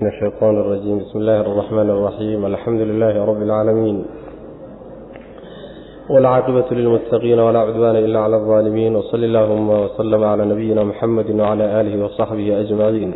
[0.00, 4.05] من الشيطان الرجيم بسم الله الرحمن الرحيم الحمد لله رب العالمين
[6.09, 12.05] والعاقبة للمتقين ولا عدوان إلا على الظالمين وصل اللهم وسلم على نبينا محمد وعلى آله
[12.05, 13.13] وصحبه أجمعين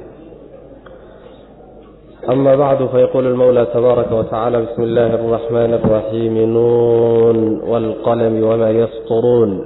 [2.29, 9.65] أما بعد فيقول المولى تبارك وتعالى بسم الله الرحمن الرحيم نون والقلم وما يسطرون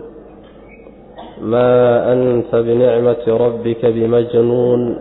[1.41, 4.99] ما أنت بنعمة ربك بمجنون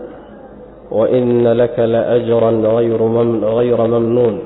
[0.90, 2.50] وإن لك لأجرا
[3.54, 4.36] غayra mamnuun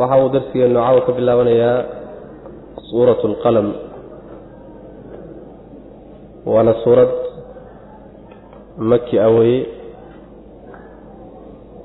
[0.00, 1.84] waxa uu darsigeenu caawa ka bilaabanayaa
[2.88, 3.68] suuraة اlqalm
[6.52, 7.12] waana suurad
[8.90, 9.58] maki a weye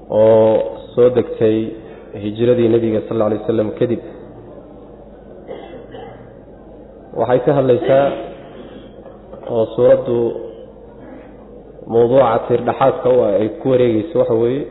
[0.10, 0.54] oo
[0.96, 1.58] soo degtay
[2.24, 4.00] hijiradii nebiga sal اه alay slam kadib
[7.20, 8.06] waxay ka hadlaysaa
[9.52, 10.18] oo suuraddu
[11.93, 14.63] mawduuca tiirdhaxaadka u ah ay ku wareegeyso waxa weeye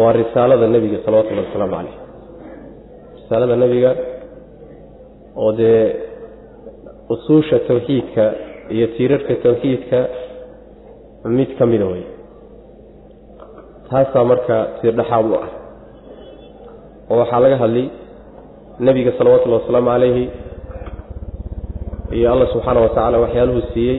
[0.00, 1.96] waa risaalada nebiga salawatullahi wasalaamu caleyh
[3.18, 3.90] risaalada nebiga
[5.42, 5.82] oo dee
[7.14, 8.24] usuusha tawxiidka
[8.74, 9.98] iyo tiirarka tawxiidka
[11.38, 12.04] mid ka mida wey
[13.90, 15.48] taasaa marka tiirdhaxaad u ah
[17.10, 17.86] oo waxaa laga hadlay
[18.86, 20.24] nebiga salawatullahi wasalaamu calayhi
[22.16, 23.98] iyo allah subxaana wa tacaala waxyaaluhu siiyey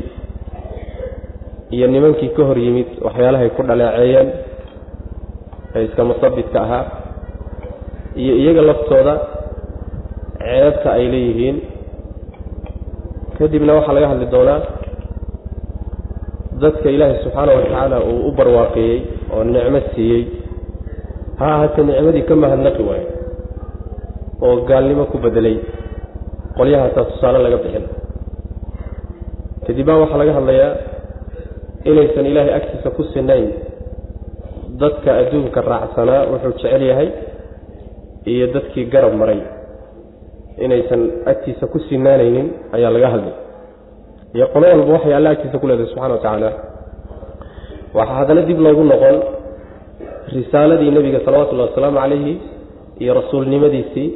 [1.75, 4.27] iyo nimankii ka hor yimid waxyaalahay ku dhaleeceeyeen
[5.75, 6.85] ee iska musabidka ahaa
[8.23, 9.13] iyo iyaga laftooda
[10.41, 11.57] ceebta ay leeyihiin.
[13.37, 14.59] Kadibna waxaa laga hadli doonaa
[16.61, 18.99] dadka ilaahay subxaana wa tacaala uu u barwaaqeeyey
[19.35, 20.23] oo nicmo siiyey.
[21.39, 23.07] Ha ahaatee nicmadii ka mahadnaqi waayo
[24.45, 25.55] oo gaalnimo ku bedelay
[26.57, 27.85] qolyahaasaa tusaale laga bixin.
[29.65, 30.71] Kadib baa waxaa laga hadlayaa
[31.85, 33.47] inaysan ilaahay agtiisa ku sinayn
[34.81, 37.09] dadka adduunka raacsanaa wuxuu jecel yahay
[38.25, 39.41] iyo dadkii garab maray.
[40.59, 43.35] Inaysan agtiisa ku sinaanaynin ayaa laga hadlay.
[44.35, 46.49] Iyo qolo walba waxay alle agtiisa ku leedahay subxana wa tacaala.
[47.97, 49.17] Waxaa haddana dib loogu noqon
[50.35, 52.33] risaaladii nebiga salawatullahi wasalaamu calayhi
[53.01, 54.07] iyo rasuulnimadiisii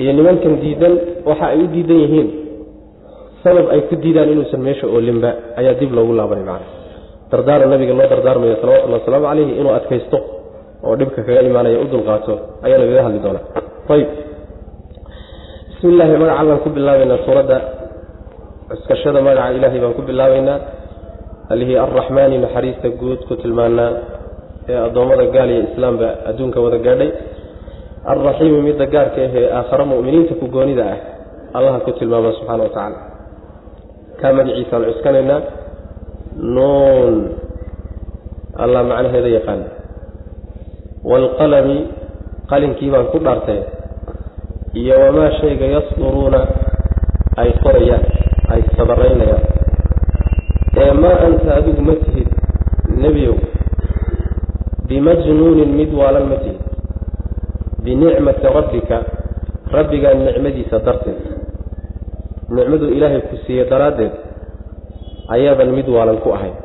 [0.00, 0.94] iyo nimankan diidan
[1.28, 2.28] waxa ay u diidan yihiin
[3.44, 5.30] sabab ay ku diidaan inuusan meesha oolinba
[5.60, 6.66] ayaa dib loogu laabanay macana
[7.32, 10.18] dardaara nabiga loo dardaarmayo salawatullahi wasalaamu calayhi inuu adkaysto
[10.86, 12.34] oo dhibka kaga imaanaya u dulqaato
[12.66, 13.44] ayaa lagaga hadli doonaa
[13.94, 14.08] ayib
[15.70, 17.58] bismi illaahi magaca baan ku bilaabaynaa suuradda.
[18.70, 20.58] Cuskashada magaca ilaahay baan ku bilaabaynaa.
[21.52, 23.90] Allihii arraxmaani naxariista guud ku tilmaanaa
[24.70, 27.10] ee addoommada gaal iyo islaamba adduunka wada gaadhay.
[28.12, 30.98] Alraxiimi midda gaarka ahee aakhare mu'miniinta ku goonida ah
[31.58, 32.98] allaha ku tilmaama subxana wa tacaala
[34.22, 35.40] kaa magaciisaan cuskanaynaa?
[36.54, 37.14] Nuun
[38.62, 39.66] allah macnaheeda yaqaana
[41.10, 41.78] waalqalami
[42.50, 43.60] qalinkii baan ku dhaartay.
[44.80, 46.40] Iyo wamaa shayga yasduruuna
[47.42, 48.04] ay qorayaan
[48.52, 49.44] ay sabaraynayaan
[50.82, 52.28] ee maa anta adigu ma tihid
[53.02, 53.36] nebiyow.
[54.88, 56.60] Bimajnuunin mid waalan ma tihid.
[57.84, 58.98] Binicmati rabbika
[59.72, 61.39] rabbigaa nicmadiisa darteed
[62.50, 64.12] nicmaduu ilaahay ku siiye daraaddeed
[65.34, 66.56] ayaadan mid waalan ku ahayn.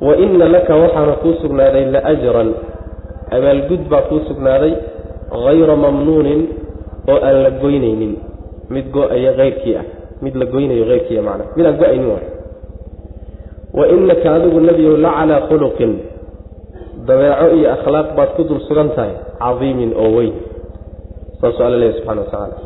[0.00, 2.50] Wa inna laka waxaana kuu sugnaaday la ajran
[3.36, 4.72] abaalgud baa kuu sugnaaday
[5.44, 6.40] hayra mamnuunin
[7.10, 8.14] oo aan la goynaynin.
[8.70, 9.84] Mid go'aya hayrkii ah.
[10.22, 12.26] Mid la goynayo hayrkii ah macnaa mid aan go'aynin waay
[13.76, 15.92] wa innaka adigu nebiyow la calaa khuluqin.
[17.06, 20.34] Dabeeco iyo akhlaaq baad ku dul sugan tahay cadiimin oo weyn.
[21.40, 22.56] Saasuu alla leeyahy subxana wa tacaala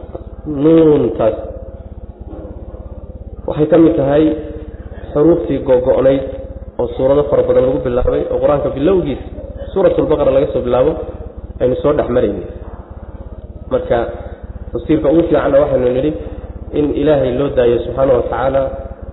[0.46, 1.36] nuuntaas
[3.46, 4.24] waxay ka mid tahay
[5.12, 6.22] xuruuftii gogo-nayd
[6.80, 9.20] oo suurado fara badan lagu bilaabay oo qur'aanka bilowgiis
[9.72, 10.92] suuratulbaqara laga soo bilaabo
[11.60, 12.44] aynu soo dhex marayni
[13.72, 13.98] marka
[14.72, 16.12] tafsiirka ugu fiicanna waxaynu nidhi
[16.78, 18.62] in ilaahay loo daayo subxaana wa tacaala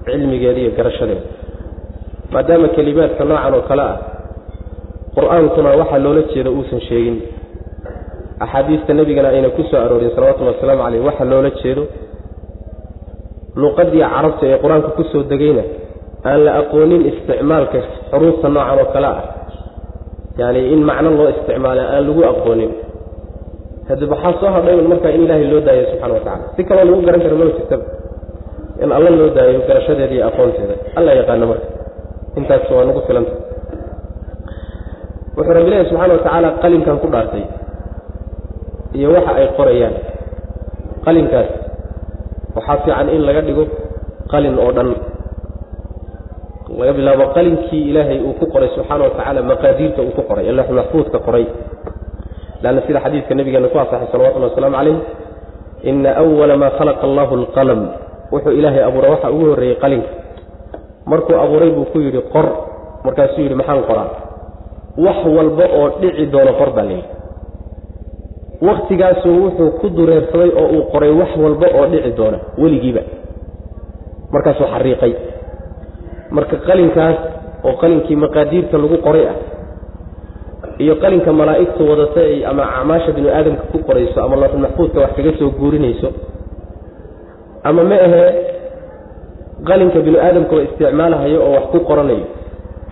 [0.05, 1.21] cilmigeeda iyo garashadeeda.
[2.31, 3.97] Maadaama kelimaadka noocan oo kale ah
[5.15, 7.17] qur'aankuna waxaa loola jeeda uusan sheegin
[8.43, 11.83] axaadiista nebigana ayna ku soo aroorin salawatullhi wasalaamu caleyh waxa loola jeedo
[13.61, 15.63] luqadii carabta ee qur'aanka ku soo degayna
[16.29, 17.77] aan la aqoonin isticmaalka
[18.11, 19.21] xuruufta noocan oo kale ah.
[20.37, 22.71] Yacni in macno loo isticmaala aan lagu aqoonin.
[23.89, 26.85] Hadi waxaa soo hadhay un markaa in ilaahay loo daayo subxana wa tacala si kaloo
[26.89, 27.85] lagu garan karo maba jirtaba
[28.83, 30.75] in alla loo daayo garashadeeda iyo aqoonteeda.
[30.97, 31.67] Alla yaqaano marka.
[32.37, 33.33] Intaas waa nagu filanta.
[35.37, 37.43] Wuxuu rabbi leeyahy subxana wa tacaala qalinkan ku dhaartay
[38.97, 39.95] iyo waxa ay qorayaan.
[41.05, 41.49] Qalinkaas
[42.57, 43.63] waxaa fiican in laga dhigo
[44.31, 44.89] qalin oo dhan.
[46.79, 50.51] Laga bilaabo qalinkii ilaahay uu ku qoray subxaana wa tacaala maqaadiirta uu ku qoray ee
[50.57, 51.45] loox maxfuudka qoray.
[52.63, 54.97] Lanna sida xadiidka nabigeena ku asaxay salawatullahi wasalaamu calayh
[55.89, 57.79] ina awala maa khalaqa allahu alqalam.
[58.33, 60.09] Wuxuu ilaahay abuuray waxa ugu horreeyey qalinka.
[61.11, 62.45] Markuu abuuray buu ku yidhi qor.
[63.05, 64.09] Markaasuu yidhi maxaan qoraa?
[65.05, 67.07] Wax walba oo dhici doono qor baa layidhi
[68.61, 73.01] wakhtigaasuu wuxuu ku dureersaday oo uu qoray wax walba oo dhici doona weligiiba.
[74.33, 75.13] Markaasuu xariiqay.
[76.35, 77.17] Marka qalinkaas
[77.67, 79.37] oo qalinkii maqaadiirta lagu qoray ah
[80.83, 85.11] iyo qalinka malaa'igtu wadata ay ama acmaasha binu aadamka ku qorayso ama looxul maxfuudka wax
[85.17, 86.09] kaga soo guurinayso
[87.69, 88.29] ama ma ahee
[89.69, 92.25] qalinka binu aadamkaba isticmaalahayo oo wax ku qoranayo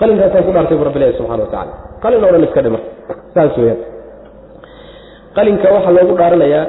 [0.02, 1.74] qalinkaasaan ku dhaartay bu rabbi ilahi subxana wa tacala
[2.04, 2.80] qalin oo dhan iska dhima.
[3.34, 3.80] Saas weyaan
[5.36, 6.66] qalinka waxaa loogu dhaaranayaa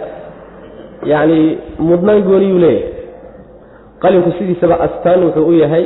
[1.13, 1.41] yacni
[1.89, 2.93] mudnaan gooniyuu leeyahay.
[4.03, 5.85] Qalinku sidiisaba astaan wuxuu u yahay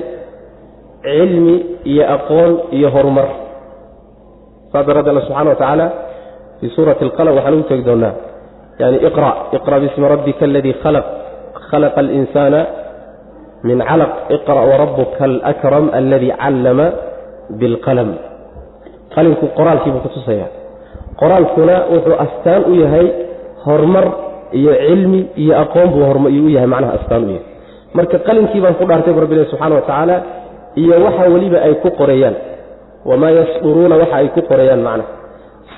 [1.04, 1.56] cilmi
[1.90, 3.28] iyo aqoon iyo horumar.
[4.72, 5.86] Saas daraadde alla subxana wa tacaala
[6.60, 8.14] fii suurati alqalm waxaan ugu tegi doonaa
[8.82, 11.06] yani iqra iqra bismi rabbika aladii khalaq
[11.70, 12.60] khalaqa alinsaana
[13.68, 16.86] min calaq iqra warabuka alakram aladii callama
[17.60, 18.10] bilqalam.
[19.14, 20.46] Qalinku qoraalkiibuu kutusaya
[21.20, 23.06] qoraalkuna wuxuu astaan u yahay
[23.64, 24.06] horumar
[24.58, 27.44] iyo cilmi iyo aqoon buu u yahay macnaha astaan u yahay.
[27.96, 30.16] Marka qalinkii baan ku dhaartay bu rabbi ilahi subxana wa tacaala
[30.82, 32.34] iyo waxa weliba ay ku qoreeyaan
[33.10, 35.04] wamaa yasduruuna waxa ay ku qorayaan macna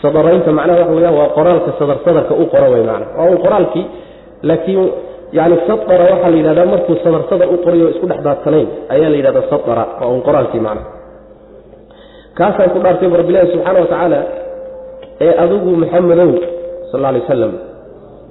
[0.03, 3.85] sadaraynta macnaha waxa weyaan waa qoraalka sadar sadarka u qoran way macna waa un qoraalkii
[4.49, 4.85] laakiin
[5.39, 9.17] yani sadara waxaa la yidhahdaa markuu sadar sadar u qorayo isku dhex daadsanayn ayaa la
[9.21, 10.83] yidhahdaa sadara waa un qoraalkii macna
[12.39, 14.21] kaasaan ku dhaartay bu rabbilahi subxaana wa tacaala
[15.21, 16.31] ee adigu maxamedow
[16.93, 17.53] sal alay wasalam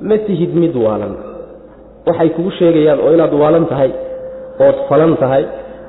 [0.02, 1.14] ma tihid mid waalan.
[2.08, 3.92] Waxay kugu sheegayaan oo inaad waalan tahay
[4.66, 5.46] ood falan tahay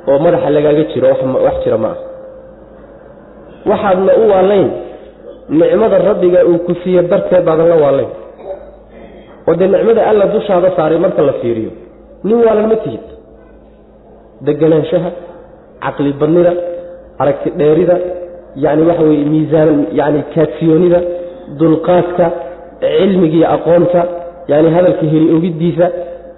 [0.09, 1.07] oo madaxa lagaaga jiro
[1.47, 1.99] wax jira ma ah.
[3.71, 4.69] Waxaadna u waalayn
[5.49, 8.11] nicmada rabbiga uu ku siiye darteed baadan la waalayn.
[9.49, 11.71] Oo dee nicmada alla dushaada saaray marka la fiiriyo
[12.25, 13.05] nin waalan ma tihid.
[14.47, 15.11] Deganaanshaha
[15.85, 16.53] caqli badnida
[17.19, 17.97] aragti dheerida
[18.65, 21.01] yacni waxa weye miisaan yani kaadsiyoonida
[21.61, 22.27] dulqaadka
[22.81, 24.01] cilmigiiyo aqoonta
[24.53, 25.87] yani hadalka heli ogiddiisa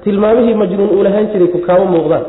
[0.05, 2.25] tilmaamihii majnuun uu lahaan jiray ku kaama muuqdaan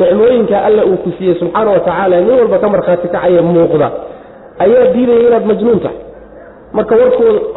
[0.00, 3.88] nicmooyinka alla uu ku siiyey subxaana wa tacaala nin walba ka markhaati kacaya muuqda.
[4.64, 5.98] Ayaa diidaya inaad majnuun tahay.
[6.76, 6.94] Marka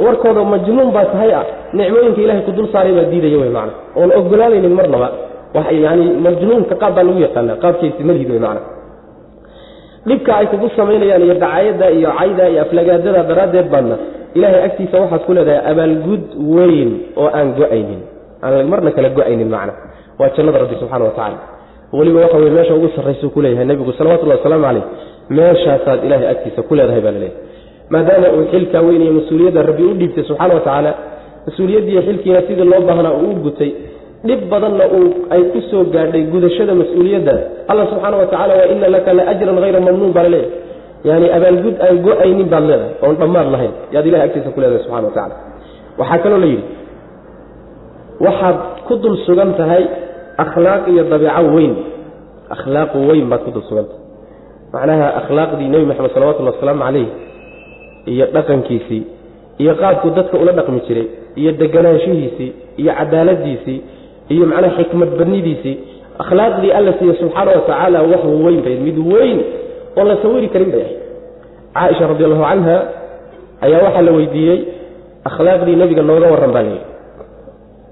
[0.05, 1.45] warkooda majnuun baa tahay ah
[1.79, 5.07] nicmooyinka ilahay ku dul saaray baa diidaya wey macana oon ogolaanaynin marnaba.
[5.85, 8.61] Yani majnuunka qaab baa lagu yaqaana qaabkiisi malhid wey macana
[10.09, 13.95] dhibka ay kugu samaynayaan iyo dacaayada iyo cayda iyo aflagaadada daraaddeed baadna
[14.37, 16.23] ilaahay agtiisa waxaad ku leedahay abaalgud
[16.55, 16.91] weyn
[17.21, 18.01] oo aan go'aynin.
[18.45, 19.73] Aan marna kala go'aynin macna.
[20.19, 21.37] Waa jannada rabbi subxana wa tacala
[21.97, 24.83] weliba waxa weye meesha ugu sarraysuu ku leeyahay nebigu salawatullahi wasalaamu caleyh
[25.37, 27.41] meeshaasaad ilaahay agtiisa ku leedahay baa la leeyahay
[27.93, 30.91] maadaama uu xilkaa weynaya mas'uuliyadda rabbi u dhiibtay subxaana wa tacaala
[31.47, 33.71] mas'uuliyaddiiyo xilkiina sidii loo baahnaa uu u gutay
[34.27, 37.41] dhib badanna uu ay ku soo gaadhay gudashada mas'uuliyaddaas
[37.71, 40.63] alla subxaana wa tacala wa ina laka la ajran hayra mamnuun baa la leeyahay
[41.09, 43.73] yani abaalgud aan go'aynin baad leedahay oon dhammaad lahayn.
[43.93, 45.35] Yaad ilahay agtiisa ku leedahay subxana wa tacala
[45.99, 46.65] waxaa kaloo la yidhi
[48.25, 48.57] waxaad
[48.87, 49.83] ku dul sugan tahay
[50.43, 51.73] akhlaaq iyo dabiico weyn.
[52.55, 54.03] Akhlaaqu weyn baad ku dul sugan tahay.
[54.73, 57.07] Macnaha akhlaaqdii nebi maxamed salawatullhi wasalaamu calayh
[58.11, 59.03] iyo dhaqankiisii
[59.61, 61.07] iyo qaabkuu dadka ula dhaqmi jiray
[61.39, 62.49] iyo deganaanshihiisii
[62.81, 63.77] iyo cadaaladiisii
[64.33, 65.75] iyo macnaha xikmad badnidiisii
[66.23, 69.39] akhlaaqdii alla siiye subxaana wa tacaala wax weyn bay mid weyn
[69.97, 70.99] oo la sawiri karin bay ahayd.
[71.75, 72.75] Caaisha radi allahu canha
[73.65, 74.59] ayaa waxaa la weydiiyey
[75.29, 76.85] akhlaaqdii nebiga nooga warran baa layidhi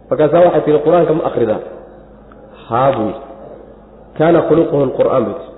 [0.10, 1.60] markaasaa waxay tihi qur'aanka ma akhridaa.
[2.70, 3.22] Haa buu yidhi.
[4.18, 5.52] Kaana khuluquhu lqur'aan tii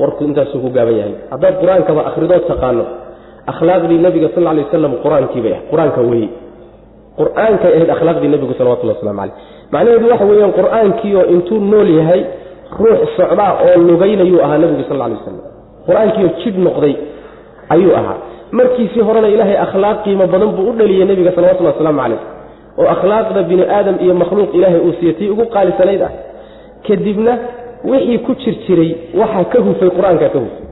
[0.00, 1.14] warku intaasuu ku gaaban yahay.
[1.32, 2.84] Haddaad qur'aankaba akhridoo taqaano
[3.52, 6.28] akhlaaqdii nebiga sal lla alay wasalam qur'aankii bay ahayd qur'aanka weeye
[7.20, 9.34] qur'aankay ahayd akhlaaqdii nebigu salawatullahi waslamu caleyh
[9.72, 12.22] macnaheedu waxa weeyaan qur'aankiioo intuu nool yahay
[12.80, 15.40] ruux socdaa oo lugaynayuu ahaa nebigu sal alay wasalam
[15.88, 16.94] qur'aankiioo jidh noqday
[17.74, 18.18] ayuu ahaa.
[18.58, 22.20] Markiisii horena ilaahay akhlaaq qiimo badan buu u dhaliyey nebiga salawatullahi wasalaamu caleyh
[22.78, 26.12] oo akhlaaqda bini aadam iyo makhluuq ilaahay uu siiye tii ugu qaalisanayd ah.
[26.86, 27.32] Kadibna
[27.84, 30.64] wixii ku jir jiray waxaa ka hufay qur'aankaa ka hufay.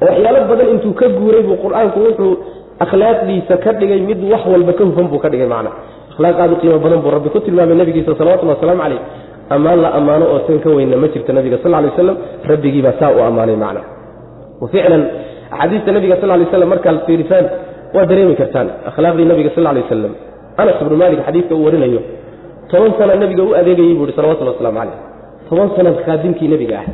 [0.00, 2.32] Waxyaalo badan intuu ka guuray buu qur'aanku wuxuu
[2.84, 5.70] akhlaaqdiisa ka dhigay mid wax walba ka hufan buu ka dhigay macna.
[6.12, 9.00] Akhlaaqaadu qiimo badan buu rabbi ku tilmaamay nebigiisa salawatullhi wasalaamu caleyh
[9.50, 12.16] ammaan la ammaano oo tan ka weynna ma jirto nebiga sal lay waslam
[12.50, 13.80] rabbigiibaa saa u ammaanay macna.
[14.72, 15.02] Ficlan
[15.50, 17.46] axaadiista nebiga sal lay slam markaad fiirisaan
[17.94, 20.12] waa dareemi kartaan akhlaaqdii nebiga sal lay wasalam
[20.56, 22.00] anas ibnu maalik xadiidka uu warinayo
[22.70, 24.98] toban sana nebiga u adeegayey buu ihi salawatulli waslamu caleyh
[25.48, 26.86] toban sana khaadimkii nebiga ah.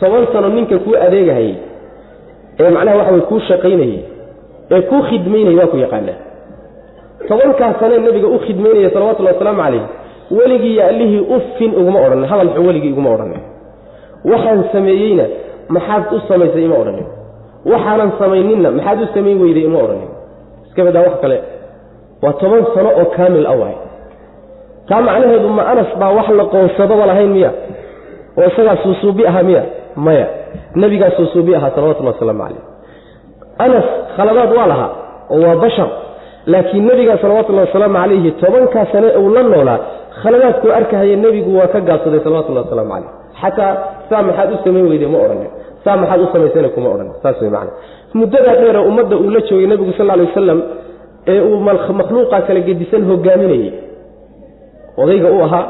[0.00, 1.56] Toban sano ninka kuu adeegahayey
[2.60, 4.15] ee macnaha waxa way kuu shaqaynayey
[4.74, 6.18] ee kuu khidmaynayay waa ku yaqaanaa.
[7.28, 9.82] Tobankaas sanee nebiga u khidmaynaya salawatullhi wasalaamu calayh
[10.38, 13.40] weligii allihii uffin uguma odhanin hadal xun weligii iguma odhanin
[14.30, 15.24] waxaan sameeyeyna
[15.74, 17.06] maxaad u samaysay ima odhanin
[17.72, 20.08] waxaanan samayninna maxaad u samayn weyday ima odhanin
[20.66, 21.38] iska badaa wax kale.
[22.22, 23.76] Waa toban sano oo kaamil ah waay
[24.88, 27.50] taa macnaheedu ma anas baa wax la qoonsadoba lahayn miya?
[28.38, 29.62] Oo isagaa suusuubi ahaa miya?
[30.06, 30.26] Maya.
[30.80, 32.62] Nebigaa suusuubi ahaa salawatullhi wasalaamu calayh
[33.64, 33.84] anas
[34.16, 34.90] khaladaad waa lahaa
[35.34, 35.88] oo waa bashar.
[36.52, 39.78] Laakiin nebigaa salawatullahi wasalaamu calayhi tobankaa sane uu la noolaa
[40.22, 43.10] khaladaadkuu arkahaya nebigu waa ka gaabsaday salawatullahi wasalaamu calayh
[43.40, 43.72] xataa
[44.10, 45.50] saa maxaad u samayn weyday ma odhanin.
[45.84, 47.12] Saa maxaad u samaysana kuma odhanin.
[47.22, 47.70] Saas wey macana
[48.18, 50.58] muddadaa dheera ummadda uu la joogay nebigu sal lla lay wasalam
[51.32, 51.58] ee uu
[52.00, 53.70] makhluuqa kala gedisan hogaaminayey
[55.02, 55.64] odayga u ahaa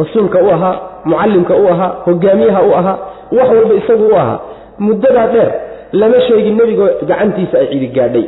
[0.00, 2.96] rasuulka u ahaa mucallimka u ahaa hogaamiyaha u ahaa
[3.36, 4.38] wax walba isagu u ahaa.
[4.84, 5.50] Muddadaa dheer
[5.92, 8.24] lama sheegin nebigo gacantiisa ay cidi gaadhay.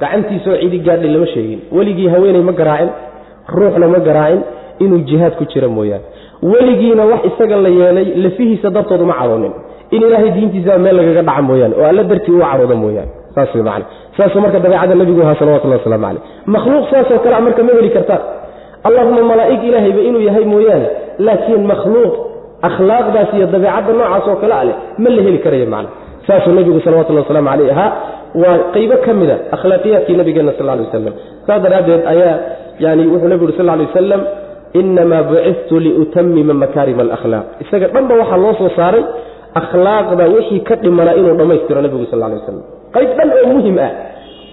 [0.00, 1.60] Gacantiisaoo cidi gaadhay lama sheegin.
[1.72, 2.90] Weligii haweeney ma garaacin
[3.56, 4.40] ruuxna ma garaacin
[4.82, 6.04] inuu jihaad ku jira mooyaane.
[6.42, 9.52] Weligiina wax isaga la yeelay lafihiisa dartood uma cadoonin
[9.94, 13.10] in ilaahay diintiisa meel lagaga dhaca mooyaane oo alla dartii uu cadooda mooyaane.
[13.34, 13.84] Saas wey macana
[14.16, 16.22] saasuu marka dabeecadda nebigu ahaa salawatullahi waslamu caleyh
[16.54, 18.20] makhluuq saasoo kale a marka ma heli kartaan
[18.86, 20.86] allahuma malaa'ig ilaahayba inuu yahay mooyaane
[21.26, 22.12] laakiin makhluuq
[22.68, 25.90] akhlaaqdaas iyo dabeecadda noocaas oo kale a leh ma la heli karayo macna
[26.26, 27.90] saasuu nebigu salawatullahi waslamu caleyh ahaa.
[28.42, 31.14] Waa qaybo ka mida akhlaaqiyaadkii nabigeena sal lay wasalam
[31.46, 32.34] saas daraaddeed ayaa
[32.84, 34.20] yani wuxuu nebigu uri sal lay wasalam
[34.80, 39.02] inamaa buciftu liutamima makaarima alakhlaaq isaga dhanba waxaa loo soo saaray
[39.60, 42.62] akhlaaqda wixii ka dhimanaa inuu dhammaystiro nebigu sal lay wasalam
[42.96, 43.90] qayb dhan oo muhiim ah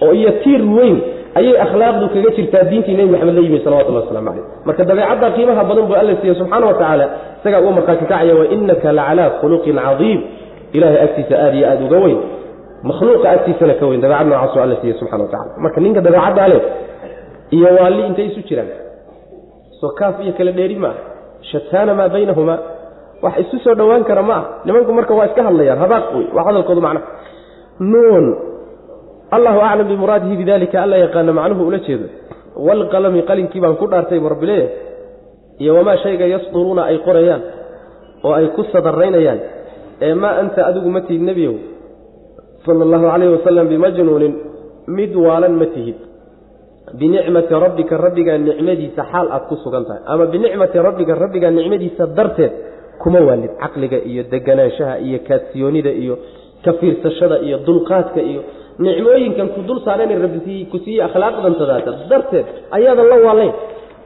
[0.04, 0.96] oo iyo tiir weyn
[1.38, 5.62] ayay akhlaaqdu kaga jirtaa diintii nebi maxamed la yimi salawatullah waslamu caleyh marka dabeecadda qiimaha
[5.70, 7.06] badan buu alla siiye subxaana wa tacaala
[7.40, 10.20] isagaa uga markhaati kacaya wa inaka lacalaa khuluqin cadiim
[10.76, 12.18] ilahay agtiisa aada iyo aada uga weyn
[12.88, 16.60] makhluuqa agtiisana ka weyn dabeecad noocaasoo alla siiye subxana wa tacala marka ninka dabeecaddaa leh
[17.56, 18.68] iyo waalli intay isu jiraan.
[19.80, 20.98] Soo kaaf iyo kala dheeri maaha
[21.50, 22.58] shataana maa baynahumaa
[23.24, 26.44] wax isu soo dhowaan kara ma ah nimanku marka waa iska hadlayaan habaaq wey waa
[26.48, 27.06] hadalkoodu macnaha
[27.92, 28.24] nuun
[29.36, 32.06] allahu aclam bimuraadihi bidalika alla yaqaana macnuhu ula jeedo.
[32.66, 34.68] Walqalami qalinkii baan ku dhaartay bu rabbileeya
[35.62, 37.42] iyo wamaa shayga yasduruuna ay qorayaan
[38.26, 39.40] oo ay ku sadaraynayaan
[40.06, 41.54] ee maa anta adigu ma tihid nebiyow
[42.66, 44.34] sala allahu calayhi wasalam bimajnuunin
[44.98, 45.98] mid waalan ma tihid.
[46.98, 50.02] Binicmati rabbika rabbigaa nicmadiisa xaal aad ku sugan tahay.
[50.12, 52.52] Ama binicmati rabbika rabbigaa nicmadiisa darteed
[53.02, 56.14] kuma waalid caqliga iyo deganaanshaha iyo kaadsiyoonida iyo
[56.64, 58.40] ka fiirsashada iyo dulqaadka iyo
[58.78, 63.52] nicmooyinkan ku dul saareen rabbi ku siiyey akhlaaqdantadaata darteed ayaadan la waalayn.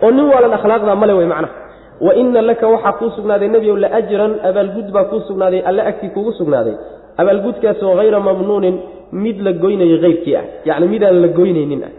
[0.03, 1.62] Oo nin waalan akhlaaqdaa male wey macnaha
[2.07, 6.33] wa ina laka waxaa kuu sugnaaday nebiyow laajran abaalgud baa kuu sugnaaday alle agtii kugu
[6.41, 6.75] sugnaaday.
[7.17, 8.77] Abaalgudkaasoo hayra mamnuunin
[9.13, 10.45] mid la goynayo keyrkii ah.
[10.65, 11.91] Yacni midaan la goynaynin ah.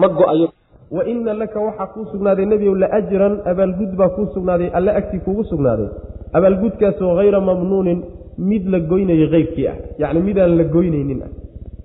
[0.00, 0.48] Ma go'ayo.
[0.96, 5.44] Wa ina laka waxaa kuu sugnaaday nebiyow laajran abaalgud baa kuu sugnaaday alle agtii kugu
[5.44, 5.88] sugnaaday.
[6.32, 7.98] Abaalgudkaasoo hayra mamnuunin
[8.38, 9.76] mid la goynayo keyrkii ah.
[9.98, 11.30] Yacni midaan la goynaynin ah.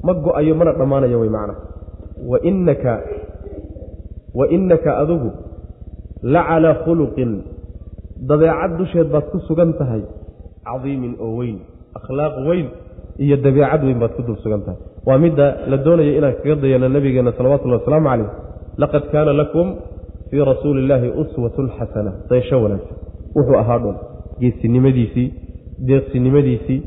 [0.04, 1.60] Ma go'ayo mana dhammaanayo wey macnaha
[2.32, 2.94] wainaka
[4.36, 5.30] wa innaka adigu
[6.24, 7.32] la calaa khuluqin
[8.28, 10.04] dabeecad dusheed baad ku sugan tahay
[10.68, 11.58] cadiimin oo weyn
[12.00, 12.68] akhlaaq weyn
[13.24, 14.80] iyo dabeecad weyn baad ku dul sugan tahay.
[15.08, 18.30] Waa midda la doonaya inaan kaga dayano nabigeena salawatullahi wasalaamu calayh.
[18.82, 19.68] Laqad kaana lakum
[20.30, 22.12] fii rasuuli illaahi uswatun xasana.
[22.30, 22.98] Dayasho wanaagsan.
[23.36, 23.96] Wuxuu ahaa dhun
[24.42, 25.28] geesinimadiisii
[25.88, 26.80] deeqsinimadiisii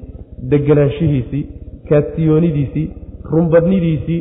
[0.52, 1.42] deganaanshihiisii
[1.88, 2.86] kaadsiyoonidiisii
[3.32, 4.20] runbadnidiisii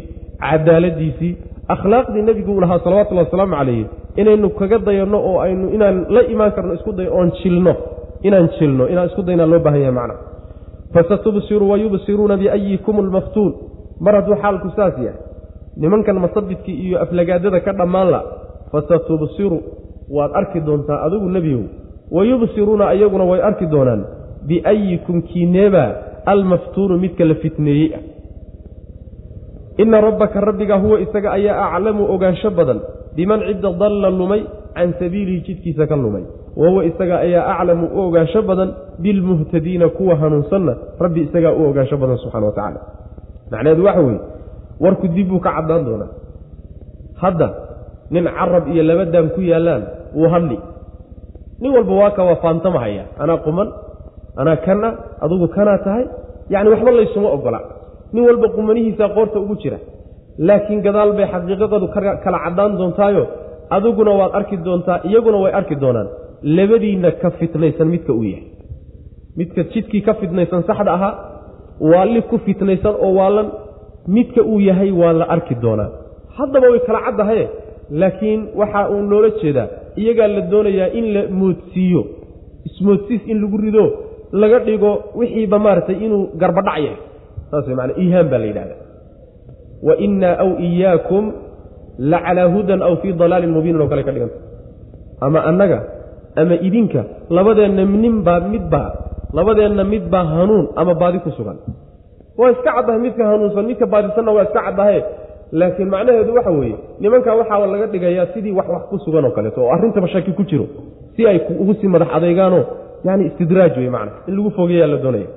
[0.49, 1.33] cadaaladiisii
[1.75, 6.51] akhlaaqdii nebigu uu lahaa salawatullahi wasalaamu calayhi inaynu kaga dayanno oo aynu inaan la imaan
[6.51, 7.73] karno isku dayo oon jilno
[8.27, 10.15] inaan jilno inaan isku daynaa loo baahan yahay macna.
[10.93, 13.51] Fasatubsiru wayubsiruuna biayikum almaftuun
[13.99, 15.19] mar hadduu xaalku saas yahay.
[15.77, 18.21] Nimankan masabidkii iyo aflagaadada ka dhammaan la
[18.71, 19.57] fasatubsiru
[20.11, 21.63] waad arki doontaa adigu nebiyow.
[22.11, 24.01] Wayubsiruuna ayaguna way arki doonaan
[24.47, 25.83] biayikum kiineeba
[26.25, 28.03] almaftuunu midka la fitneeyey ah.
[29.77, 32.79] Ina rabbaka rabbiga huwa isaga ayaa aclamu ogaansho badan
[33.15, 34.41] biman cidda dalla lumay
[34.75, 36.23] can sabiilihi jidkiisa ka lumay.
[36.55, 38.69] Wa huwa isaga ayaa aclamu u ogaansho badan
[39.03, 42.79] bilmuhtadiina kuwa hanuunsanna rabbi isagaa u ogaansho badan subxana wa tacaala.
[43.51, 44.19] Macnaheedu waxa weeye
[44.83, 46.09] warku dib buu ka caddaan doonaa.
[47.21, 47.47] Hadda
[48.11, 49.83] nin carab iyo laba daam ku yaallaan
[50.15, 50.57] wuu hadli.
[51.61, 53.67] Nin walba waa ka waa faantamahaya anaa quman
[54.41, 54.87] anaa kana
[55.23, 56.05] adugu kanaa tahay.
[56.49, 57.59] Yacni waxba laysuma ogola.
[58.13, 59.77] Nin walba qumanihiisaa qoorta ugu jira
[60.47, 61.87] laakiin gadaal bay xaqiiqadoodu
[62.23, 63.23] kala caddaan doontaayo.
[63.75, 66.07] Adiguna waad arki doontaa iyaguna way arki doonaan.
[66.57, 68.45] Labadiinna ka fitnaysan midka uu yahay.
[69.37, 71.13] Midka jidkii ka fitnaysan saxda ahaa
[71.91, 73.47] waalli ku fitnaysan oo waalan
[74.15, 75.89] midka uu yahay waa la arki doonaa.
[76.37, 77.45] Haddaba way kala caddahaye
[78.01, 79.67] laakiin waxa uu noola jeedaa
[80.01, 82.01] iyagaa la doonayaa in la moodsiiyo.
[82.67, 83.83] Ismoodsiis in lagu rido
[84.41, 86.97] laga dhigo wixiiba maaragtay inuu garbadhac yahay.
[87.51, 88.75] Saas way maanaa iihaan baa la yidhahda
[89.87, 91.25] wa innaa aw iyaakum
[92.11, 94.37] la calaa hudan aw fii dalaalin mubiinin oo kale ka dhiganta
[95.25, 95.79] ama annaga
[96.41, 97.01] ama idinka
[97.37, 98.89] labadeenna ninbaa midbaa
[99.37, 101.57] labadeenna midbaa hanuun ama baadi ku sugan.
[102.39, 104.99] Waa iska caddahay midka hanuunsan midka baadisanna waa iska caddahe
[105.59, 109.59] laakiin macnaheedu waxa weeye nimankaa waxaa laga dhigayaa sidii wax wax ku sugan oo kaleeto
[109.63, 110.65] oo arrintaba shaki ku jiro
[111.15, 112.63] si ay ugu sii madax adeegaanoo
[113.07, 115.29] yani istidraaj wey macna in lagu fogeeyaa la doonaya.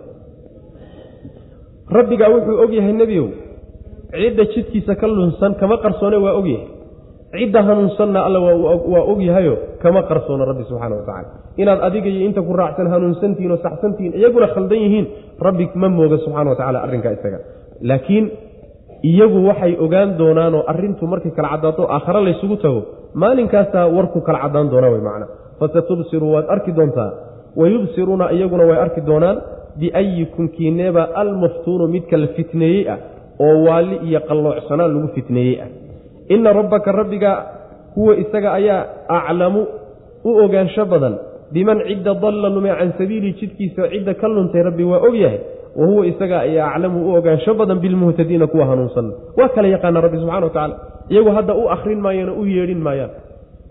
[1.96, 3.26] Rabbigaa wuxuu og yahay nebiyow
[4.14, 6.68] cidda jidkiisa ka lunsan kama qarsoone waa og yahay.
[7.34, 11.28] Cidda hanuunsanna alla waa og yahayo kama qarsoono rabbi subxaana watacala
[11.62, 15.06] inaad adiga iyo inta ku raacsan hanuunsantihiin oo saxsantihiin iyaguna khaldan yihiin
[15.46, 17.38] rabbi ma mooga subxana wa tacala arrinkaa isaga.
[17.90, 18.24] Laakiin
[19.10, 22.80] iyagu waxay ogaan doonaanoo arrintu markay kala caddaato aakhare laysugu tago
[23.22, 25.26] maalinkaasaa warku kala caddaan doona wey macna
[25.60, 27.10] fasatubsiru waad arki doontaa.
[27.60, 29.36] Wayubsiruuna iyaguna way arki doonaan
[29.80, 32.98] biayikum kiineeba almaftuunu midka la fitneeyey ah
[33.40, 35.68] oo waalli iyo qalloocsanaan lagu fitneeyey ah.
[36.34, 37.32] Inna rabbaka rabbiga
[37.96, 39.66] huwa isaga ayaa aclamu
[40.24, 41.14] u ogaansho badan
[41.52, 45.40] biman cidda dalla lume can sabiilii jidkiisa cidda ka luntay rabbi waa og yahay
[45.76, 49.06] wa huwa isaga ayaa aclamu u ogaansho badan bilmuhtadiina kuwa hanuunsan.
[49.38, 50.74] Waa kala yaqaana rabbi subxana wa tacala
[51.12, 53.10] iyagu hadda u akhrin maayaan oo u yeedhin maayaan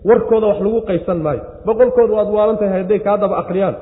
[0.08, 3.74] warkooda wax lagu qaysan maayo boqolkooda waad waalan tahay hadday kaa daba akhriyaan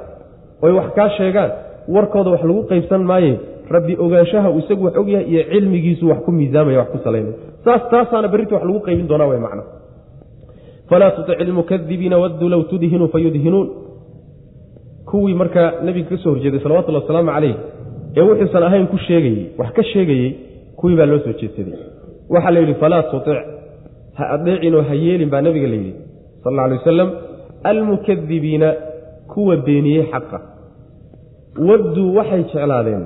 [0.65, 1.51] oy wax kaa sheegaan
[1.95, 3.33] warkooda wax lagu qaybsan maaye
[3.77, 7.83] rabbi ogaanshaha uu isagu wax ogyahay iyo cilmigiisu wax ku miisaamaya wax ku salaynaya saas
[7.93, 9.63] taasaana berrinta wax lagu qaybin doonaa way macna
[10.91, 13.69] falaa tutic ilmukadibiina wadduu low tudhinuu fayudhinuun.
[15.11, 17.55] Kuwii markaa nebiga ka soo horjeeday salawatullhi wasalaamu calayh
[18.17, 20.29] ee wuxuusan ahayn ku sheegayey wax ka sheegayey
[20.79, 21.75] kuwii baa loo soo jeedsaday.
[22.33, 23.39] Waxaa la yidhi falaa tutic
[24.19, 25.93] ha adeecinoo ha yeelin baa nebiga la yidhi
[26.43, 27.11] sal alla alay wasalam
[27.71, 28.69] almukadibiina
[29.33, 30.39] kuwa beeniyey xaqa.
[31.69, 33.05] Wadduu waxay jeclaadeen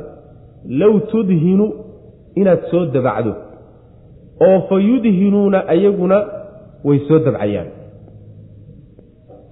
[0.81, 1.67] low tudhinu
[2.41, 3.33] inaad soo dabacdo
[4.47, 6.19] oo fa yudhinuuna ayaguna
[6.87, 7.69] way soo dabcayaan.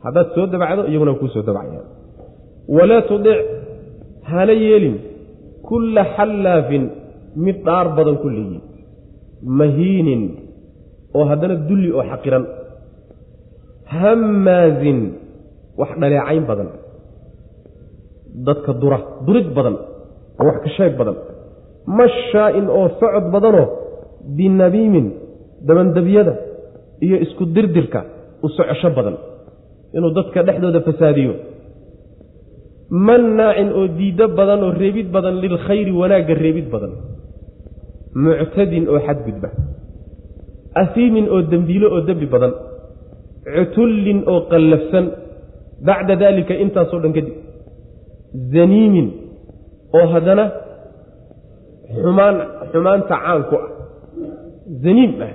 [0.04, 1.86] Haddaad soo dabacdo iyaguna kuu soo dabcayaan.
[2.76, 3.38] Walaa tudic
[4.30, 4.96] hana yeelin
[5.68, 6.82] kulla xallaafin
[7.44, 8.60] mid dhaar badan kulligii
[9.58, 10.22] mahiinin
[11.16, 12.44] oo haddana dulli oo xaqiran.
[14.00, 14.98] Hammaazin
[15.80, 16.68] wax dhaleecayn badan.
[18.46, 19.76] Dadka dura durid badan
[20.40, 21.16] oo wax ka sheeg badan.
[21.98, 23.66] Mashaa-in oo socod badanoo
[24.36, 25.06] binamiimin
[25.66, 26.34] dabandabyada
[27.04, 28.00] iyo isku dirdirka
[28.44, 29.16] u socosho badan.
[29.96, 31.34] Inuu dadka dhexdooda fasaadiyo.
[33.06, 36.92] Mannaacin oo diiddo badan oo reebid badan lilkhayri wanaagga reebid badan.
[38.24, 39.48] Muctadin oo xadgudba.
[40.82, 42.52] Asiimin oo dembiilo oo dembi badan.
[43.54, 45.04] Cutullin oo qallafsan.
[45.86, 47.34] Bacda daalika intaasoo dhan kadib
[48.54, 49.08] zaniimin
[49.96, 50.44] oo haddana
[52.02, 52.36] xumaan
[52.72, 53.68] xumaanta caan ku ah
[54.84, 55.32] zaniim ah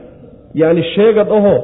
[0.61, 1.59] yacni sheegad ahoo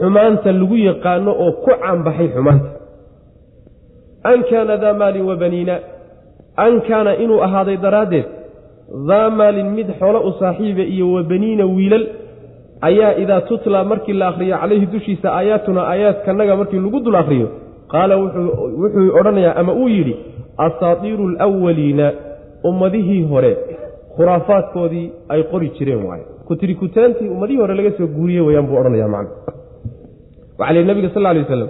[0.00, 2.68] xumaanta lagu yaqaano oo ku caanbaxay xumaanta.
[4.30, 5.74] An kaana daa maalin wa baniina
[6.64, 8.26] an kaana inuu ahaaday daraaddeed
[9.10, 12.06] daa maalin mid xoolo u saaxiiba iyo wa baniina wiilal
[12.88, 17.48] ayaa idaa tutla markii la akhriyo calayhi dushiisa aayaatuna aayaadkanaga markii lagu dul akhriyo
[17.92, 20.14] qaala wuxuu odhanayaa ama uu yidhi
[20.66, 22.06] asaatiiru alwaliina
[22.68, 23.52] ummadihii hore
[24.16, 26.24] khuraafaadkoodii ay qori jireen waaye.
[26.48, 29.34] Kutirikutaantii ummadihii hore laga soo guuriye weyaan buu odhanaya macna.
[30.58, 31.68] Waxaa lihi nabiga sal lay waslam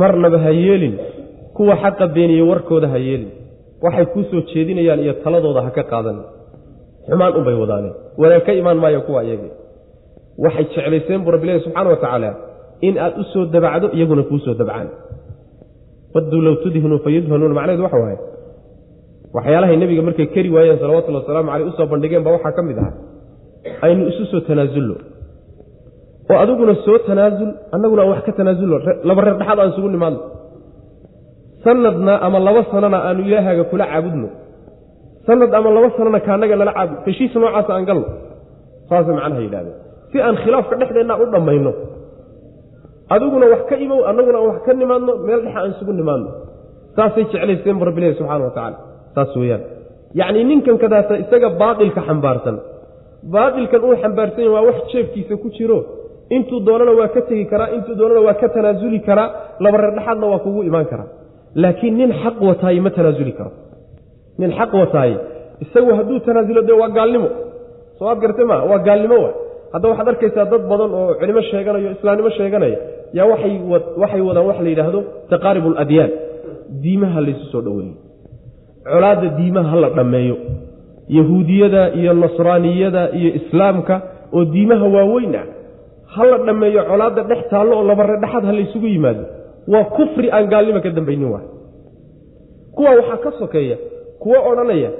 [0.00, 0.94] marnaba ha yeelin
[1.56, 3.30] kuwa xaqa beeniye warkooda ha yeelin.
[3.82, 6.18] Waxay kuu soo jeedinayaan iyo taladooda ha ka qaadan.
[7.08, 9.52] Xumaan unbay wadaaneen wanaag ka imaan maayo kuwa iyagii
[10.44, 12.30] waxay jeclayseen buu rabbilahi subxaana wa tacaala
[12.86, 14.88] in aad u soo dabacdo iyaguna kuu soo dabcaan
[16.14, 18.18] wadduu low tudhinuu fayudhanuuna macnaheedu waxa waaye.
[19.36, 22.78] Waxyaalahay nebiga markay keri waayeen salawatullhi wasalaamu caleyh u soo bandhigeen baa waxaa ka mid
[22.82, 22.94] ahaa.
[23.86, 24.94] Aynu isu soo tanaasulno.
[26.30, 28.76] Oo adiguna soo tanaasul annaguna aan wax ka tanaasulno.
[29.08, 30.20] Laba reer dhexaad aan isugu nimaadno.
[31.64, 34.28] Sanadna ama laba sanana aanu ilaahaaga kula caabudno.
[35.26, 38.06] Sanad ama laba sanana kaanaga nala caabud heshiis noocaasa aan galno.
[38.88, 39.76] Saasay macnaha yidhahdeen
[40.10, 41.72] si aan khilaafka dhexdeenna u dhammayno
[43.14, 46.30] adiguna wax ka imow annaguna wax ka nimaadno meel dhexa aan isugu nimaadno.
[46.96, 48.78] Saasay jeclayseen bu rabbilahi subxana wa tacala
[49.14, 49.62] saas weeyaan.
[50.20, 52.56] Yacnii ninkan kadaata isaga baatilka xambaarsan.
[53.34, 55.78] Baatilkan uu xambaarsan yahy waa wax jeefkiisa ku jiro.
[56.36, 59.28] Intuu doonana waa ka tegi karaa intuu doonana waa ka tanaasuli karaa
[59.60, 61.08] laba waa kugu imaan karaa.
[61.62, 63.50] Laakiin nin xaq wataaye ma tanaasuli karo.
[64.38, 65.16] Nin xaq wataaye
[65.64, 67.28] isagu hadduu tanaasulo dee waa gaalnimo.
[67.98, 69.30] Soo aad gartay maa waa gaalnimo wa
[69.72, 72.78] hadda waxaad arkaysaa dad badan oo culimo sheeganayo islaamnimo sheeganaya
[73.18, 73.26] yaa
[74.02, 75.00] waxay wadaan waxa la yidhaahdo
[75.32, 76.10] taqaarib aladyaan
[76.82, 77.94] diimaha laysu soo dhoweeyo
[78.92, 80.36] colaadda diimaha ha la dhammeeyo
[81.18, 83.94] yahuudiyada iyo nasraaniyada iyo islaamka
[84.36, 85.46] oo diimaha waaweyn ah
[86.14, 89.24] ha la dhammeeyo colaadda dhex taallo oo labare dhexaad ha laysugu yimaado.
[89.72, 91.46] Waa kufri aan gaalnimo ka dambaynin waay
[92.76, 93.76] kuwa waxaa ka sokeeya
[94.22, 94.90] kuwo odhanaya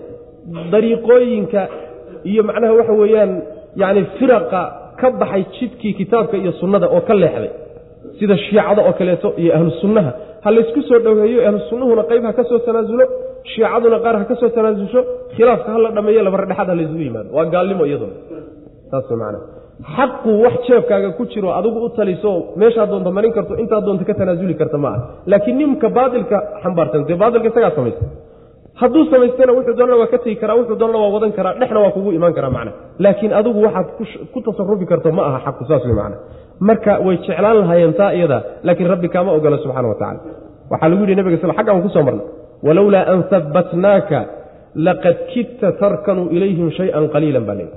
[0.73, 1.61] dariiqooyinka
[2.31, 3.33] iyo macnaha waxa weeyaan
[3.83, 4.63] yacni firaqa
[5.01, 7.51] ka baxay jidkii kitaabka iyo sunnada oo ka leexday
[8.19, 10.11] sida shiicada oo kaleeto iyo ahlu sunnaha
[10.45, 13.05] ha laysku soo dhoweeyo ahlu sunnahuna qayb ha ka soo tanaasulo
[13.53, 15.01] shiicaduna qaar ha ka soo tanaasulsho
[15.37, 17.29] khilaafka ha la dhammeeyo labare dhexaad ha laysugu yimaado.
[17.37, 18.15] Waa gaalnimo iyaduna
[18.91, 19.45] saas macnaha.
[19.97, 24.15] Xaqu wax jeebkaaga ku jiro adigu u taliso meeshaa doonta marin karto intaa doonta ka
[24.21, 25.01] tanaasuli karta ma ah
[25.33, 28.05] laakiin nimka baatilka xambaarsan dee baatilka isagaa samaysta?
[28.81, 31.91] Hadduu samaystana wuxuu doonana waa ka tegi karaa wuxuu doonana waa wadan karaa dhexna waa
[31.97, 32.73] kugu imaan karaa macna
[33.05, 33.87] laakiin adigu waxaad
[34.33, 36.17] ku tasarufi karto ma aha xaqu saas wey macna
[36.69, 40.21] marka way jeclaan lahaayeen taa iyada laakiin rabbi kaama ogola subxana wa tacala
[40.73, 42.27] waxaa lagu yidhi nabiga sal xaggaan ku soo marnay.
[42.67, 44.19] Walowlaa an habbatnaaka
[44.87, 47.69] laqad kidta tarkanuu ilayhim shayan qaliilan baa leey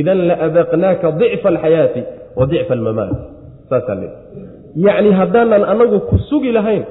[0.00, 2.00] idan laadaqnaaka dicfa alxayaati
[2.38, 3.12] wa dicfa almamaat
[3.70, 4.12] saasaa leey
[4.86, 6.84] yacni haddaanan anagu ku sugi lahayn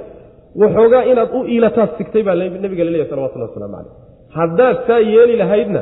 [0.61, 3.93] waxoogaa inaad u iilataad sigtay baa nabiga laleeyahy salawatullah waslamu caleyh
[4.37, 5.81] haddaad saa yeeli lahaydna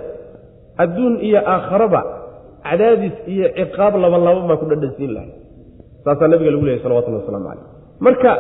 [0.84, 2.02] adduun iyo aakharaba
[2.68, 5.34] cadaadis iyo ciqaab labanlaban baa ku dhadhansiin lahayd
[6.10, 7.66] saasaa nabiga lagu leeyahy salawatullah waslamu caleyh
[8.08, 8.32] marka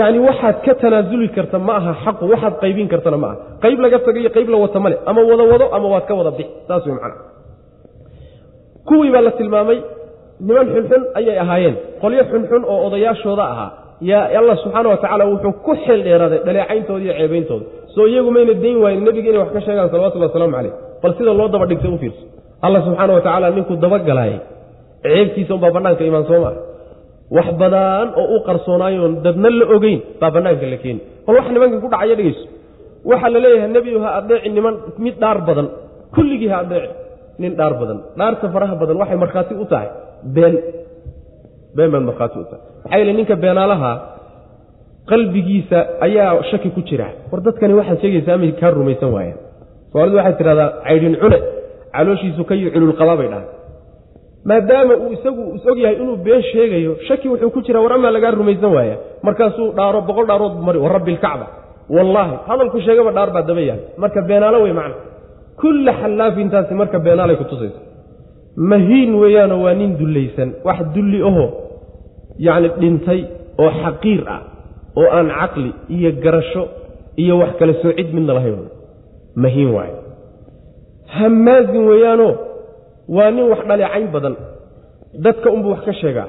[0.00, 3.36] yani waxaad ka tanaasuli karta ma aha xaqu waxaad qaybin kartana ma aha.
[3.64, 6.48] Qayb laga tagayo qayb la wata male ama wada wado ama waad ka wada bix
[6.68, 7.14] saas wey macana
[8.88, 9.78] kuwii baa la tilmaamay
[10.46, 11.76] niman xunxun ayay ahaayeen.
[12.02, 13.70] Qolyo xunxun oo odayaashooda ahaa.
[14.10, 17.64] Yaa allah subxaana wa tacaala wuxuu ku xeel dheeraaday dhaleecayntooda iyo ceebeyntooda.
[17.94, 21.32] Soo iyagu mayna dayn waayen nebiga inay wax ka sheegaan salawatullhi wasalaamu caleyh bal sida
[21.40, 22.22] loo daba dhigtay u fiirso.
[22.66, 24.40] Allah subxaana wa tacaala ninkuu dabagalaayay
[25.04, 26.54] ceebtiisa unbaa bannaanka imaan soo maa
[27.36, 31.80] wax badan oo u qarsoonaayoon dadna la ogeyn baa bannaanka la keeni bal wax nimankan
[31.84, 32.44] ku dhacaya dhegeyso
[33.10, 35.66] waxaa la leeyahay nebigu ha adeeci niman mid dhaar badan.
[36.14, 36.90] Kulligii ha adeeci
[37.42, 37.98] nin dhaar badan.
[38.18, 39.88] Dhaarta faraha badan waxay markhaati u tahay.
[40.36, 40.54] Been.
[41.76, 42.62] Been baad markhaati u tahay.
[42.84, 43.90] Maxaa yeele ninka beenaalaha
[45.10, 47.08] qalbigiisa ayaa shaki ku jira.
[47.30, 49.38] War dadkani waxaad sheegaysaa amay kaa rumaysan waayaan
[49.92, 51.38] soomalidu waxay tidhahdaa caydhin cune.
[51.94, 53.46] Calooshiisu ka yi cululqabaa bay dhahay
[54.50, 58.10] maadaama uu isagu is og yahay inuu been sheegayo shaki wuxuu ku jira war amaa
[58.16, 61.46] lagaa rumaysan waaya markaasuu dhaaro boqol dhaarood mari wa rabbi ilkacba
[61.96, 63.80] wallaahi hadalku sheegaba dhaar baa daba yaal.
[64.02, 64.94] Marka beenaalo wey macna.
[65.60, 67.80] Kulla xallaafintaasi marka beenaalay ku tusaysa
[68.70, 71.44] mahiin weeyaanoo waa nin dullaysan wax dulli aho
[72.46, 73.20] yacni dhintay
[73.62, 74.40] oo xaqiir ah
[75.00, 76.62] oo aan caqli iyo garasho
[77.22, 78.60] iyo wax kale soo cid midna lahayn.
[79.44, 79.96] Mahiin waayo
[81.16, 82.32] hammaazin weeyaanoo
[83.08, 84.34] waa nin wax dhaleecayn badan.
[85.24, 86.28] Dadka unbuu wax ka sheegaa.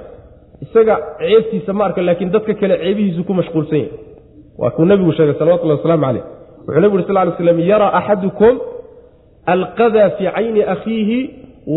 [0.62, 3.92] Isaga ceebtiisa ma arka laakiin dadka kale ceebihiisu ku mashquulsan yahay.
[4.58, 6.24] Waa kuu nebigu sheegay salawatullahi wasalaamu caleyh
[6.68, 8.54] wuxuu nebigu uri sal ly slam yaraa axadukum
[9.54, 11.20] alqadaa fii cayni akhiihi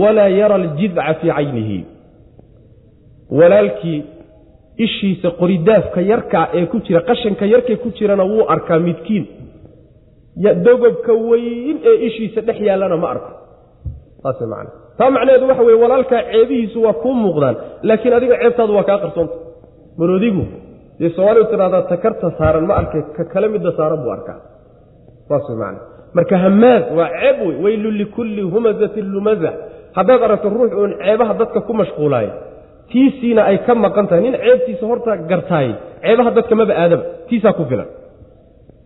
[0.01, 1.79] walaa yara aljidca fii caynihi.
[3.39, 4.05] Walaalkii
[4.85, 9.25] ishiisa qoridaafka yarkaa ee ku jira qashanka yarkee ku jirana wuu arkaa midkiin.
[10.67, 13.31] Dogobka weyn ee ishiisa dhex yaallana ma arko.
[14.23, 14.67] Saas man
[14.99, 17.57] taa macnaheedu waxa weye walaalkaa ceebihiisu waa kuu muuqdaan
[17.89, 19.35] laakiin adiga ceebtaadu waa kaa qarsoonta
[20.01, 20.45] maroodigu
[21.01, 24.39] dee soomaalidu tidhahdaa takarta saaran ma arkay ka kale midda saaran buu arkaa.
[25.29, 25.75] Saas man
[26.17, 29.51] marka hamaaz waa ceeb wey weylun likulli humazatin lumaza.
[29.99, 32.33] Haddaad aragto ruux uun ceebaha dadka ku mashquulaaya
[32.91, 35.69] tiisiina ay ka maqan tahay nin ceebtiisa horta gartaay
[36.05, 37.89] ceebaha dadka maba aadaba tiisaa ku filan.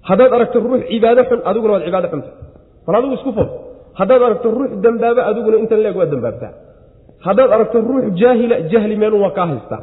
[0.08, 2.30] Haddaad aragto ruux cibaado xun adiguna waad cibaado xunta
[2.86, 3.48] bal adigu isku fol
[4.00, 6.52] haddaad aragto ruux dembaaba adiguna intan leeg waa dembaabtaa
[7.26, 9.80] haddaad aragto ruux jaahila jahli meenun waa kaa haystaa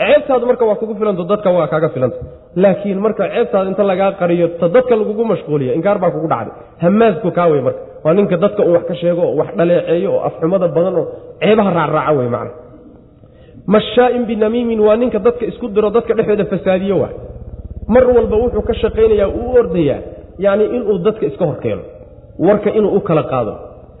[0.00, 2.18] ceebtaadu marka waa kugu filanto dadka waa kaaga filanta
[2.62, 6.54] laakiin marka ceebtaada inta lagaa qariyo ta dadka lagugu mashquuliya inkaar baa kugu dhacday.
[6.84, 7.80] Hamaasku kaa wey marka.
[8.04, 11.04] Waa ninka dadka uu wax ka sheego oo wax dhaleeceeyo oo afxumada badan oo
[11.42, 12.52] ceebaha raacraaca wey macna.
[13.74, 17.14] Mashaa'in binamiimin waa ninka dadka isku diro dadka dhexdooda fasaadiyo waay
[17.94, 19.98] mar walba wuxuu ka shaqaynayaa uu ordayaa
[20.44, 21.82] yacni inuu dadka iska horkeeno
[22.38, 23.52] warka inuu u kala qaado.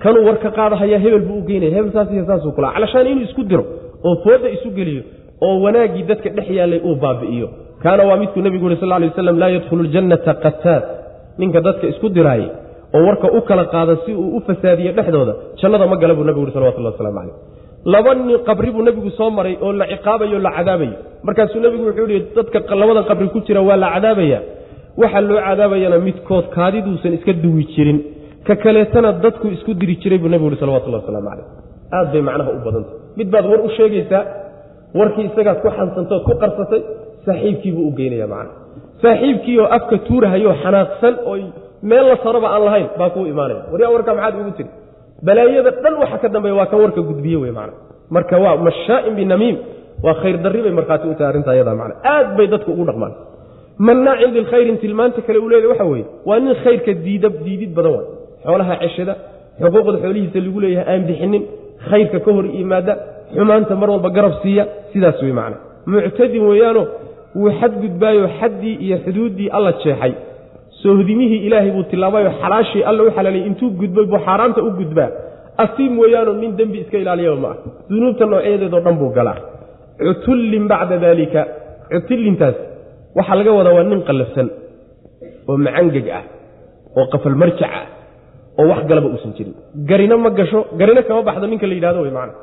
[0.02, 1.92] Kanuu war ka qaadahaya hebel buu u geynaya hebel
[2.26, 2.72] saasuu kula.
[2.74, 3.64] Calashaan inuu isku diro
[4.04, 5.02] oo fooda isu geliyo
[5.46, 7.48] oo wanaaggii dadka dhex yaallay uu baabi'iyo.
[7.82, 10.82] Kaana waa midkuu nebigu yuri sal ly waslam laa yadkhulu ljannata qataad
[11.38, 12.48] ninka dadka isku diraayey
[12.94, 16.40] oo warka u kala qaada si uu u fasaadiyo dhexdooda jannada ma gala buu nebigu
[16.44, 17.34] yuri salawatullah waslamu calayh
[17.92, 20.96] laba nin qabri buu nebigu soo maray oo la ciqaabayo la cadaabayo.
[21.26, 24.38] Markaasuu nebigu wuxuu yihi dadka labadan qabri ku jira waa la cadaabaya.
[25.00, 27.98] Waxaa loo cadaabayana midkood kaadiduusan iska duwi jirin
[28.46, 31.46] ka kaleetana dadku isku diri jiray buu nebigu uhi salawatullah wasalaamu calayh.
[31.96, 34.22] Aad bay macnaha u badantay mid baad war u sheegaysaa
[34.98, 36.80] warkii isagaad ku xansantood ku qarsatay
[37.26, 38.50] saaxiibkiibuu u geynaya macna
[39.02, 41.36] saaxiibkii oo afka tuurahayoo xanaaqsan oo
[41.90, 43.62] meel la saraba aan lahayn baa kuu imaanaya.
[43.72, 44.70] Waryaa warkaa maxaad ugu tiri?
[45.26, 47.74] Balaayada dhan waxa ka dambeeya waa kan warka gudbiye wey macna
[48.16, 49.56] marka waa mashaa'in binamiim
[50.04, 53.12] waa khayr darri bay markhaati u tahay arrinta ayadaa macna aad bay dadku ugu dhaqmaan.
[53.86, 58.06] Mannaacin lilkhayrin tilmaanta kale uu leeyahy waxa weeye waa nin khayrka diida diidid badan waay
[58.46, 59.14] xoolaha ceshada
[59.62, 61.42] xuquuqda xoolihiisa lagu leeyahay aan bixinin
[61.88, 62.92] khayrka ka hor yimaada
[63.36, 65.56] xumaanta mar walba garab siiya sidaas wey macna.
[65.92, 66.82] Muctadin weeyaano
[67.40, 70.12] wuu xadgudbaayo xaddii iyo xuduuddii alla jeexay.
[70.82, 75.10] Soohdimihii ilaahay buu tilaabayo xalaashii alla u xalaaliyay intuu gudbay buu xaaraanta u gudbaa.
[75.64, 77.56] Asiim weeyaano nin dembi iska ilaaliyaba ma ah.
[77.90, 79.38] Dunuubta noocyadeedoo dhan buu galaa.
[80.06, 81.40] Cutullin bacda daalika
[81.92, 82.56] cutullintaas
[83.16, 84.48] waxaa laga wadaa waa nin qallafsan
[85.48, 86.24] oo macangeg ah
[86.98, 87.84] oo qafalmarjac ah
[88.58, 89.54] oo wax galaba uusan jirin.
[89.90, 92.34] Garina ma gasho garina kama baxdo ninka la yidhahdo wey macna.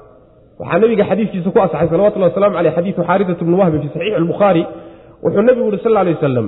[0.60, 4.63] Waxaa nabiga xadiiskiisa ku asaxay salawatullah waslamu aleyh xadiidu xaarisat bni wahbi fi saxiixi albukhaari
[5.23, 6.47] wuxuu nabigu uhi sal lay wasalam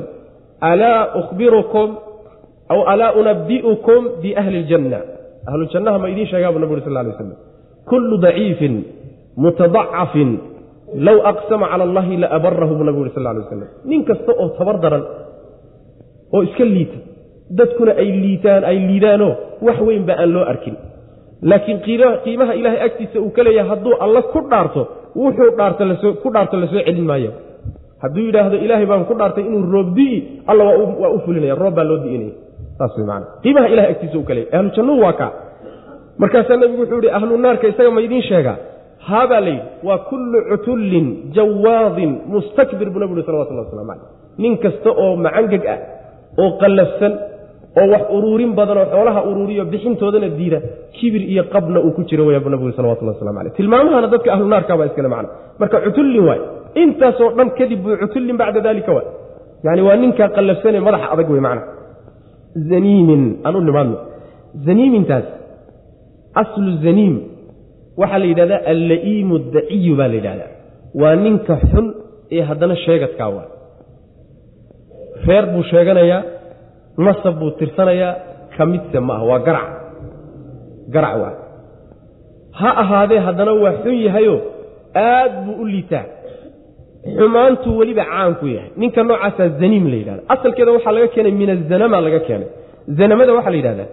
[0.62, 1.90] alaa ukhbirukum
[2.74, 5.00] aw alaa unabi'ukum biahli ljanna
[5.48, 5.64] ahlu
[6.02, 7.32] ma idiin sheegaa bu nabig uri sal lay waslam
[7.90, 8.74] kullu daciifin
[9.38, 10.30] mutadacafin
[11.08, 14.50] low aqsama cala allahi la abarahu buu nabigu uri sal lay waslam nin kasta oo
[14.58, 15.04] tabar daran
[16.34, 16.98] oo iska liita
[17.60, 20.76] dadkuna ay liitaan ay liidaanoo wax weynba aan loo arkin.
[21.42, 21.80] Laakiin
[22.24, 24.82] qiimaha ilaahay agtiisa uu ka leeyahay hadduu alla ku dhaarto
[25.16, 27.32] wuxuu ku dhaarto la soo celin maayo.
[28.04, 30.64] Hadduu yidhaahdo ilaahay baan ku dhaartay inuu roob di'i alla
[31.02, 32.34] waa u fulinaya roob baa loo di'inaya.
[32.78, 35.32] Saas wey maana qiimaha ilahay agtiisa uu ka ahlu jannuhu waa kaa
[36.18, 38.58] markaasaa nebigu wuxuu yihi ahlu naarka isaga ma idiin sheegaa
[39.10, 44.10] haabaa la yidhi waa kullu cutullin jawaadin mustakbir buu nabigu uhi salawatullah waslamu caleyh
[44.44, 45.80] nin kasta oo macangeg ah
[46.42, 47.14] oo qallafsan
[47.80, 50.60] oo wax uruurin badan oo xoolaha uruuriyo bixintoodana diida.
[50.98, 54.46] Kibir iyo qabna uu ku jiro waya bu nabigu salawatullah waslamu aleyh tilmaamahana dadka ahlu
[54.54, 55.30] naarkabaa iskale macna.
[55.60, 56.40] Marka cutullin waay.
[56.82, 59.08] Intaasoo dhan kadib buu cutullin bacda dalika waay.
[59.66, 61.62] Yani waa ninkaa qallafsanee madaxa adag wey macna.
[62.72, 63.98] Zaniimin aan u nimaadno.
[64.68, 65.26] Zaniimintaas
[66.42, 67.16] aslu zaniim
[68.02, 70.50] waxaa la yidhahdaa alla'iimu daciyu baa la yidhahdaa.
[71.02, 71.86] Waa ninka xun
[72.38, 73.48] ee haddana sheegadkaa waa
[75.28, 76.22] reer buu sheeganayaa
[76.98, 78.14] nasab buu tirsanayaa
[78.58, 79.68] ka midse ma ah waa garac.
[80.94, 81.34] Garac waa.
[82.60, 84.36] Ha ahaadee haddana waa xun yahayo
[85.08, 86.06] aad buu u liitaa.
[87.18, 88.70] Xumaantuu weliba caan ku yahay.
[88.82, 92.50] Ninka noocaasaa zaniim la yidhahda asalkeeda waxaa laga keenay min azanama laga keenay.
[92.98, 93.90] Zanamada waxaa la yidhahdaa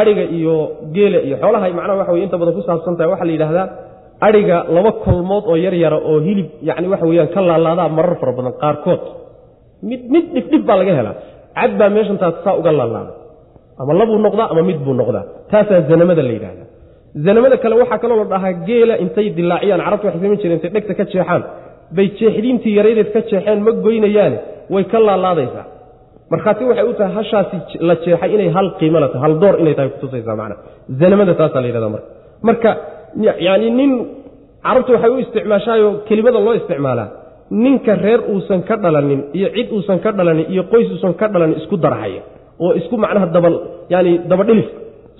[0.00, 0.54] adhiga iyo
[0.94, 3.66] geela iyo xoolaha macnaha waxa wey inta badan ku saabsan tahay waxaa la yidhahdaa
[4.28, 8.32] adhiga laba kolmood oo yar yara oo hilib yacni waxa weeyaan ka laalaadaa marar fara
[8.38, 9.02] badan qaarkood.
[9.88, 11.14] Mid mid dhibdhib baa laga helaa
[11.58, 13.12] cad baa meeshan taas saa uga laalaada
[13.80, 15.24] ama labuu noqdaa ama mid buu noqdaa.
[15.50, 16.66] Taasaa zanamada la yidhahdaa
[17.26, 20.92] zanamada kale waxaa kaloo la dhahaa geela intay dilaaciyaan carabta waxay samayn jireen intay dhegta
[20.98, 21.42] ka jeexaan
[21.96, 24.38] bay jeexdiintii yaraydeed ka jeexeen ma goynayaane
[24.74, 25.64] way ka laalaadaysaa.
[26.32, 27.56] Markhaati waxay u tahay hashaasi
[27.88, 30.56] la jeexay inay hal qiimo la tahay hal door inay tahay kutusaysaa macna.
[31.00, 32.08] Zanamada taasaa la yidhahdaa marka.
[32.48, 32.70] Marka
[33.46, 33.90] yacni nin
[34.66, 37.08] carabta waxay u isticmaashaayoo kelimada loo isticmaalaa
[37.50, 41.56] ninka reer uusan ka dhalanin iyo cid uusan ka dhalanin iyo qoys uusan ka dhalanin
[41.62, 42.22] isku darhaya
[42.64, 43.48] oo isku macnaha daba
[43.94, 44.68] yani dabadhilif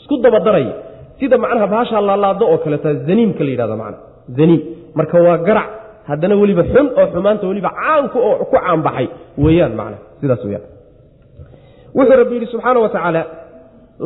[0.01, 0.73] isku dabadaraya
[1.21, 3.99] sida macnaha baashaa laalaado oo kaleeta zaniimka la yidhahda macna
[4.39, 4.61] zaniim.
[4.99, 5.69] Marka waa garac
[6.09, 9.07] haddana weliba xun oo xumaanta weliba caanku oo ku caanbaxay
[9.45, 10.65] weeyaan macna sidaas weyaan
[11.97, 13.23] wuxuu rabbi yidhi subxaana wa tacaala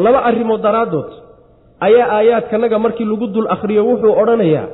[0.04, 1.10] laba arrimood daraaddood
[1.86, 4.66] ayaa aayaadkanaga markii lagu dul akhriyo wuxuu odhanayaa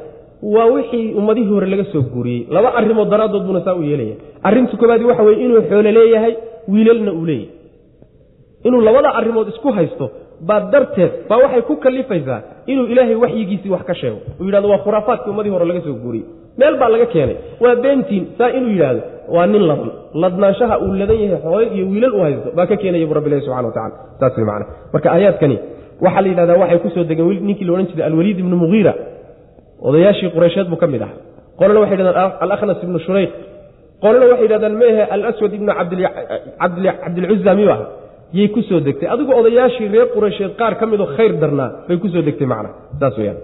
[0.54, 2.42] waa wixii ummadihii hore laga soo guuriyey.
[2.54, 4.14] Laba arrimood daraaddood buuna saa u yeelaya.
[4.48, 6.34] Arrinta koobaadi waxa weye inuu xoolo leeyahay
[6.72, 7.50] wiilalna uu leeyahay.
[8.66, 10.06] Inuu labada arrimood isku haysto
[10.48, 12.40] baa darteed baa waxay ku kalifaysaa
[12.72, 14.18] inuu ilaahay waxyigiisii wax ka sheego.
[14.40, 16.26] Uu yidhahdo waa khuraafaadkii ummadii hore laga soo guuriyey.
[16.58, 17.36] Meel baa laga keenay.
[17.62, 19.00] Waa beentiin saa inuu yidhaahdo
[19.34, 19.90] waa nin ladan
[20.22, 22.48] ladnaanshaha uu ladan yahay xoolay iyo wiilal u haysto.
[22.56, 25.56] Baa ka keenaya bu rabbi ilahi subxana wa tacala saas wey macana marka aayaadkani
[26.04, 28.92] waxaa la yidhahdaa waxay ku soo degeen ninkii la odhan jiray alwaliid ibnu mugiira
[29.88, 31.18] odayaashii qureysheed buu ka mid ahaa
[31.58, 33.30] qolana waxay yidhahdaan alakhnas ibnu shurayq
[34.02, 35.72] qolana waxay yidhahdaan meehe alaswad ibnu
[36.60, 37.78] cabdilcuza miyuu
[38.38, 42.08] yay ku soo degtay adigu odayaashii reer qureysheed qaar ka midoo khayr darnaa bay ku
[42.14, 43.38] soo degtay macna saas weyaan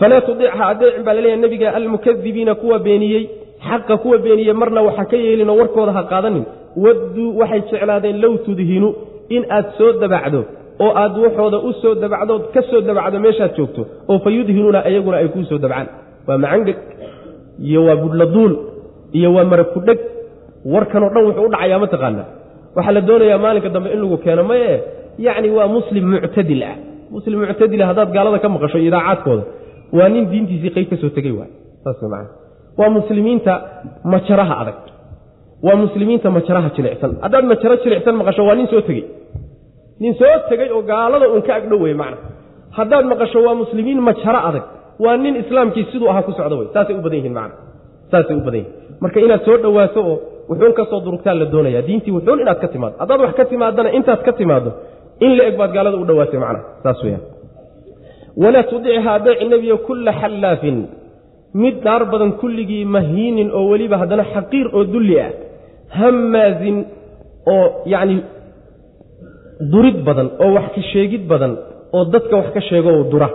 [0.00, 3.24] falaa tudicha adeecin baa la leeyahay nebiga almukadibiina kuwa beeniyey
[3.68, 6.44] xaqa kuwa beeniyey marna waxa ka yeelinoo warkooda ha qaadanin
[6.84, 8.88] wadduu waxay jeclaadeen low tudhinu
[9.36, 10.40] in aad soo dabacdo
[10.84, 15.16] oo aad waxooda u soo dabacdood ka soo dabacdo meeshaad joogto oo fa yudhinuuna ayaguna
[15.22, 15.88] ay kuu soo dabcaan.
[16.26, 16.76] Waa macangeg
[17.68, 18.52] iyo waa budhladuul
[19.18, 19.98] iyo waa marag kudheg
[20.72, 22.26] warkanoo dhan wuxuu u dhacayaa mataqaanaa
[22.76, 24.72] waxaa la doonayaa maalinka dambe in lagu keeno maye?
[25.26, 26.76] Yacni waa muslim muctadil ah.
[27.14, 29.44] Muslim muctadila haddaad gaalada ka maqasho idaacaadkooda
[29.98, 31.50] waa nin diintiisii qayb ka soo tegey waay
[31.84, 32.26] saas man
[32.78, 33.52] waa muslimiinta
[34.12, 34.78] majaraha adag.
[35.66, 37.10] Waa muslimiinta majaraha jilicsan.
[37.24, 39.04] Haddaad majaro jilicsan maqasho waa nin soo tegey
[40.02, 42.16] nin soo tegey oo gaalada uun ka agdhow wey macna.
[42.78, 44.64] Haddaad maqasho waa muslimiin majaro adag
[45.04, 47.54] waa nin islaamkii siduu ahaa ku socdo wey saasay u badan yihiin macna.
[48.10, 50.14] Saasay u badan yihiin marka inaad soo dhowaato oo
[50.50, 53.88] wuxuun ka soo durugtaan la doonaya diintii wuxuun inaad ka timaado haddaad wax ka timaadana
[53.98, 54.70] intaad ka timaado
[55.24, 56.60] in la eg baad gaalada u dhowaatay macna.
[56.84, 57.22] Saas weyaan
[58.42, 60.78] walaa tudicha adeeci nebiyo kulla xallaafin
[61.62, 65.30] mid dhaar badan kulligii mahiinin oo weliba haddana xaqiir oo dulli ah
[66.00, 66.76] hammaazin
[67.54, 68.16] oo yacni
[69.72, 71.52] durid badan oo wax ka sheegid badan
[71.96, 73.28] oo dadka wax ka sheego oo dura.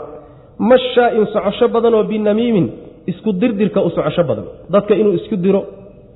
[0.69, 2.65] Mashaa-in socosho badan oo binamiimin
[3.11, 4.45] isku dirdirka u socosho badan.
[4.73, 5.61] Dadka inuu isku diro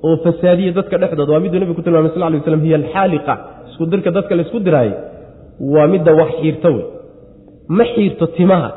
[0.06, 3.34] oo fasaadiyo dadka dhexdooda waa miduu nebigu ku tilmamay sal ly waslam hiya alxaaliqa.
[3.70, 4.94] Isku dirka dadka la isku diraaye
[5.74, 6.84] waa midda wax xiirta wey
[7.76, 8.68] ma xiirto timaha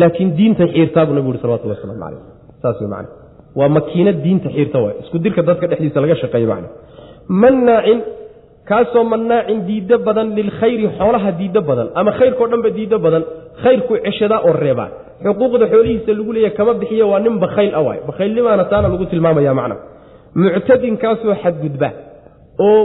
[0.00, 2.20] laakiin diinta xiirtaa buu nebigu uri salawatullah waslamu calayh
[2.62, 3.08] saas wey macana
[3.58, 6.68] waa makiinad diinta xiirta waay isku dirka dadka dhexdiisa laga shaqeeyo macna
[7.42, 7.98] mannaacin
[8.68, 13.22] kaasoo mannaacin diiddo badan lilkhayri xoolaha diiddo badan ama khayrkao dhanba diiddo badan
[13.62, 14.88] khayrkuu ceshadaa oo reebaa.
[15.24, 19.52] Xuquuqda xoolihiisa lagu leeyahy kama bixiyo waa nin bakhayl a waay bakhaylnimaana taana lagu tilmaamaya
[19.58, 19.76] macna.
[20.42, 21.88] Muctadinkaasoo xadgudba
[22.66, 22.80] oo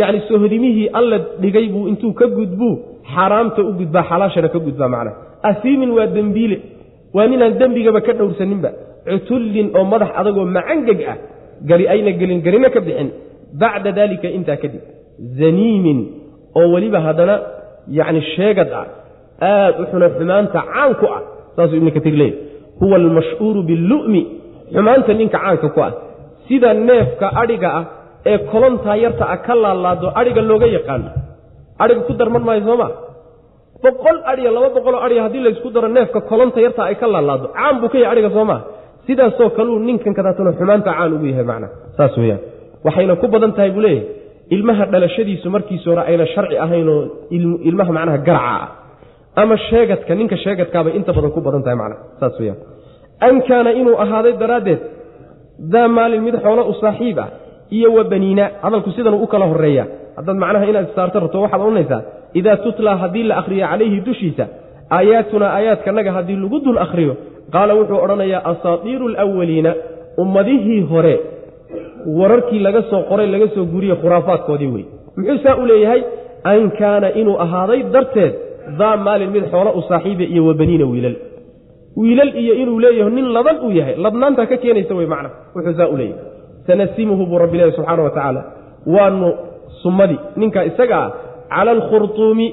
[0.00, 2.74] yacni sohodimihii alla dhigay buu intuu ka gudbuu
[3.14, 5.12] xaaraamta u gudbaa xalaashana ka gudbaa macna.
[5.50, 6.56] Asiimin waa dembiile.
[7.14, 8.70] Waa ninaan dembigaba ka dhowrsaninba.
[9.08, 11.16] Cutullin oo madax adagoo macangeg ah
[11.68, 13.08] gari ayna gelin garina ka bixin.
[13.60, 14.82] Bacda daalika intaa kadib
[15.38, 15.98] zaniimin
[16.58, 17.34] oo weliba haddana
[17.98, 18.86] yacni sheegad ah
[19.50, 21.22] aad u xuna xumaanta caan ku ah
[21.56, 22.38] saasuu ibnu katiir leeyahy
[22.80, 24.22] huwa almashhuuru billu'mi
[24.74, 25.92] xumaanta ninka caanka ku ah.
[26.46, 27.84] Sida neefka adhiga ah
[28.30, 31.08] ee kolontaa yarta ah ka laalaado adhiga looga yaqaano
[31.82, 32.88] adhiga ku darman maayo sooma?
[33.84, 37.74] Boqol adhiya laba boqoloo adhiya haddii laysku daro neefka kolonta yarta ay ka laalaado caan
[37.80, 38.56] buu ka yahay adhiga sooma?
[39.06, 42.40] Sidaasoo kaluu ninkan kadaatuna xumaanta caan ugu yahay macna saas weyaan
[42.86, 44.06] waxayna ku badan tahay buu leeyahay
[44.50, 47.00] ilmaha dhalashadiisu markiisa hore ayna sharci ahaynoo
[47.70, 48.68] ilmaha macnaha garaca ah.
[49.36, 52.58] Ama sheegadka ninka sheegadkaabay inta badan ku badan tahay macna saas weyaan
[53.20, 54.80] an kaana inuu ahaaday daraaddeed
[55.72, 57.28] daa maalin mid xoolo u saaxiib ah
[57.70, 59.86] iyo wa baniina hadalku sidanuu u kala horreeya
[60.16, 62.02] haddaad macnaha inaad istaarto rabto waxaad odhanaysaa
[62.34, 64.44] idaa tutlaa haddii la akhriyo calayhi dushiisa
[64.90, 67.14] aayaatunaa aayaadkanaga haddii lagu dul akhriyo
[67.54, 69.74] qaala wuxuu odhanayaa asaatiiru alawaliina
[70.22, 71.14] ummadihii hore
[72.20, 74.84] wararkii laga soo qoray laga soo guriyey khuraafaadkoodii wey
[75.16, 76.02] muxuu saa u leeyahay?
[76.52, 78.32] An kaana inuu ahaaday darteed
[78.80, 81.16] daa maalin mid xoolo u saaxiiba iyo wa baniina wiilal.
[82.00, 85.88] Wiilal iyo inuu leeyaho nin laban uu yahay labnaantaa ka keenaysa wey macna wuxuu saa
[85.88, 86.24] u leeyahay.
[86.66, 88.40] Sanasimuhu buu rabbi leeyahy subxaana wa tacaala
[88.94, 89.28] waanu
[89.82, 91.10] sumadii ninka isaga ah
[91.54, 92.46] cala alkhurtuumi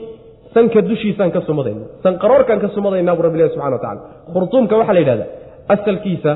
[0.54, 4.02] sanka dushiisaan ka sumadayna sanqaroorkaan ka sumadaynaa buu rabbi leeyahy subxana wa tacala
[4.34, 5.30] khurtuumka waxaa la yidhahdaa
[5.76, 6.32] asalkiisa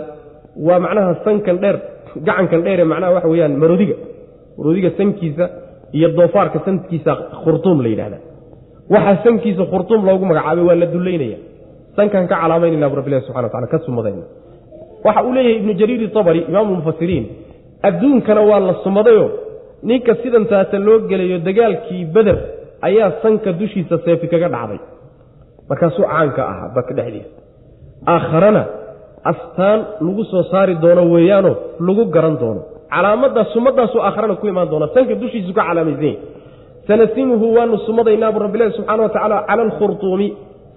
[0.67, 1.77] waa macnaha sankan dheer
[2.27, 3.95] gacankan dheer ee macnaha waxa weeyaan maroodiga.
[4.57, 5.45] Maroodiga sankiisa
[5.97, 7.11] iyo doofaarka sankiisa
[7.43, 8.17] khurtuum la yidhahda
[8.93, 11.37] waxaa sankiisa khurtuum loogu magacaabay waa la dullaynaya.
[11.97, 14.23] Sankan ka calaamaynayna bu rabbilahi subxana wa tacala ka sumadayna
[15.05, 17.25] waxa uu leeyahay ibnu jariir itabari imaamu lmufasiriin
[17.87, 19.29] adduunkana waa la sumadayoo
[19.89, 22.37] ninka sidan taata loo gelayo dagaalkii beder
[22.87, 24.79] ayaa sanka dushiisa seefi kaga dhacday.
[25.69, 27.29] Markaasuu caanka ahaa dadka dhexdiisa
[28.13, 28.61] aakharana
[29.31, 31.55] astaan lagu soo saari doono weeyaanoo
[31.87, 32.61] lagu garan doono.
[32.93, 34.87] Calaamaddaa sumaddaasuu aakharana ku imaan doona.
[34.95, 36.15] Sanka dushiisu ka calaamaysan
[36.87, 40.27] sanasimuhu waanu sumadaynaa bu rabbilahi subxana wa tacaala cala alkhurtuumi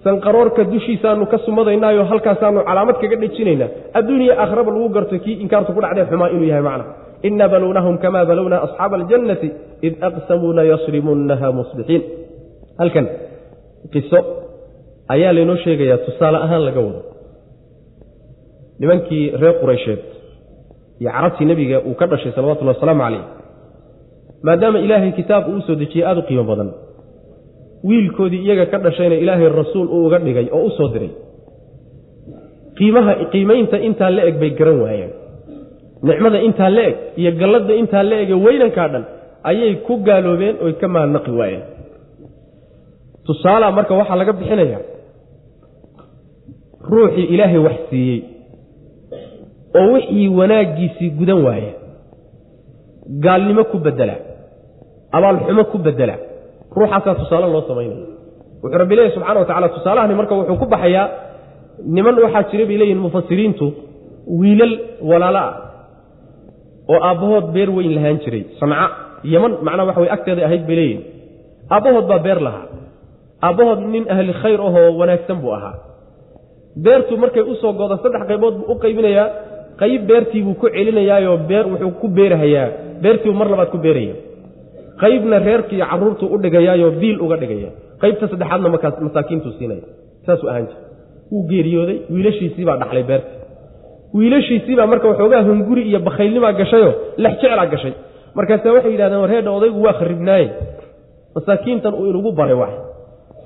[0.04, 5.80] sanqaroorka dushiisaanu ka sumadaynaayo halkaasaanu calaamad kaga dhejinaynaa adduuniya aakhraba lagu garto kii inkaartu ku
[5.84, 6.84] dhacdee xumaa inuu yahay macna.
[7.28, 9.48] Ina balownahum kama balowna asxaaba aljannati
[9.86, 12.02] id aqsamuu layasrimunnaha musbixiin.
[12.80, 13.06] Halkan
[13.92, 14.18] qiso
[15.14, 17.00] ayaa laynoo sheegayaa tusaale ahaan laga wado
[18.80, 20.02] nimankii reer quraysheed
[21.00, 23.22] iyo carabtii nebiga uu ka dhashay salawatullhi wasalaamu calayh
[24.46, 26.70] maadaama ilaahay kitaab uu u soo dejiyey aada u qiimo badan
[27.88, 31.10] wiilkoodii iyaga ka dhashayna ilaahay rasuul uu uga dhigay oo u soo diray.
[32.78, 35.12] Qiimaha qiimaynta intaa la eg bay garan waayeen.
[36.08, 39.04] Nicmada intaa la eg iyo galladda intaa la ege weynankaa dhan
[39.50, 41.62] ayay ku gaaloobeen oy ka mahadnaqi waayeen.
[43.26, 44.82] Tusaalaa marka waxaa laga bixinayaa
[46.90, 48.18] ruuxii ilaahay wax siiyey
[49.78, 51.72] oo wixii wanaaggiisii gudan waaya
[53.24, 54.16] gaalnimo ku bedela
[55.16, 56.14] abaalxumo ku bedela
[56.76, 58.06] ruuxaasaa tusaale loo samaynaya
[58.62, 61.06] wuxuu rabbi leeyahy subxana wa tacala tusaalahani marka wuxuu ku baxayaa
[61.96, 63.66] niman waxaa jira bay leeyihiin mufasiriintu
[64.40, 64.74] wiilal
[65.10, 65.52] walaalo ah
[66.92, 68.42] oo aabbahood beer weyn lahaan jiray.
[68.60, 68.86] Sanca
[69.32, 71.02] yeman macnaa waxa way agteeday ahayd bay leeyihiin
[71.74, 72.66] aabbahood baa beer lahaa.
[73.46, 75.74] Aabbahood nin ahli khayr ahoo wanaagsan buu ahaa.
[76.84, 79.26] Beertu markay u soo goda saddex qaybood buu u qaybinayaa
[79.80, 82.66] qayb beertiibuu ku celinayaayoo beer wuxuu ku beerahayaa
[83.02, 84.14] beertiibuu mar labaad ku beeraya.
[85.02, 87.70] Qaybna reerkii caruurtuu u dhigayaayoo biil uga dhigaya.
[88.02, 89.84] Qaybta saddexaadna markaas masaakiintuu siinaya.
[90.26, 90.80] Saasuu ahaan jira
[91.32, 93.30] wuu geeriyooday wiilashiisiibaa dhaxlay beerta
[94.16, 96.92] wiilashiisiibaa marka waxoogaa hunguri iyo bakhaylnimaa gashayoo
[97.24, 97.92] lex jeclaa gashay.
[98.38, 100.46] Markaase waxay yidhahdeen war heedha odaygu waa kharibnaaye
[101.34, 102.72] masaakiintan uu inugu baray wax.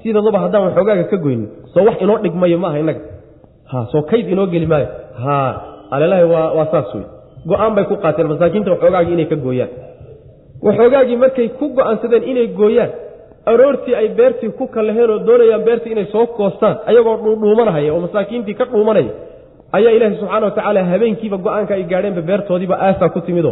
[0.02, 3.00] Sidaduba haddaan waxoogaaga ka goyni soo wax inoo dhigmayo maaha innaga.
[3.70, 4.88] Ha soo kayd inoo geli maayo.
[5.22, 5.36] Ha
[5.97, 7.05] alelahi waa saas wey
[7.51, 9.70] go'aan bay ku qaateen masaakiinta waxoogaagii inay ka gooyaan.
[10.66, 12.91] Waxoogaagii markay ku go'aansadeen inay gooyaan
[13.53, 18.55] aroortii ay beertii ku kalaheen oo doonayaan beertii inay soo koostaan ayagoo dhuudhuumanahaya oo masaakiintii
[18.61, 19.12] ka dhuumanaya
[19.76, 23.51] ayaa ilaahi subxaana wa tacaala habeenkiiba go'aanka ay gaadheenba beertoodiiba aasaa ku timido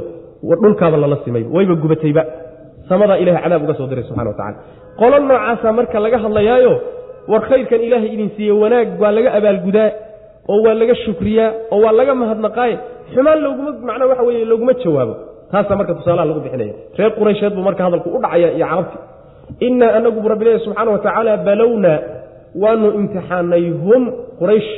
[0.62, 2.22] dhulkaaba lala simayba wayba gubatayba.
[2.88, 4.58] Samadaa ilahay cadaab uga soo diray subxana wa tacala
[5.00, 6.72] qolo noocaasa marka laga hadlayaayo
[7.30, 9.88] war khayrkan ilaahay idin siiye wanaag waa laga abaalgudaa
[10.52, 12.76] oo waa laga shukriyaa oo waa laga mahadnaqaaye
[13.14, 15.14] xumaan loguma macnaa waxa weye loguma jawaabo.
[15.50, 16.74] Taasaa marka tusaalaha lagu bixinaya.
[16.98, 18.98] Reer quraysheed buu marka hadalku u dhacaya iyo carabti.
[19.66, 20.28] Innaa anagu bu
[20.64, 21.98] subxaana wa tacaala balownaa
[22.62, 24.02] waanu imtixaanay hum
[24.40, 24.70] quraysh.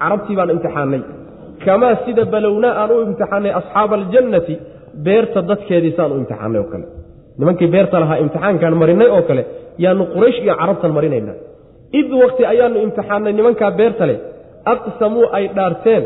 [0.00, 1.00] Carabtii baan imtixaanay.
[1.64, 4.54] Kamaa sida balownaa aan u imtixaanay asxaaba aljannati
[5.04, 6.84] beerta dadkeedii saan u imtixaanay oo kale.
[7.38, 9.42] Nimankii beerta lahaa imtixaankaan marinay oo kale
[9.84, 11.36] yaanu quraysh iyo carabtan marinaynaa.
[11.98, 14.18] Id wakti ayaanu imtixaanay nimankaa beerta leh
[14.74, 16.02] aqsamuu ay dhaarteen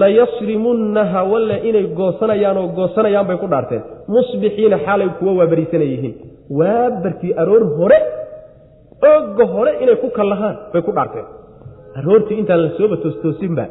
[0.00, 3.82] layasrimunnaha walle inay goosanayaan oo goosanayaan bay ku dhaarteen.
[4.14, 6.14] Musbixiina xaalay kuwa waabariisana yihiin
[6.58, 7.98] waabarkii aroor hore
[9.12, 11.26] ooga hore inay ku kallahaan bay ku dhaarteen.
[11.98, 13.64] Aroortii intaan la sooba toostoosinba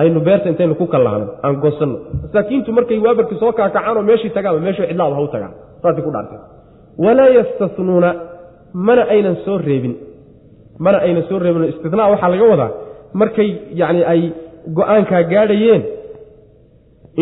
[0.00, 4.60] aynu beerta intaynu ku kallahno aan goosanno masaakiintu markay waabarkii soo kaakacaan oo meeshii tagaanba
[4.66, 5.52] meeshu cidlaaba ha u tagaan
[5.82, 6.40] saasay ku dhaarteen.
[7.04, 8.10] Walaa yastanuuna
[8.86, 9.94] mana aynan soo reebin.
[10.84, 11.64] Mana aynan soo reebin.
[11.72, 12.70] Istinaa waxaa laga wadaa
[13.14, 13.50] markay
[13.80, 14.20] yacni ay
[14.78, 15.82] go'aankaa gaadhayeen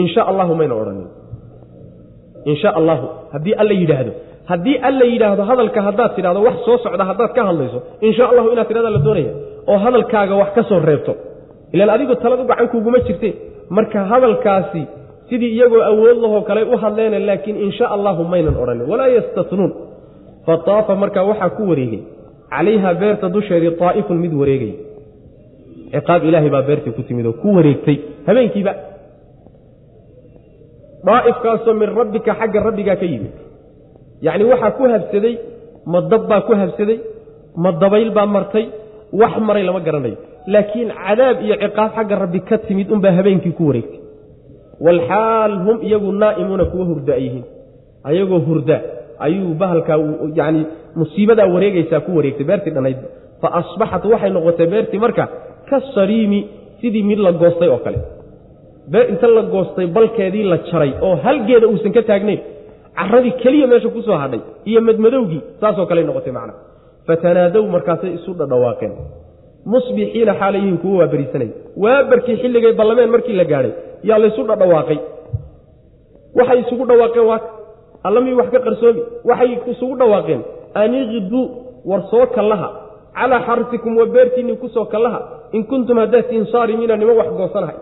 [0.01, 1.09] insha allahu mayna odhanin.
[2.51, 4.12] insha allahu haddii alla yidhaahdo.
[4.51, 7.78] Haddii alla yidhaahdo hadalka haddaad tidhahdo wax soo socda haddaad ka hadlayso
[8.09, 9.32] insha allahu inaad tidhahda la doonaya
[9.70, 11.12] oo hadalkaaga wax ka soo reebto.
[11.72, 13.30] Ilaan adigu taladu gacankuuguma jirte.
[13.76, 14.82] Marka hadalkaasi
[15.28, 18.87] sidii iyagoo awood lahoo kale u hadleena laakiin insha allahu maynan odhanin.
[18.91, 19.72] Walaa yastatnuun
[20.47, 22.03] fataafa markaa waxaa ku wareegay.
[22.51, 24.72] Calayha beerta dusheedii taa'ifun mid wareegay
[25.95, 27.97] ciqaab ilaahay baa beertii ku timid oo ku wareegtay.
[28.28, 28.72] Habeenkiiba.
[31.07, 33.34] Daa'ifkaasoo min rabbika xagga rabbigaa ka yimid.
[34.26, 35.34] Yacni waxaa ku habsaday
[35.93, 36.99] ma dab baa ku habsaday
[37.62, 38.64] ma dabayl baa martay
[39.20, 40.16] wax maray lama garanayo.
[40.53, 44.01] Laakiin cadaab iyo ciqaab xagga rabbi ka timid unbaa habeenkii ku wareegtay.
[44.84, 47.45] Walxaal hum iyagu naa'imuuna kuwa hurda ay yihiin.
[48.09, 48.76] Ayagoo hurda
[49.26, 49.99] ayuu bahalkaa
[50.39, 50.62] yacni
[50.99, 53.09] musiibadaa wareegaysaa ku wareegtay beertii dhannaydba
[53.43, 55.24] fa asbaxat waxay noqotay beertii marka
[55.68, 56.40] ka sariimi
[56.80, 57.98] sidii mid la goostay oo kale.
[58.92, 62.40] Beer inta la goostay balkeedii la jaray oo halgeeda uusan ka taagnayn
[62.98, 64.40] caradii keliya meesha ku soo hadhay
[64.70, 66.54] iyo madmadowgii saasoo kale noqotay macna.
[67.06, 68.92] Fatanaadow markaasay isu dhadhawaaqeen.
[69.72, 71.52] Musbixiina xaalayihiin kuwa waa berisanaya
[71.82, 73.72] waabarkii xilligay ballameen markii la gaadhay
[74.08, 74.98] yaa laysu dhadhawaaqay.
[76.38, 77.40] Waxay isugu dhawaaqeen waa
[78.08, 79.02] allamii wax ka qarsoomi?
[79.28, 80.40] Waxay isugu dhawaaqeen.
[80.82, 81.40] Aniqdu
[81.90, 82.68] war soo kallaha
[83.18, 85.20] calaa xarsikum wa beertiinni ku soo kallaha.
[85.56, 87.76] In kuntum haddaad tihiin saarimiina niman wax goosanahay.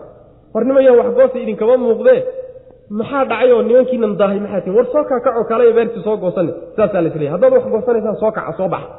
[0.53, 2.19] War nimayaan wax goosa idinkama muuqdee
[2.99, 4.39] maxaa dhacay oo nimankiinan daahay?
[4.43, 6.51] Maxaa tihin war soo kaakacoo kalaya beertii soo goosani.
[6.75, 8.89] Saasaa la isleeyahy haddaad wax goosanaysaan soo kaca soo baxa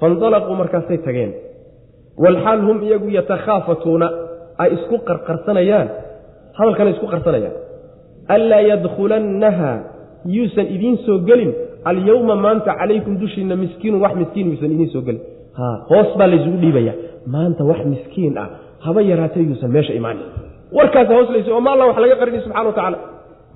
[0.00, 1.30] faindalaquu markaasay tageen.
[2.22, 4.06] Walxaal hum iyagu yatakhaafatuuna.
[4.62, 5.88] Ay isku qarqarsanayaan.
[6.58, 7.54] Hadalkana isku qarsanayaan.
[8.34, 9.70] Anlaa yadkhulannaha.
[10.36, 11.52] Yuusan idiin soo gelin.
[11.90, 15.22] Alyowma maanta calaykum dushiinna miskiinun wax miskiin yuusan idiin soo gelin
[15.90, 16.92] hoos baa laysugu dhiibaya.
[17.32, 18.48] Maanta wax miskiin ah
[18.84, 20.26] haba yaraatee yuusan meesha imaanin.
[20.76, 22.98] Warkaasa hoos laysu oo ma alla wax laga qarini subxana wa tacaala.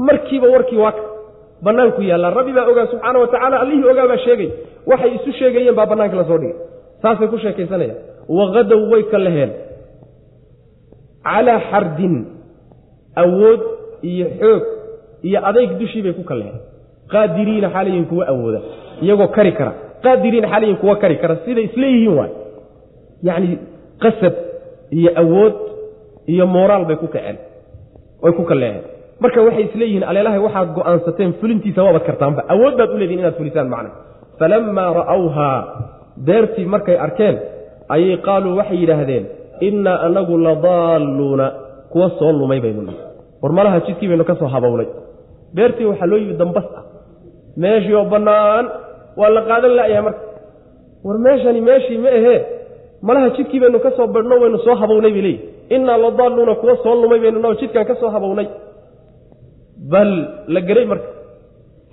[0.06, 1.02] Markiiba warkii waa ka
[1.64, 2.30] bannaanku yaallaa.
[2.38, 4.50] Rabbi baa ogaa subxaana wa tacaala allihii ogaa baa sheegay.
[4.90, 6.56] Waxay isu sheegayeen baa bannaanka la soo dhigay.
[7.02, 7.96] Saasay ku sheekaysanayaan.
[8.38, 9.50] Waqadow way ka laheen.
[11.24, 12.14] Calaa xardin
[13.22, 13.60] awood
[14.10, 14.62] iyo xoog
[15.28, 16.58] iyo adayg dushii bay ku kaleheen
[17.12, 18.60] qaadiriina xaalayihin kuwa awooda
[19.02, 19.72] iyagoo kari kara
[20.04, 21.34] qaadiriina xaalayihin kuwa kari kara.
[21.44, 22.30] Siday isleeyihiin waay.
[23.28, 23.48] Yacni
[24.02, 24.34] qasab
[24.98, 25.54] iyo awood
[26.32, 27.36] iyo mooraal bay ku kaceen.
[28.22, 28.82] Way ku kaleeheen
[29.22, 32.40] marka waxay isleeyihiin aleelahay waxaad go'aansateen fulintiisa waabaad kartaanba.
[32.54, 33.90] Awood baad u leedihin inaad fulisaan macna
[34.40, 35.58] falammaa ra'awhaa
[36.26, 37.36] beertii markay arkeen
[37.94, 39.24] ayay qaaluu waxay yidhaahdeen
[39.68, 41.46] innaa anagu ladaalluuna
[41.92, 43.00] kuwa soo lumay baynu nahay
[43.42, 44.86] war malaha jidkii baynu ka soo habownay
[45.56, 46.84] beertii waxaa loo yimi dambas ah.
[47.62, 48.64] Meeshii oo bannaan
[49.20, 50.22] waa la qaadan la'yahay marka.
[51.06, 52.38] War meeshani meeshii ma ahee
[53.08, 55.44] malaha jidkii baynu ka soo badhno waynu soo habownay bay leeyihi
[55.74, 58.46] innaa ladaalluuna kuwa soo lumay baynu noo jidkaan ka soo habownay.
[59.92, 60.10] Bal
[60.54, 61.08] la geray marka.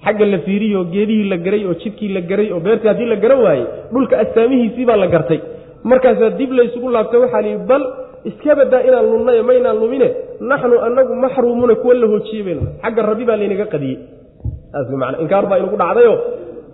[0.06, 3.40] Xagga la fiiriyo geedihii la geray oo jidkii la geray oo beertii haddii la garan
[3.46, 5.40] waayey dhulka astaamihiisii baa la gartay.
[5.84, 7.84] Markaasaa dib laysugu laabtay waxaa lihi bal
[8.30, 10.08] iska badaa inaan lumnayo maynaan lumine.
[10.50, 13.98] Naxnu anagu maxruumuuna kuwa la hoojiyey baynu xagga rabbi baa laynaga qadiyey.
[14.72, 16.14] Saas man inkaar baa inagu dhacdayo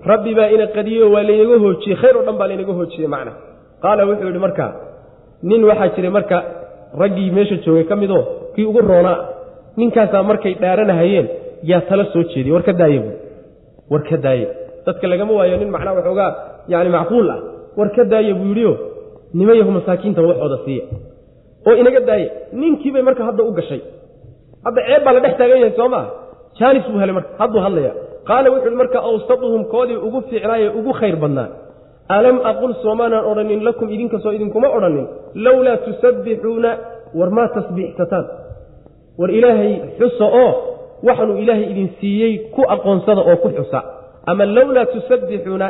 [0.09, 3.31] rabbi baa ina qadiyey oo waa laynaga hoojiyey khayr oo dhan baa laynaga hoojiyey macna.
[3.83, 4.65] Qaala wuxuu yidhi marka
[5.49, 6.37] nin waxaa jiray marka
[7.01, 8.23] raggii meesha joogay ka midoo
[8.55, 9.17] kii ugu roonaa
[9.79, 11.27] ninkaasaa markay dhaaranahayeen
[11.71, 13.11] yaa tala soo jeediyey war ka daaye bu
[13.91, 14.45] war ka daaye.
[14.85, 16.29] Dadka lagama waayo nin macnaa waxoogaa
[16.73, 17.39] yani macquul ah.
[17.77, 18.73] War ka daaye buu yidhio
[19.39, 20.83] nimayahu masaakiinta waxooda siiya
[21.67, 22.25] oo inaga daaye
[22.61, 23.81] ninkii bay marka hadda u gashay.
[24.65, 26.05] Hadda ceeb baa la dhex taagan yahay soo maa
[26.59, 27.91] jaanis buu helay marka hadduu hadlaya
[28.29, 31.47] qaala wuxu uhi marka awsatuhum koodii ugu fiicnaaye ugu khayr badnaa
[32.17, 35.07] alam aqul soomaanaan odhanin lakum idinkasoo idinkuma odhanin
[35.45, 36.71] lowlaa tusabbixuuna
[37.19, 38.25] war maa tasbiixsataan
[39.19, 40.51] war ilaahay xusa oo
[41.07, 43.79] waxaanuu ilaahay idin siiyey ku aqoonsada oo ku xusa.
[44.29, 45.67] Ama lowlaa tusabbixuuna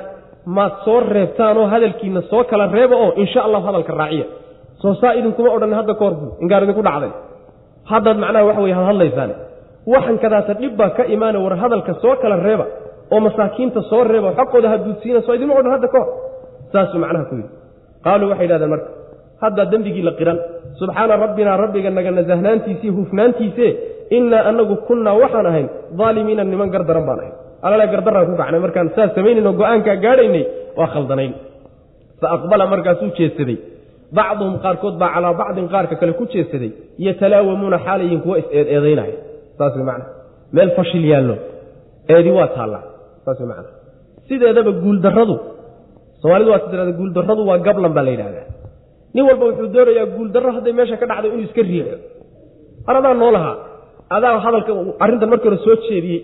[0.55, 4.25] maad soo reebtaanoo hadalkiina soo kala reeba oo insha allahu hadalka raaciya.
[4.81, 6.15] Soo saa idinkuma odhanin hadda ka hor
[6.63, 7.11] idinku dhacday.
[7.91, 9.31] Haddaad macnaha waxa weye hadhadlaysaan
[9.93, 12.65] waxan kadaata dhib baa ka imaana war hadalka soo kala reeba
[13.13, 16.09] oo masaakiinta soo reeba xaqooda haduudsiina soo idinma odhan hadda ka hor.
[16.71, 17.49] Saasuu macnaha ku yidhi.
[18.05, 18.89] Qaaluu waxay yidhahdeen marka
[19.43, 20.37] haddaa dembigii la qiran
[20.79, 23.67] subxaana rabbinaa rabbiga naga nasahnaantiisii hufnaantiise
[24.17, 25.67] innaa anagu kunnaa waxaan ahayn
[25.99, 27.35] daalimiina niman gardaran baan ahayn.
[27.65, 30.43] Alala gardaraan ku kacnay markaan saas samaynaynoo go'aankaa gaadhaynay
[30.79, 31.33] waa khaldanayn.
[32.21, 33.57] Fa aqbala markaasuu jeedsaday.
[34.17, 36.71] Bacduhum qaarkood baa calaa bacdin qaarka kale ku jeedsaday
[37.05, 39.15] yatalaawamuuna xaalayin kuwa is-eedeedaynaya
[39.61, 40.05] saas way macna.
[40.55, 41.35] Meel fashil yaallo.
[42.13, 42.83] Eedi waa taallaa
[43.25, 43.69] saas macna.
[44.27, 45.35] Sideedaba guuldarradu
[46.21, 48.47] soomaalidu waa tidrada guuldarradu waa gablan baa la yidhahdaa
[49.13, 51.97] nin walba wuxuu doonayaa guuldarro hadday meesha ka dhacdo inuu iska riixo.
[52.87, 53.31] Ar adaa noo
[54.17, 54.71] adaa hadalka
[55.03, 56.21] arrintan markii hore soo jeediyey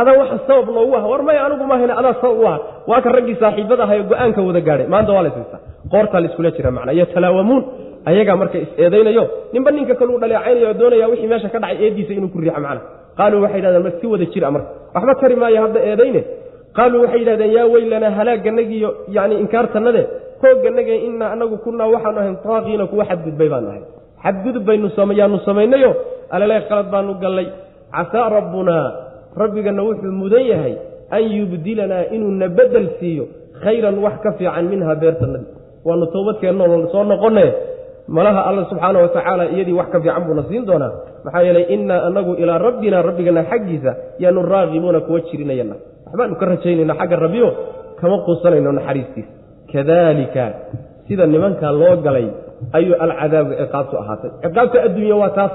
[0.00, 2.58] adaa waxa sabab noogu aha war maya anigu maahayna adaa sabab u aha
[2.90, 4.86] waa ka raggii saaxiibada ahayo go'aanka wada gaadhay.
[4.94, 5.30] Maanta waa la
[5.92, 7.62] qoortaa la iskula jira macnaa yatalaawamuun
[8.08, 9.24] ayagaa marka is-eedaynayo
[9.54, 12.80] ninba ninka kaluu dhaleecaynayo oo doonaya wixii meesha ka dhacay eeddiisa inuu ku riixo macna.
[13.18, 16.20] Qaaluu waxay yidhahdeen si wada jira marka waxba tari maayo hadda eedayne.
[16.76, 20.02] Qaaluu waxay yidhahdeen yaa weylanaa halaaganagiiyo yani inkaartanade
[20.42, 23.82] hoogganage innaa anagu kunnaa waxaanu ahayn taaqiina kuwa xadgudbay baanu ahay.
[24.24, 24.88] Xadgudub baynu
[25.20, 25.90] yaanu samaynayo
[26.34, 27.48] alale qalad baanu gallay.
[27.94, 28.86] Casaa rabbunaa
[29.42, 30.74] rabbigana wuxuu mudan yahay
[31.10, 33.24] an yubdilanaa inuu na bedel siiyo
[33.62, 35.50] khayran wax ka fiican minha beertanadii
[35.84, 37.44] waanu toobadkeennoo soo noqone
[38.08, 40.92] malaha alla subxaana wa tacaala iyadii wax ka fiican buuna siin doonaa.
[41.24, 45.74] Maxaa yeelay innaa anagu ilaa rabbina rabbigana xaggiisa yaanu raaqibuuna kuwa jirinayana
[46.06, 47.48] waxbaanu ka rajaynayna xagga rabbiyo
[48.00, 49.30] kama quusanayno naxariistiisa
[49.72, 50.44] kadalika
[51.08, 52.26] sida nimankaa loo galay
[52.76, 54.30] ayuu alcadaabu ciqaabtu ahaatay.
[54.42, 55.52] Ciqaabta adduunya waa taas.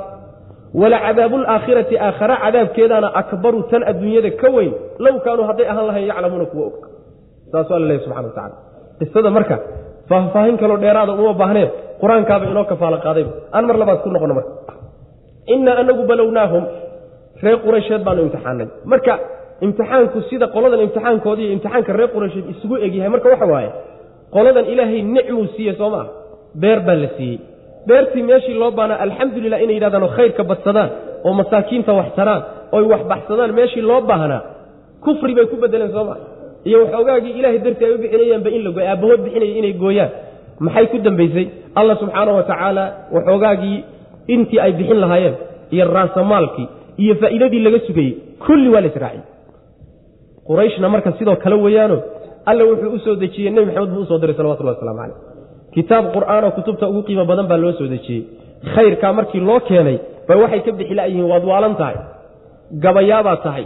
[0.82, 4.74] Walacadaabu alaakhirati aakhara cadaabkeedaana akbaru tan adduunyada ka weyn.
[5.06, 6.76] Low kaanuu hadday ahaan lahayn yaclamuuna kuwa og
[7.52, 8.56] saasuu alla lehy subxana wa tacala
[9.00, 9.56] qisada marka
[10.10, 11.70] faahfaahin kaloo dheeraada uma baahneen
[12.02, 14.52] qur'aankaaba inoo kafaalo qaadayba aan mar labaad ku noqono marka
[15.54, 16.64] innaa anagu balownaahum
[17.44, 18.68] reer quraysheed baanu imtixaanay.
[18.92, 19.14] Marka
[19.66, 23.70] imtixaanku sida qoladan imtixaankoodi iyo imtixaanka reer quraysheed isugu egyahay marka waxa waaye
[24.36, 26.06] qoladan ilaahay nicmuu siiye soo maa
[26.62, 27.38] beer baa la siiyey.
[27.90, 30.90] Beertii meeshii loo baanaa alxamdulilah inay yidhahdaan oo khayrka badsadaan
[31.28, 32.42] oo masaakiinta wax taraan
[32.78, 34.42] oy wax baxsadaan meeshii loo baahnaa
[35.06, 36.18] kufri bay ku bedeleen soo maa
[36.68, 40.12] iyo waxoogaagii ilaahay dartii ay u bixinayaanba in la gooy aabbahood bixinaya inay gooyaan.
[40.66, 41.46] Maxay ku dambaysay?
[41.80, 42.84] Allah subxaana wa tacaala
[43.16, 43.78] waxoogaagii
[44.34, 45.36] intii ay bixin lahaayeen
[45.76, 46.68] iyo raasamaalkii
[47.04, 48.14] iyo faa'iidadii laga sugayey
[48.46, 49.26] kulli waa la israaciyey
[50.48, 51.98] qurayshna marka sidoo kale weeyaano
[52.50, 55.18] alla wuxuu u soo dejiyey nebi maxamed buu u soo diray salawatullahi waslamu caleyh
[55.76, 58.22] kitaab qur'aanoo kutubta ugu qiimo badan baa loo soo dejiyey
[58.74, 59.98] khayrkaa markii loo keenay
[60.28, 61.98] bay waxay ka bixi la'yihiin waad waalan tahay.
[62.84, 63.66] Gabayaabaad tahay.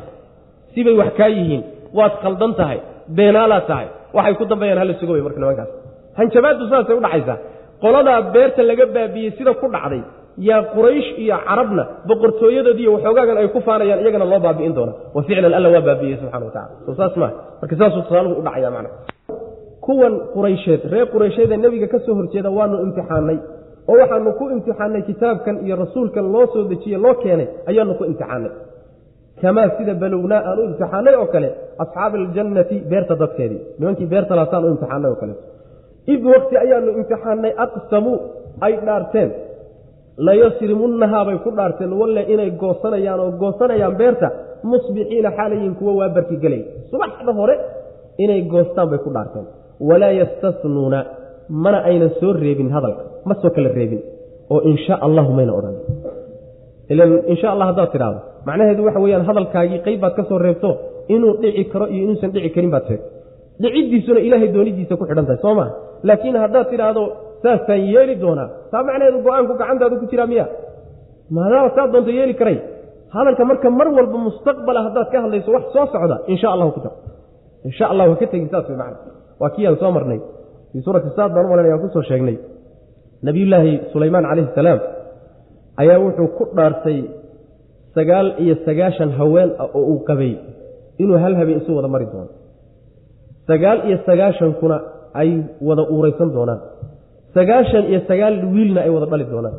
[0.74, 1.64] Sibay wax kaa yihiin
[1.98, 2.80] waad khaldan tahay
[3.18, 3.88] beenaalaad tahay.
[4.16, 5.70] Waxay ku dambeeyaan hala sugo wey marka nimankaas.
[6.20, 7.38] Hanjabaaddu saasay u dhacaysaa.
[7.84, 10.02] Qoladaa beerta laga baabiyey sida ku dhacday
[10.50, 15.54] yaa quraysh iyo carabna boqortooyadoodiiyo waxoogaagan ay ku faanayaan iyagana loo baabi'in doona wa ficlan
[15.58, 17.32] alla waa baabiyey subxana wa tacala soo saas maa
[17.62, 18.90] marka saasuu tusaaluhu u dhacaya macna.
[19.86, 23.38] Kuwan quraysheed reer quraysheeda nebiga ka soo horjeeda waanu imtixaanay
[23.92, 28.52] oo waxaanu ku imtixaanay kitaabkan iyo rasuulkan loo soo dejiye loo keenay ayaanu ku imtixaanay
[29.44, 31.50] kamaa sida balownaa aan u imtixaanay oo kale
[31.84, 35.44] asxaabi aljannati beerta dadkeedii nimankii beerta laasaan u imtixaanay oo kaleeto
[36.14, 38.18] id wakti ayaanu imtixaanay aqsamuu
[38.66, 39.30] ay dhaarteen.
[40.28, 44.28] Layasrimunnahaa bay ku dhaarteen walle inay goosanayaan oo goosanayaan beerta
[44.72, 47.56] musbixiina xaalayin kuwa waa barkigelay subaxda hore
[48.24, 49.46] inay goostaan bay ku dhaarteen.
[49.90, 51.00] Walaa yastasnuuna
[51.64, 54.02] mana aynan soo reebin hadalka ma soo kala reebin
[54.54, 55.76] oo insha allahu mayna odhan.
[56.94, 60.70] Ilan insha allah haddaad tidhaahdo macnaheedu waxa weyaan hadalkaagii qayb baad ka soo reebto
[61.16, 63.08] inuu dhici karo iyo inuusan dhici karin baad sheegto
[63.64, 65.70] dhiciddiisuna ilaahay doonidiisa ku xidhan tahay soo maa
[66.08, 67.04] laakiin haddaad tidhaahdo
[67.44, 70.46] saasaan yeeli doonaa taa macnaheedu go'aanku gacantaadu ku jiraa miya
[71.36, 72.58] maadaama saa doonto yeeli karay
[73.16, 76.94] hadalka marka mar walba mustaqbala haddaad ka hadlayso wax soo socda insha allahu ku dar
[77.68, 78.98] insha allah ha ka tegin saas way macna.
[79.42, 80.20] Waa kii aan soo marnay.
[80.72, 82.36] Fii suurati saad baan umalan aan ku soo sheegnay.
[83.28, 84.80] Nabiyullaahi sulaymaan calayhi salaam
[85.82, 86.98] ayaa wuxuu ku dhaartay
[87.96, 90.34] sagaal iyo sagaashan haween ah oo uu qabay
[91.02, 92.32] inuu hal habeen isu wada mari doono.
[93.50, 94.78] Sagaal iyo sagaashankuna
[95.22, 95.30] ay
[95.68, 96.60] wada uuraysan doonaan.
[97.36, 99.56] Sagaashan iyo sagaal wiilna ay wada dhali doonaan.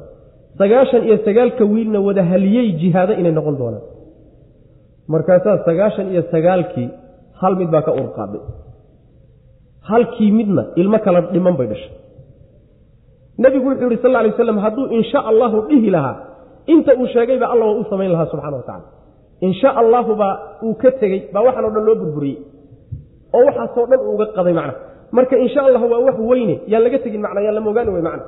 [0.60, 3.84] Sagaashan iyo sagaalka wiilna wada haliyey jihaado inay noqon doonaan.
[5.12, 6.88] Markaasaa sagaashan iyo sagaalkii
[7.40, 8.42] hal mid baa ka uur qaaday
[9.90, 11.92] halkii midna ilmo kala dhiman bay dhashay.
[13.42, 16.16] Nebigu wuxuu yihi sal lla alay waslam hadduu insha allahu dhihi lahaa
[16.72, 18.84] inta uu sheegayba alla waa u samayn lahaa subxana wa tacala
[19.46, 20.34] insha allahu baa
[20.66, 22.36] uu ka tegey baa waxaan o dhan loo burburiyey.
[23.36, 24.74] Oo waxaasoo dhan uuga qaday macna.
[25.16, 28.24] Marka insha allahu waa wax weyne yaan laga tegin macna yaan lama ogaani wey macna.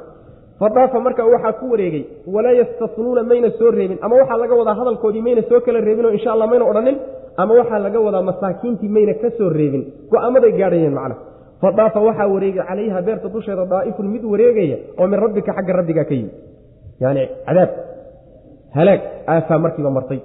[0.60, 2.02] Fadhaafa marka waxaa ku wareegey
[2.34, 3.98] walaa yastasnuuna mayna soo reebin.
[4.04, 6.96] Ama waxaa laga wadaa hadalkoodii mayna soo kala reebinoo insha allah mayna odhanin
[7.42, 9.82] ama waxaa laga wadaa masaakiintii mayna ka soo reebin.
[10.12, 11.14] Go'aamaday gaadhayeen macna.
[11.62, 16.14] Fadhaafa waxaa wareegay calayha beerta dusheeda daa'ifun mid wareegaya oo min rabbika xagga rabbigaa ka
[16.18, 16.34] yimid.
[17.04, 17.70] Yani cadaab
[18.78, 19.00] halaag
[19.34, 20.20] aafaa markiiba martay.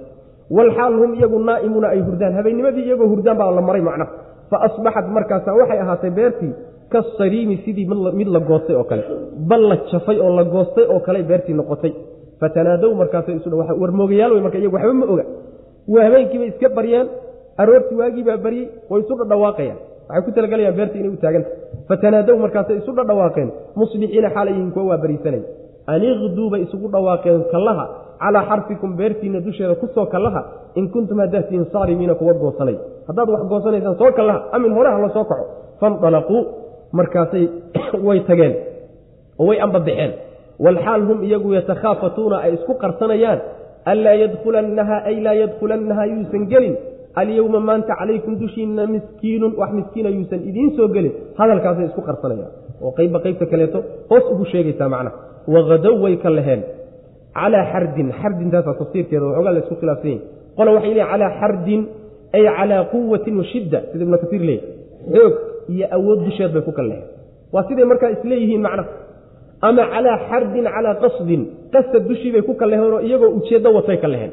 [0.56, 2.32] Walxaal hum iyagu naa'imuuna ay hurdaan.
[2.38, 4.06] Habeennimadii iyagoo hurdaan baa la maray macna.
[4.50, 6.52] Fa asbaxat markaasa waxay ahaatay beertii
[6.92, 7.86] kasariimi sidii
[8.18, 9.02] mid la goostay oo kale.
[9.50, 11.92] Bal la jafay oo la goostay oo kale beertii noqotay.
[12.40, 13.48] Fatanaadow markaasay isu
[13.82, 15.24] war moogayaal marka iyagu waxba ma oga.
[15.92, 17.06] Waa habeenkiibay iska baryeen.
[17.62, 18.66] Aroortii waagiibaa baryey.
[18.90, 19.78] Way isu dhadhawaaqayaan
[20.08, 21.50] waxay ku talagalayaan beertii inay u taaganta
[21.88, 23.48] fatanaadow markaasay isu dhadhawaaqeen
[23.80, 25.42] musbixiina xaalayihin kuwa waa bariisanay
[25.94, 27.84] aniqduu bay isugu dhawaaqeen kallaha
[28.22, 30.40] calaa xarfikum beertiinna dusheeda ku soo kallaha
[30.80, 32.76] in kuntum haddaad tihiin saarimiina kuwa goosanay
[33.08, 35.44] haddaad wax goosanaysaan soo kallaha amin hore ha la soo kaco
[35.80, 36.36] fanalaquu
[36.98, 37.44] markaasay
[38.06, 38.54] way tageen
[39.40, 40.12] oo way ambabaxeen
[40.64, 43.38] walxaal hum iyagu yatakhaafatuuna ay isku qarsanayaan
[43.92, 46.74] anlaa yadkulannaha ay laa yadkulannaha yuusan gelin
[47.20, 52.52] alyowma maanta calaykum dushiinna miskiinun wax miskiina yuusan idiin soo gelin hadalkaasay isku qarsanayaan
[52.84, 53.78] oo qaybba qaybta kaleeto
[54.10, 55.16] hoos ugu sheegaysaa macnaha
[55.54, 56.60] wakadow way ka laheen
[57.38, 60.20] calaa xardin xardintaasaa tafsiirkeeda waxoogaa la isku khilaafsan yahy
[60.56, 61.80] qola waxay leeyiin calaa xardin
[62.36, 64.68] ay calaa quwatin wa shidda sida ibnu kasiir leeyahy
[65.14, 65.34] xoog
[65.74, 67.06] iyo awood dusheed bay ku kal leheen
[67.54, 68.90] waa siday markaa isleeyihiin macnaha
[69.68, 71.42] ama calaa xardin calaa qasdin
[71.74, 74.32] qasad dushii bay ku kal leheenoo iyagoo ujeeddo watay ka leheen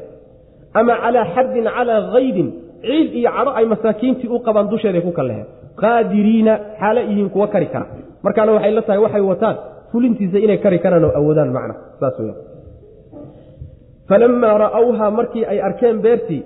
[0.80, 2.48] ama calaa xardin calaa kaydin
[2.88, 5.46] ciid iyo cadho ay masaakiintii u qabaan dusheeday ku kal leheen
[5.82, 7.86] qaadiriina xaalo yihiin kuwa kari kara
[8.24, 9.56] markaana waxay la tahay waxay wataan
[9.92, 12.34] fulintiisa inay kari karaan oo awoodaan macna saas weya
[14.10, 16.42] falamaa ra'awhaa markii ay arkeen beertii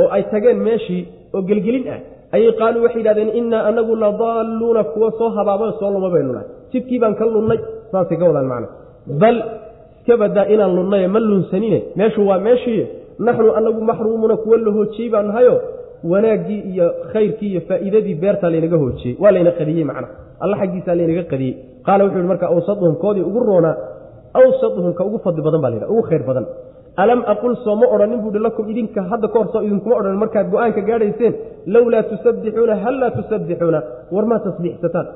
[0.00, 1.02] oo ay tageen meeshii
[1.34, 2.00] oo gelgelin ah
[2.36, 6.98] ayay qaaluu waxay yidhahdeen innaa anagu ladaalluuna kuwa soo habaabo soo luma baynu nahay jidkii
[7.02, 7.58] baan ka lunnay
[7.92, 8.68] saasay ka wadaan macna.
[9.22, 9.36] Bal
[9.98, 11.78] iska badaa inaan lunnaye ma lunsanine.
[11.98, 12.82] Meeshu waa meeshii.
[13.26, 15.54] Naxnu anagu maxruumuuna kuwa la hoojiyey baan nahayo
[16.12, 19.14] wanaaggii iyo khayrkii iyo faa'iidadii beertaa laynaga hoojiyey.
[19.22, 20.08] Waa layna qadiyey macna.
[20.42, 21.54] Alla xaggiisaa laynaga qadiyey.
[21.86, 23.76] Qaala wuxu yihi marka awsaduhum koodii ugu roonaa
[24.40, 26.46] awsaduhum ugu fadli badan baa la yidhaha ugu khayr badan
[27.02, 30.18] alam aqul soo ma odhanin buuhi lakum idinka hadda ka hor soo idinkuma odhanin.
[30.24, 31.32] Markaad go'aanka gaadhayseen
[31.74, 33.80] lowlaa tusabbixuuna hal laa tusabbixuuna
[34.14, 35.06] war maad tasbiixsataan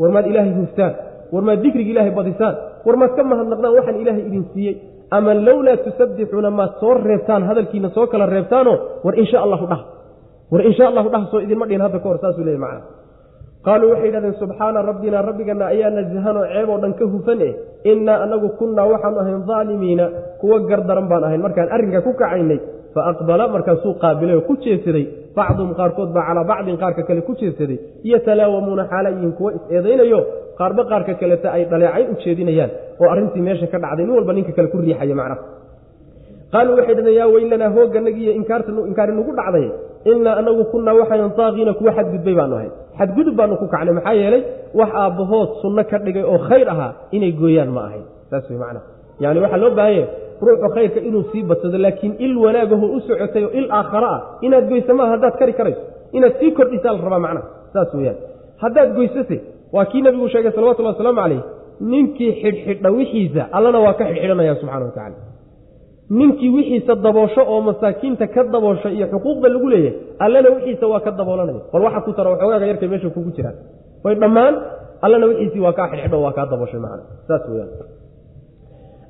[0.00, 0.92] war maad ilaahay huftaan
[1.32, 2.54] war maad dikriga ilaahay badisaan
[2.86, 4.74] war maad ka mahadnaqdaan waxaan ilaahay idin siiyey.
[5.16, 9.80] Ama lowlaa tusabbixuuna maad soo reebtaan hadalkiina soo kala reebtaanoo war insha allahu dhah.
[10.52, 12.82] War insha allahu dhah soo idinma dhihin hadda ka hor saasuu leeyay macana
[13.66, 17.52] qaaluu waxay yidhahdeen subxaana rabbina rabbigana ayaa nasahanoo ceeb oo dhan ka hufan eh
[17.90, 20.04] innaa anagu kunnaa waxaanu ahayn daalimiina
[20.40, 21.40] kuwa gardaran baan ahayn.
[21.46, 22.58] Markaan arrinka ku kacaynay
[22.94, 25.04] fa aqbala markaasuu qaabilay oo ku jeedsaday
[25.36, 27.78] bacduhum qaarkood baa calaa bacdin qaarka kale ku jeedsaday
[28.12, 30.20] yatalaawamuuna xaala yihiin kuwa is-eedaynayo
[30.58, 32.70] qaarba qaarka kaleta ay dhaleecayn u jeedinayaan
[33.00, 35.38] oo arrintii meesha ka dhacday nin walba ninka kale ku riixaya macnaha.
[36.52, 38.32] Qaaluu waxay dhahdeen yaa weylanaa hoogganagiiyo
[38.88, 39.66] inkaari nagu dhacday
[40.10, 44.42] innaa anagu kunnaa waxaynan daaqiina kuwa xadgudbay baanu ahay xadgudub baanu ku kacnay maxaa yeelay
[44.80, 48.84] wax aabbahood sunno ka dhigay oo khayr ahaa inay gooyaan ma ahayn saas wey macnaha
[49.24, 50.06] yani waxaa loo baahanya
[50.46, 54.64] ruuxu khayrka inuu sii badsado laakiin il wanaagaho u socotay oo il aakhara ah inaad
[54.72, 55.82] goysa maaha haddaad kari karayso
[56.16, 58.18] inaad sii kordhisaa la rabaa macnaha saas weyaan
[58.62, 59.36] haddaad goysase
[59.74, 61.40] waa kii nabigu sheegay salawatullahi wasalaamu calayh
[61.92, 65.16] ninkii xidhxidha wixiisa allana waa ka xidhxidhanaya subxana wa tacala
[66.18, 69.94] ninkii wixiisa daboosho oo masaakiinta ka daboosho iyo xuquuqda lagu leeyahay
[70.24, 73.56] allana wixiisa waa ka daboolanaya bal waxa ku tara waxoogaaga yarkay meesha kugu jiraan
[74.04, 74.54] way dhammaan
[75.04, 77.70] allana wixiisii waa kaa xidhxidho waa kaa dabooshay macana saas weyaan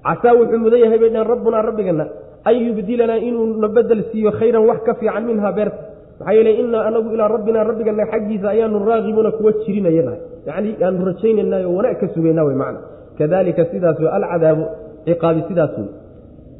[0.07, 2.05] casaa wuxuu mudan yahay bay dheen rabbunaa rabbigana
[2.49, 5.79] an yubdilanaa inuu na bedel siiyo khayran wax ka fiican minhaa beerta.
[6.19, 10.13] Maxaa yeele inaa anagu ilaa rabbinaa rabbigana xaggiisa ayaanu raagibuuna kuwa jirinayana
[10.49, 12.81] yacni aanu rajaynaynaay oo wanaag ka sugaynaa wey macna
[13.19, 14.65] kadalika sidaas wey alcadaabu
[15.07, 15.89] ciqaabi sidaas wey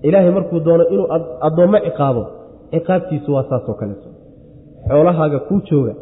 [0.09, 1.07] ilaahay markuu doono inuu
[1.47, 2.23] addoommo ciqaabo
[2.73, 4.09] ciqaabtiisu waa saasoo kaleeto
[4.89, 5.93] xoolahaaga kuu jooga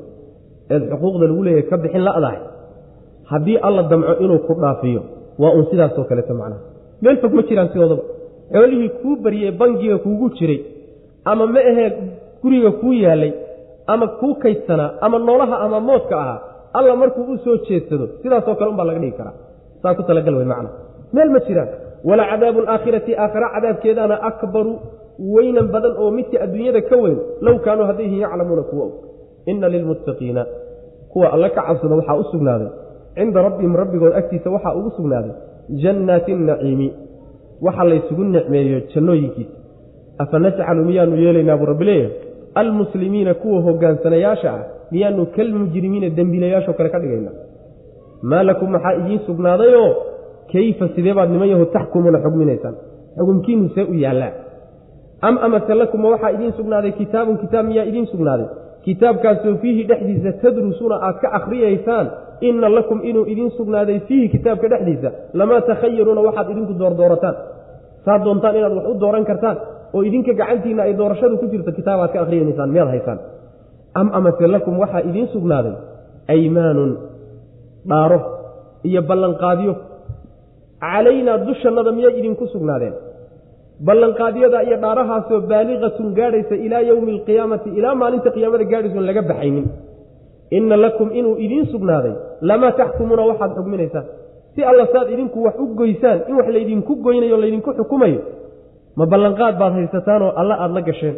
[0.73, 2.39] eed xuquuqda lagu leeyahay ka bixin la'dahay
[3.31, 5.03] haddii alla damco inuu ku dhaafiyo
[5.43, 6.63] waa uun sidaasoo kaleeto macnaha.
[7.03, 8.03] Meel fog ma jiraan sidoodaba
[8.55, 10.59] xoolihii kuu baryey bangiga kuugu jiray
[11.31, 11.89] ama ma ahee
[12.43, 13.33] guriga kuu yaalay
[13.93, 16.39] ama kuu kaydsanaa ama noolaha ama moodka ahaa
[16.79, 19.37] alla markuu u soo jeedsado sidaasoo kale unbaa laga dhigi karaa.
[19.83, 20.71] Saa ku talagal wey macna.
[21.15, 21.69] Meel ma jiraan
[22.09, 24.73] wala cadaabu alaakhirati aakhira cadaabkeedaana akbaru
[25.35, 28.93] weynan badan oo midka adduunyada ka weyn low kaanuu haddayhin yaclamuuna kuwa og.
[29.51, 30.43] Inna lilmuttaqiina
[31.13, 32.69] kuwa alle ka cabsada waxaa u sugnaaday.
[33.15, 35.33] Cinda rabbihim rabbigood agtiisa waxaa ugu sugnaaday
[35.83, 36.89] jannaati naciimi.
[37.67, 39.55] Waxa laysugu nicmeeyo jannooyinkiisa.
[40.19, 42.13] Afa najcalu miyaanu yeelaynaa buu rabbi leeyahay?
[42.55, 47.31] Almuslimiina kuwa hogaansanayaasha ah miyaanu kalmujrimiina dembiilayaashoo kale ka dhigayna
[48.23, 49.89] maa lakum maxaa idiin sugnaadayoo
[50.53, 52.75] kayfa sidee baad niman yahu taxkumuuna xugminaysaan
[53.19, 54.33] xukumkiinu see u yaallaa
[55.29, 58.49] am amase lakuma waxaa idiin sugnaaday kitaabun kitaab miyaa idiin sugnaaday?
[58.87, 62.07] Kitaabkaasoo fiihi dhexdiisa tadrusuuna aad ka akhriyaysaan
[62.49, 67.37] inna lakum inuu idiin sugnaaday fiihi kitaabka dhexdiisa lamaa takhayaruuna waxaad idinku doordoorataan
[68.05, 69.57] saad doontaan inaad wax u dooran kartaan
[69.95, 73.19] oo idinka gacantiinna ay doorashadu ku jirto kitaab aad ka akhriyanaysaan miyaad haysaan
[74.01, 75.75] am amase lakum waxaa idiin sugnaaday?
[76.35, 76.91] Aymaanun
[77.91, 78.19] dhaaro
[78.89, 79.73] iyo ballanqaadyo
[80.85, 82.95] calaynaa dushannada miyay idinku sugnaadeen.
[83.87, 89.67] Ballanqaadyada iyo dhaarahaasoo baaliqatun gaadhaysa ilaa yowmi alqiyaamati ilaa maalinta qiyaamada gaadhaysoon laga baxaynin.
[90.57, 92.15] Inna lakum inuu idiin sugnaaday
[92.49, 94.07] lamaa taxkumuuna waxaad xugminaysaan.
[94.55, 98.21] Si alla saad idinku wax u goysaan in wax laydinku goynayo o laydinku xukumayo
[98.99, 101.17] ma ballanqaad baad haysataanoo alla aada la gasheen.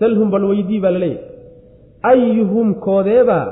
[0.00, 1.26] Salhum bal weydii baa la leeyahay
[2.12, 3.46] ayuhum koodeebaa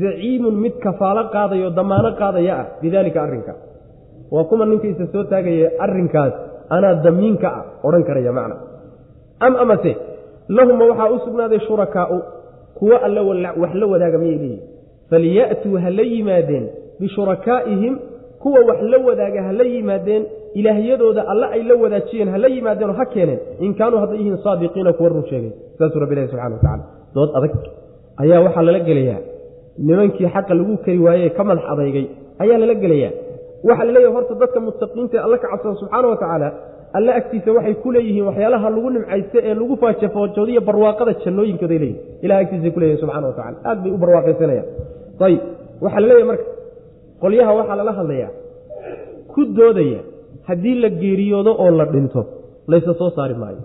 [0.00, 3.54] zaciimun mid kafaalo qaadayo damaano qaadaya ah bidaalika arrinka.
[4.30, 6.32] Waa kuma ninka isa soo taagaya arrinkaas
[6.74, 8.56] anaa damiinka ah odhan karaya macna.
[9.40, 9.92] Am amase
[10.48, 12.18] lahuma waxaa u sugnaaday shurakaa'u
[12.78, 13.22] kuwo alla
[13.62, 14.60] wax la wadaaga miyay leeyihiin
[15.10, 16.64] falyatuu ha la yimaadeen
[17.00, 17.98] bishurakaa'ihim
[18.42, 20.22] kuwa wax la wadaaga ha la yimaadeen
[20.54, 24.92] ilaahyadooda alle ay la wadaajiyeen ha la yimaadeenoo ha keeneen in kaanuu hadday yihiin saadiqiina
[24.92, 27.52] kuwa run sheegay saasuu rabbi ilahi subxana watacala dood adag
[28.22, 29.20] ayaa waxaa lala gelayaa
[29.78, 32.06] nimankii xaqa lagu kari waayey ka madax adeygay
[32.42, 33.12] ayaa lala gelayaa.
[33.64, 36.48] Waxaa la horta dadka muttaqiinta ee alle ka cabsada subxaana wa tacaala
[36.96, 42.40] alle agtiisa waxay ku leeyihiin waxyaalaha lagu nimcaysta ee lagu faajafoojoodiyo barwaaqada jannooyinkooday leeyihiin ilaha
[42.44, 44.68] agtiisay ku leeyihiin subxana wa tacala aad bay u barwaaqaysanayaan.
[45.26, 45.40] Ayib
[45.84, 46.44] waxaa la marka
[47.22, 48.30] qolyaha waxaa lala hadlayaa.
[49.32, 50.00] Ku doodaya
[50.48, 52.20] haddii la geeriyoodo oo la dhinto
[52.70, 53.62] laysa soo saari maayo.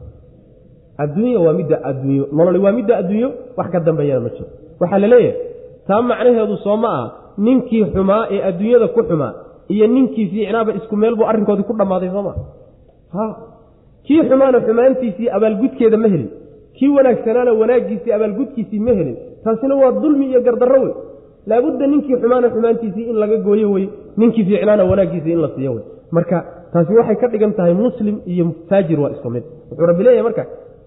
[1.03, 4.47] Adduunya waa midda adduunyo nololi waa midda adduunyo wax ka dambeeyana ma jiro.
[4.81, 5.07] Waxaa la
[5.87, 7.05] taa macnaheedu soo ma ah
[7.47, 9.33] ninkii xumaa ee adduunyada ku xumaa
[9.73, 12.33] iyo ninkii fiicnaaba isku meel buu arrinkoodii ku dhammaaday sooma.
[13.15, 13.23] Ha.
[14.05, 16.29] Kii xumaana xumaantiisii abaalgudkeeda ma helin.
[16.77, 19.17] Kii wanaagsanaana wanaaggiisii abaalgudkiisii ma helin.
[19.43, 20.93] Taasina waa dulmi iyo gardarro wey.
[21.49, 23.85] Laabudda ninkii xumaana xumaantiisii in laga gooyo wey.
[24.19, 25.83] Ninkii fiicnaana wanaaggiisii in la siiyo wey.
[26.11, 26.37] Marka
[26.73, 29.43] taasi waxay ka dhigan tahay muslim iyo faajir waa isku mid.
[29.69, 30.43] Wuxuu rabbi leeyahay marka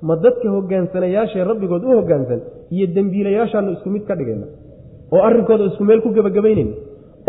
[0.09, 2.41] ma dadka hogaansanayaashae rabbigood u hogaansan
[2.75, 4.47] iyo dembiilayaashaanu isku mid ka dhigayna
[5.15, 6.75] oo arrinkooda isku meel ku gebagabaynayna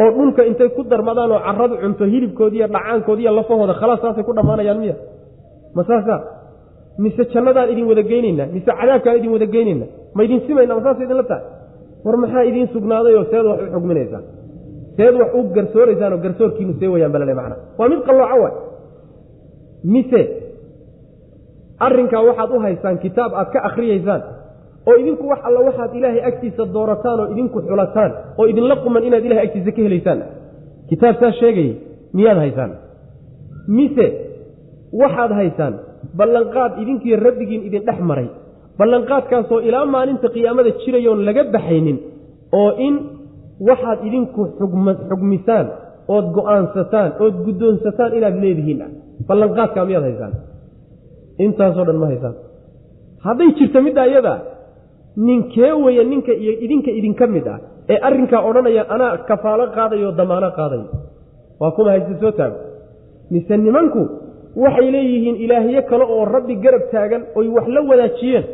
[0.02, 4.80] oo dhulka intay ku darmadaan oo caradu cunto hilibkoodiiyo dhacaankoodiiyo lafahooda khalaas saasay ku dhammaanayaan
[4.84, 4.96] miya.
[5.76, 6.16] Ma saasa?
[7.04, 8.48] Mise jannadaan idin wada geynaynaa?
[8.56, 9.90] Mise cadaabkaan idin wada geynaynaa?
[10.16, 11.46] Ma idin simayna ma saasa idinla tahay?
[12.06, 14.24] War maxaa idiin sugnaadayoo seed wax u xugminaysaan?
[14.98, 17.56] Seed wax u garsooraysaan oo garsoorkiinu see wayaan balale macna.
[17.80, 18.54] Waa mid qallooco waay.
[19.94, 20.22] Mise
[21.86, 24.22] arrinkaa waxaad u haysaan kitaab aad ka akhriyaysaan
[24.88, 29.24] oo idinku wax alla waxaad ilaahay agtiisa doorataan oo idinku xulataan oo idinla quman inaad
[29.28, 30.20] ilahay agtiisa ka helaysaan.
[30.90, 31.74] Kitaab saa sheegayay
[32.18, 32.72] miyaad haysaan?
[33.78, 34.06] Mise
[35.02, 35.74] waxaad haysaan?
[36.18, 38.28] Ballanqaad idinkiiyo rabbigiin idin dhex maray.
[38.80, 41.98] Ballanqaadkaasoo ilaa maalinta qiyaamada jirayoon laga baxaynin
[42.60, 42.96] oo in
[43.70, 44.42] waxaad idinku
[45.10, 45.66] xugmisaan
[46.16, 48.80] ood go'aansataan ood guddoonsataan inaad leedihiin.
[48.86, 48.92] Ah
[49.28, 50.34] ballanqaadkaa miyaad haysaan?
[51.46, 52.36] Intaasoo dhan ma haysaan.
[53.26, 54.34] Hadday jirto middaa iyada
[55.18, 57.60] ninkee weeye ninka iyo idinka idinka mid ah
[57.90, 60.86] ee arrinkaa odhanaya anaa kafaalo qaadayo damaano qaadayo.
[61.60, 62.56] Waa kuma hayse soo taago.
[63.32, 64.02] Mise nimanku
[64.64, 68.46] waxay leeyihiin ilaahyo kale oo rabbi garab taagan oy wax la wadaajiyeen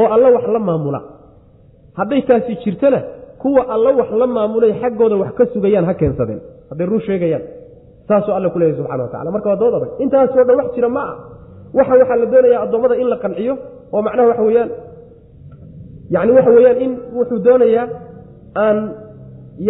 [0.00, 1.00] oo alla wax la maamula.
[1.98, 3.00] Hadday taasi jirtana
[3.42, 6.40] kuwa alla wax la maamulay xaggooda wax ka sugayaan ha keensadeen.
[6.70, 7.42] Hadday run sheegayaan
[8.08, 10.88] saasuu alla ku leeyahy subxana wa tacala marka waa dood adag intaasoo dhan wax jira
[10.96, 11.14] ma ah
[11.78, 13.54] waxa waxaa la doonayaa addoommada in la qanciyo
[13.94, 14.70] oo macnaha waxa weeyaan
[16.14, 17.86] yani waxa weeyaan in wuxuu doonayaa
[18.64, 18.78] aan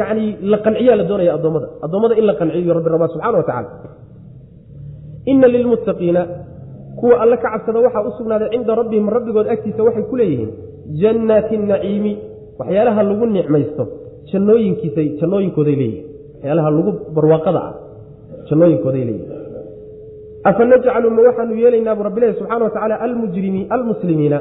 [0.00, 1.66] yani la qanciyaa la doonaya addoommada.
[1.86, 3.68] Addoommada in la qanciyo rabbi rabaa subxana wa tacala
[5.32, 6.22] ina lilmuttaqiina
[7.00, 10.50] kuwa alle ka cabsada waxaa u sugnaaday cinda rabbihim rabbigood agtiisa waxay ku leeyihiin
[11.02, 12.12] jannaati naciimi
[12.60, 13.84] waxyaalaha lagu nicmaysto
[14.32, 17.72] jannooyinkiisa jannooyinkooday leeyihiin waxyaalaha lagu barwaaqada ah
[18.48, 19.32] jannooyinkooday leeyihiin
[20.50, 24.38] afa najcalu ma waxaanu yeelaynaa bu rabbilahi subxana wa tacaala almujrimi almuslimiina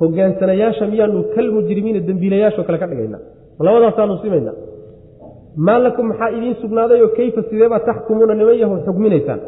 [0.00, 3.18] hogaansanayaasha miyaanu kalmujrimiina dembiilayaashoo kale ka dhigayna.
[3.66, 4.52] Labadaasaanu simayna
[5.66, 9.40] maa lakum maxaa idiin sugnaaday oo keyfa sideebaa taxkumuuna niman yaho xugminaysaan?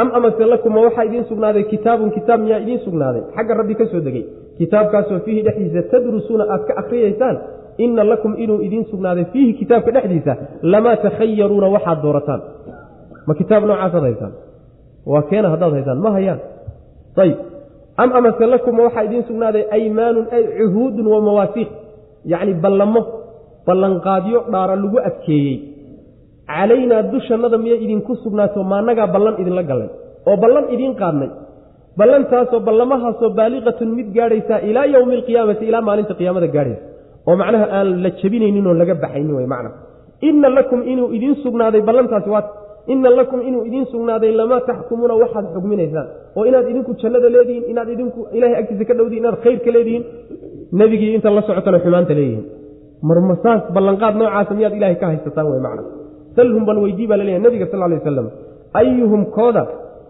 [0.00, 3.22] Am amase lakuma waxaa idiin sugnaaday kitaabun kitaab miyaa idiin sugnaaday?
[3.36, 4.24] Xagga rabbi ka soo degey
[4.58, 7.36] kitaabkaasoo fiihi dhexdiisa tadrusuuna aad ka akriyaysaan
[7.84, 10.32] ina lakum inuu idiin sugnaaday fiihi kitaabka dhexdiisa
[10.72, 12.40] lamaa takhayaruuna waxaad doorataan.
[13.26, 14.32] Ma kitaab noocaasaad haysaan
[15.12, 15.98] waa keena haddaad haysaan?
[16.04, 16.40] Ma hayaan.
[17.24, 17.36] Ayb
[18.02, 21.70] am amase lakuma waxaa idiin sugnaaday aymaanun ay cuhuudun wa mawaasiiq
[22.32, 23.00] yacni ballamo
[23.66, 25.56] ballanqaadyo dhaara lagu adkeeyey.
[26.50, 29.88] Calaynaa dushannada miyay idinku sugnaato maannagaa ballan idinla gallay
[30.28, 31.30] oo ballan idiin qaadnay.
[31.98, 36.82] Ballantaasoo ballamahaasoo baaliqatun mid gaadhaysaa ilaa yowmi alqiyaamati ilaa maalinta qiyaamada gaadhaysa.
[37.28, 39.70] Oo macnaha aan la jebinaynin oo laga baxaynin wey macna.
[40.28, 42.44] Inna lakum inuu idiin sugnaaday ballantaasi waa
[42.92, 46.06] inna lakum inuu idiin sugnaaday lamaa taxkumuuna waxaad xugminaysaan.
[46.36, 50.04] oo inaad idinku jannada leedihiin inaad idinku ilahay agtiisa ka dhowdihin inaad khayrka leedihiin
[50.80, 52.44] nebigii inta la socotana xumaanta leeyihiin.
[53.08, 55.82] Marmasaas ballanqaad noocaasa miyaad ilahay ka haysataan wey macna.
[56.36, 58.26] Salhum bal weydii baa la leeyahay nabiga sal lay wasalam
[58.80, 59.62] ayuhum kooda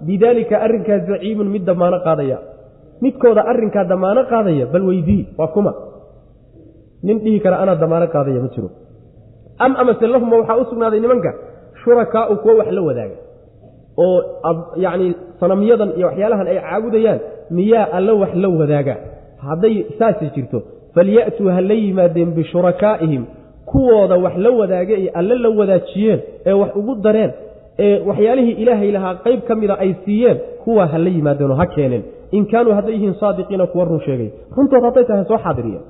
[0.08, 2.38] bidaalika arrinkaa zaciimun mid damaano qaadaya.
[3.04, 5.72] Midkooda arrinkaa damaano qaadaya bal weydii waa kuma.
[7.06, 8.68] Nin dhihi kara anaa damaano qaadaya ma jiro.
[9.64, 11.30] Am amase lahuma waxaa u sugnaaday nimanka
[11.86, 13.16] shurakaau kuwo wax la wadaaga
[14.04, 14.18] oo
[14.84, 15.08] yacni
[15.40, 17.20] sanamyadan iyo waxyaalahan ay caabudayaan
[17.58, 18.94] miyaa alla wax la wadaaga.
[19.46, 20.58] Hadday saasi jirto
[20.94, 23.22] falyatuu ha la yimaadeen bishurakaa'ihim
[23.70, 27.30] kuwooda wax la wadaaga ee alle la wadaajiyeen ee wax ugu dareen
[27.84, 32.02] ee waxyaalihii ilaahay lahaa qayb ka mida ay siiyeen kuwaa ha la yimaadeenoo ha keeneen.
[32.36, 34.30] In kaanuu hadday yihiin saadiqiina kuwa run sheegay.
[34.56, 35.80] Runtood hadday tahay soo xaadiriya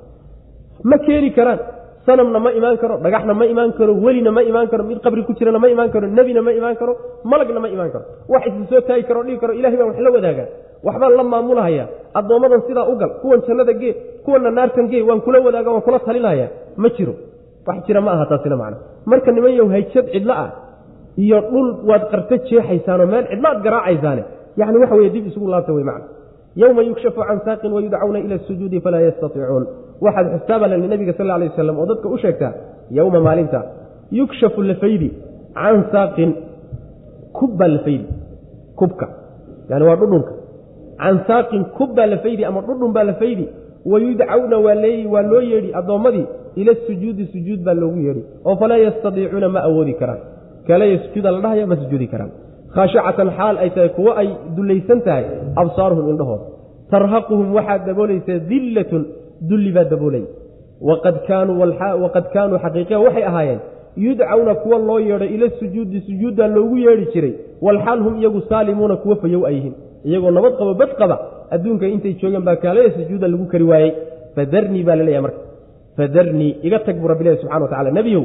[0.89, 1.59] ma keeni karaan
[2.07, 5.33] sanamna ma imaan karo dhagaxna ma imaan karo welina ma imaan karo mid qabri ku
[5.39, 6.93] jirana ma imaan karo nebina ma imaan karo
[7.31, 8.05] malagna ma imaan karo.
[8.33, 10.47] Wax isa soo taagi karo dhihi karo ilahay baan wax la wadaagaa
[10.87, 11.85] waxbaan la maamulahaya.
[12.19, 13.93] Addoommadan sidaa u gal kuwan jannada gee
[14.25, 16.47] kuwanna naartan gee waan kula wadaaga waan kula talinaya
[16.83, 17.13] ma jiro.
[17.67, 18.77] Wax jira ma aha taasina macna
[19.11, 20.49] marka niman yow hayjad cidlo ah
[21.23, 24.23] iyo dhul waad qarto jeexaysaanoo meel cidlaad garaacaysaane
[24.59, 26.05] yani waxa weye dib isugu laabta wey macna
[26.61, 29.65] yowma yukshafu can saaqin wayudcauna ila asujuudi falaa yastaiicuun
[30.05, 32.53] waxaad xustaaba leni nabiga sal alay wasalam oo dadka u sheegtaa
[32.97, 33.59] yowma maalinta
[34.19, 35.09] yukshafu lafaydi
[35.59, 36.31] can saaqin
[37.37, 38.05] kub baa lafaydi
[38.79, 39.07] kubka
[39.69, 40.33] yani waa dhudhunka.
[41.01, 43.45] Can saaqin kub baa lafaydi ama dhudhun baa lafaydi
[43.91, 46.25] wayudcawna waa loo yeedhi addoommadii
[46.61, 50.21] ila sujuudi sujuud baa loogu yeedhi oo falaa yastadiicuuna ma awoodi karaan.
[50.67, 52.31] Kalaya sujuuda la dhahaya ma sujuudi karaan.
[52.75, 55.25] Khaashacatan xaal ay tahay kuwo ay dullaysan tahay
[55.61, 56.45] absaaruhum indhahooda
[56.91, 59.03] tarhaquhum waxaa daboolaysa dillatun
[59.49, 60.23] dulli baa daboolay.
[60.89, 63.59] Waqad kaanuu xaqiiqiya waxay ahaayeen
[64.05, 69.15] yudcawna kuwa loo yeedhay ila sujuudi sujuuddaa loogu yeedhi jiray walxaal hum iyagu saalimuuna kuwa
[69.15, 69.73] fayow ay yihiin.
[70.07, 71.15] Iyagoo nabad qabo bad qaba
[71.55, 73.91] adduunka intay joogeen baa kaalaya sujuuda lagu kari waayey.
[74.35, 75.39] Fadarnii baa la leeyahay marka.
[75.97, 78.23] Fadarnii iga tag buu rabbilahi subxana wa tacala nebiyow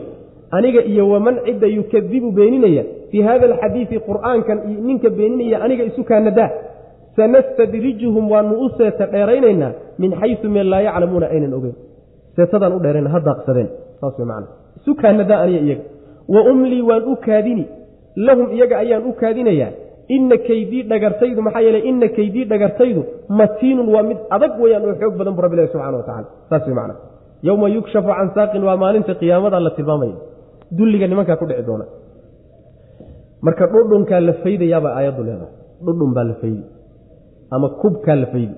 [0.56, 6.02] aniga iyo waman cidda yukadibu beeninaya fii hada alxadiidi qur'aankan iyo ninka beeninaya aniga isu
[6.10, 6.48] kaanadaa
[7.16, 11.76] sanastadrijuhum waanu u seeta dheeraynaynaa min xayu meel laa yaclamuuna aynan ogeyn.
[12.36, 13.68] Seetadaan u dheerayna ha daaqsadeen.
[14.00, 14.46] Saas way macana
[14.78, 15.84] isu kaanadaa aniga iyaga.
[16.34, 17.64] Wa umlii waan u kaadini.
[18.26, 19.70] Lahum iyaga ayaan u kaadinayaa
[20.16, 23.00] ina kaydii dhagartaydu maxaa yeeley ina kaydii dhagartaydu
[23.38, 26.74] matiinun waa mid adag weyaan oo xoog badan bu rabbilahi subxana wa tacala saas way
[26.78, 26.94] macana
[27.48, 30.16] yowma yukshafu can saaqin waa maalinta qiyaamada la tilmaamaya.
[30.78, 31.84] Dulliga nimankaa ku dhici doona.
[33.46, 35.52] Marka dhudhunkaa la faydayaabaa aayaddu leedahay.
[35.86, 36.62] Dhudhun baa la faydi
[37.54, 38.56] ama kubkaa la faydi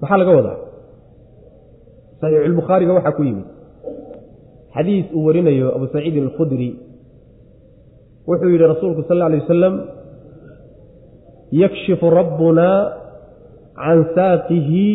[0.00, 0.58] maxaa laga wadaa?
[2.20, 3.46] Saxiixulbukhaariga waxaa ku yimid.
[4.74, 6.70] Xadiis uu warinayo abu saciidin alkhudri.
[8.28, 9.74] Wuxuu yidhi rasuulku sal alla alay wasalam
[11.52, 12.68] yakshifu rabbuna
[13.76, 14.86] can saaqihi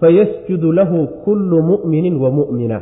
[0.00, 2.78] fayasjudu lahu kullu mu'minin wa mu'mina.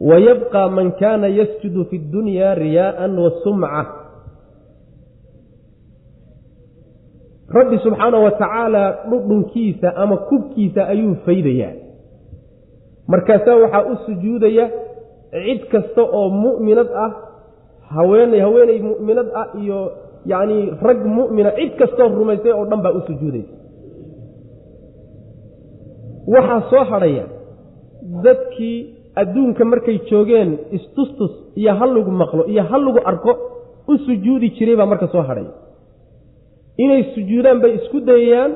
[0.00, 3.30] Wayabqa man kana yasjudu fi اdunya riyaءa wa
[7.54, 11.72] rabbi subxaana wa tacaala dhudhunkiisa ama kubkiisa ayuu faydayaa.
[13.08, 14.66] Markaasaa waxaa u sujuudaya
[15.46, 17.10] cid kasta oo mu'minad ah
[17.94, 19.78] haweeney haweeney mu'minad ah iyo
[20.26, 23.54] yacni rag mu'mina cid kastoo rumaysay oo dhan baa u sujuudaysa.
[26.34, 27.24] Waxaa soo hadhaya
[28.24, 28.76] dadkii
[29.20, 33.32] adduunka markay joogeen istustus iyo hal lagu maqlo iyo hal lagu arko
[33.88, 35.52] u sujuudi jiray baa marka soo hadhaya
[36.84, 38.52] inay sujuudaan bay isku dayayaan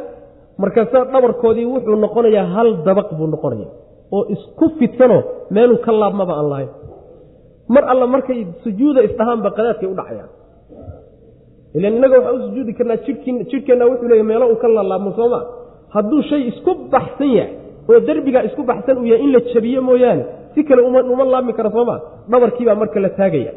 [0.62, 3.68] markaasaa dhabarkoodii wuxuu noqonayaa hal dabaq buu noqonaya
[4.16, 5.22] oo isku fidsanoo
[5.54, 6.70] meeluu ka laabmaba aan lahayn.
[7.74, 10.30] Mar alla markay sujuuda isdhahaanba qadaadkay u dhacayaan.
[11.76, 15.40] Ilan innaga waxaa u sujuudi karnaa jidhkii jidhkeenna wuxuu leeya meelo uu ka laalaabmo sooma.
[15.94, 17.52] Hadduu shay isku baxsan yahay
[17.90, 21.70] oo derbigaa isku baxsan uu yahay in la jabiyo mooyaane si kale uma laabmi kara
[21.76, 21.94] sooma.
[22.30, 23.52] Dhabarkiibaa marka la taagaya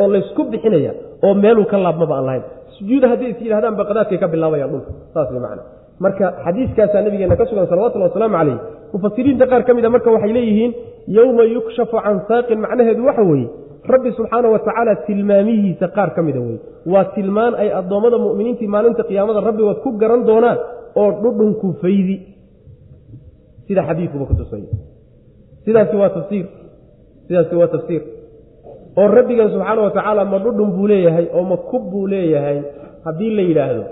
[0.00, 0.92] oo laysku bixinaya
[1.26, 2.44] oo meeluu ka laabmaba aan lahayn
[2.78, 5.62] sujuuda hadday is yidhahdaanba qadaadkay ka bilaabayaan dhulka saas way macana
[6.04, 8.56] marka xadiiskaasaa nabigeena ka sugan salawatullhi wasalaamu calayh
[8.94, 10.72] mufasiriinta qaar ka mida marka waxay leeyihiin
[11.18, 13.48] yowma yukshafu can saaqin macnaheedu waxa weeye
[13.92, 16.58] rabbi subxaana wa tacaala tilmaamihiisa qaar ka mida weye
[16.92, 20.58] waa tilmaan ay addoommada mu'miniintii maalinta qiyaamada rabbigood ku garan doonaan
[21.00, 22.16] oo dhudhunku faydi.
[23.66, 24.68] Sida xadiidkuba ku tusaya
[25.64, 26.46] sidaasi waa tafsiir.
[27.26, 28.02] Sidaasi waa tafsiir
[29.00, 32.58] oo rabbigan subxaana wa tacaala ma dhudhun buu leeyahay oo ma kub buu leeyahay
[33.06, 33.84] haddii la yidhaahdo.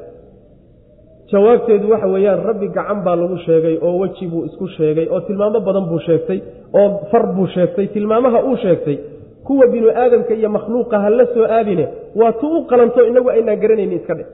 [1.32, 5.61] Jawaabteedu waxa weeyaan rabbi gacan baa lagu sheegay oo weji buu isku sheegay oo tilmaamo
[5.66, 6.38] badan buu sheegtay
[6.80, 8.96] oo far buu sheegtay tilmaamaha uu sheegtay.
[9.46, 11.84] Kuwa binu aadamka iyo makhluuqa ha la soo aadine
[12.20, 14.24] waa tu u qalanto inagu aynaan garanaynin iska dhe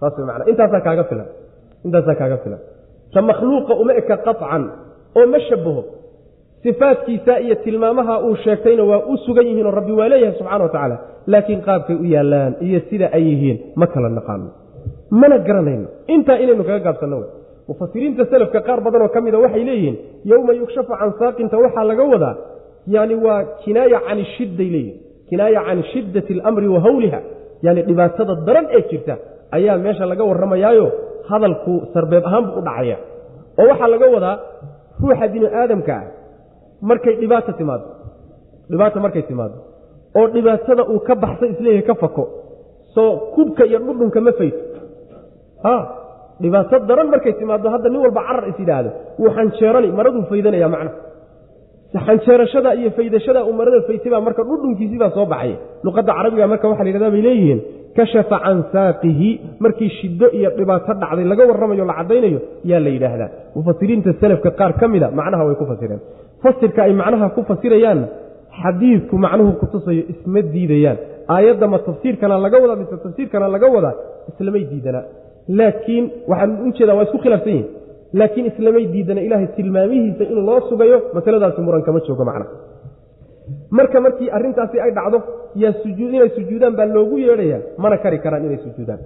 [0.00, 1.28] saas way macana intaasaa kaaga filan
[1.86, 2.60] intaasaa kaaga filan.
[3.14, 4.62] Ta makhluuqa uma eka qaطcan
[5.18, 5.82] oo ma shabaho
[6.64, 10.68] sifaadkiisa iyo tilmaamaha uu sheegtayna waa u sugan yihiin oo rabbi waa leeyahay subxana wa
[10.74, 10.96] tacaala.
[11.32, 14.48] Laakiin qaabkay u yaallaan iyo sida ay yihiin ma kala naqaano.
[15.20, 15.86] Mana garanayno.
[16.14, 17.28] Intaa inaynu kaga gaabsanno wey
[17.68, 19.96] mufasiriinta selafka qaar badanoo ka mida waxay leeyihiin
[20.30, 22.34] yowma yukshafu can saaqinta waxaa laga wadaa
[22.94, 24.98] yani waa kinaaya can shidday leeyihiin
[25.28, 27.20] kinaaya can shiddati alamri wa hawliha.
[27.66, 29.14] Yani dhibaatada daran ee jirta
[29.56, 30.86] ayaa meesha laga warramayaayo
[31.30, 32.96] hadalku sarbeeb ahaan buu u dhacaya.
[33.60, 34.36] Oo waxaa laga wadaa
[35.02, 36.04] ruuxa binu aadamka ah
[36.90, 37.86] markay dhibaata timaado.
[38.70, 39.56] Dhibaata markay timaado.
[40.18, 42.24] Oo dhibaatada uu ka baxsa is leeyahay ka fako.
[42.94, 44.60] Soo kubka iyo dhudhunka ma fayto
[45.64, 45.74] ha!
[46.42, 48.90] Dhibaato daran markay timaado hadda nin walba carar is yidhaahdo.
[49.20, 50.90] Wuu xanjeerani maraduu faydanaya macna.
[52.06, 55.56] Xanjeerashada iyo faydashada uu marada faytay baa marka dhudhunkiisii baa soo baxaya
[55.86, 57.60] luqadda carabiga marka waxa la yidhahda bay leeyihiin
[57.98, 59.30] kashafa can saaqihi
[59.64, 62.38] markii shiddo iyo dhibaato dhacday laga warramayo la caddaynayo
[62.70, 63.28] yaa la yidhaahdaa.
[63.56, 66.00] Mufasiriinta selafka qaar ka mida macnaha way ku fasireen
[66.44, 68.06] fasirka ay macnaha ku fasirayaanna
[68.62, 70.98] xadiidku macnuhu kutusayo isma diidayaan.
[71.34, 73.94] Aayadda ma tafsiirkana laga wadaa mise tafsiirkana laga wadaa
[74.30, 75.04] islamay diidanaa
[75.58, 77.68] laakiin waxaan u jeedaa waa isku khilaafsan yihiin
[78.20, 82.46] laakiin islamay diidana ilaahay tilmaamihiisa in loo sugayo masaladaasi muran kama joogo macna
[83.78, 85.18] marka markii arrintaasi ay dhacdo
[85.62, 89.00] yaa sujuud inay sujuudaan baa loogu yeedhayaa mana kari karaan inay sujuudaan.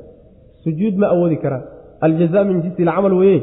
[0.65, 1.63] Sujuud ma awoodi karaan.
[2.07, 3.39] Aljazaa min jinsi ilcamal weye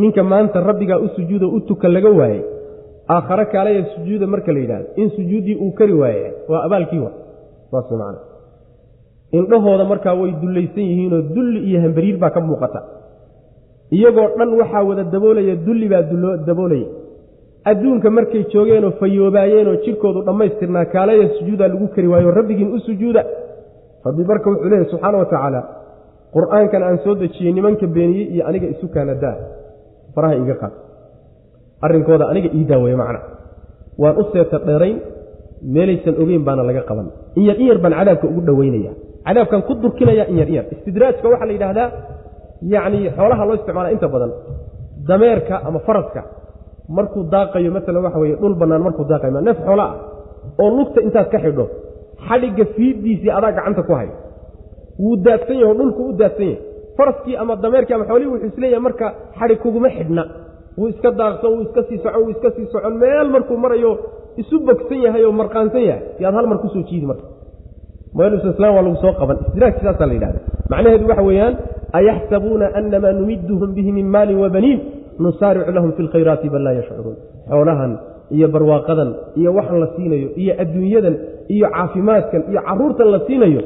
[0.00, 2.42] ninka maanta rabbigaa u sujuudo u tuka laga waayey
[3.16, 7.10] aakhare kaalaya sujuuda marka la yidhahdo in sujuuddii uu kari waaye waa abaalkii wa
[7.70, 8.16] saas man
[9.38, 12.80] indhahooda markaa way dullaysan yihiinoo dulli iyo hambariir baa ka muuqata.
[13.96, 16.02] Iyagoo dhan waxaa wada daboolaya dulli baa
[16.48, 16.88] daboolaya.
[17.70, 23.22] Adduunka markay joogeenoo fayoobaayeenoo jidhkoodu dhammaystirnaa kaalaya sujuudaa lagu kari waayo rabbigiin u sujuuda.
[24.06, 25.60] Rabbi marka wuxuu leeyahy subxaana wa tacaala
[26.34, 29.36] qur'aankan aan soo dejiyey nimanka beeniyey iyo aniga isu kaanadaa
[30.14, 30.72] faraha iiga qaad
[31.84, 33.20] arrinkooda aniga ii daaweeye macna.
[34.02, 34.96] Waan u seeta dheerayn
[35.74, 37.06] meelaysan ogeyn baana laga qaban.
[37.38, 38.92] Inyar inyar baan cadaabka ugu dhoweynaya
[39.26, 41.88] cadaabkan ku durkinaya inyar inyar istidraajka waxaa la yidhaahdaa
[42.74, 44.30] yacni xoolaha loo isticmaala inta badan.
[45.08, 46.20] Dameerka ama faraska
[46.96, 49.94] markuu daaqayo maalan waxa weye dhul bannaan markuu daaqayo neef xoola ah
[50.62, 51.64] oo lugta intaad ka xidho
[52.28, 54.08] xadhigga fiiddiisii adaa gacanta ku hay
[55.02, 56.58] wuu daadsan yahay oo dhulku u daadsan yahay.
[56.98, 59.06] Faraskii ama dameerkii ama xoolihii wuxuu is leeyahay marka
[59.38, 60.22] xadhig kuguma xidhna
[60.78, 63.90] wuu iska daaqsan wuu iska sii socon wuu iska sii socon meel markuu marayo
[64.42, 66.02] isu bogsan yahay oo marqaansan yahay.
[66.22, 67.26] Yaad hal mar ku soo jiidi marka.
[68.14, 69.36] Mslam waa lagu soo qaban.
[69.46, 71.54] Istidraag sidaasaa la yidhahda macnaheedu waxa weeyaan
[71.98, 74.78] ayaxsabuuna anamaa numiduhum bihi min maalin wabaniin
[75.24, 77.16] nusaaricu lahum fi lkhayraati bal laa yashcuruun.
[77.50, 77.92] Xoolahan
[78.36, 79.10] iyo barwaaqadan
[79.40, 81.14] iyo waxan la siinayo iyo adduunyadan
[81.54, 83.62] iyo caafimaadkan iyo caruurtan la siinayo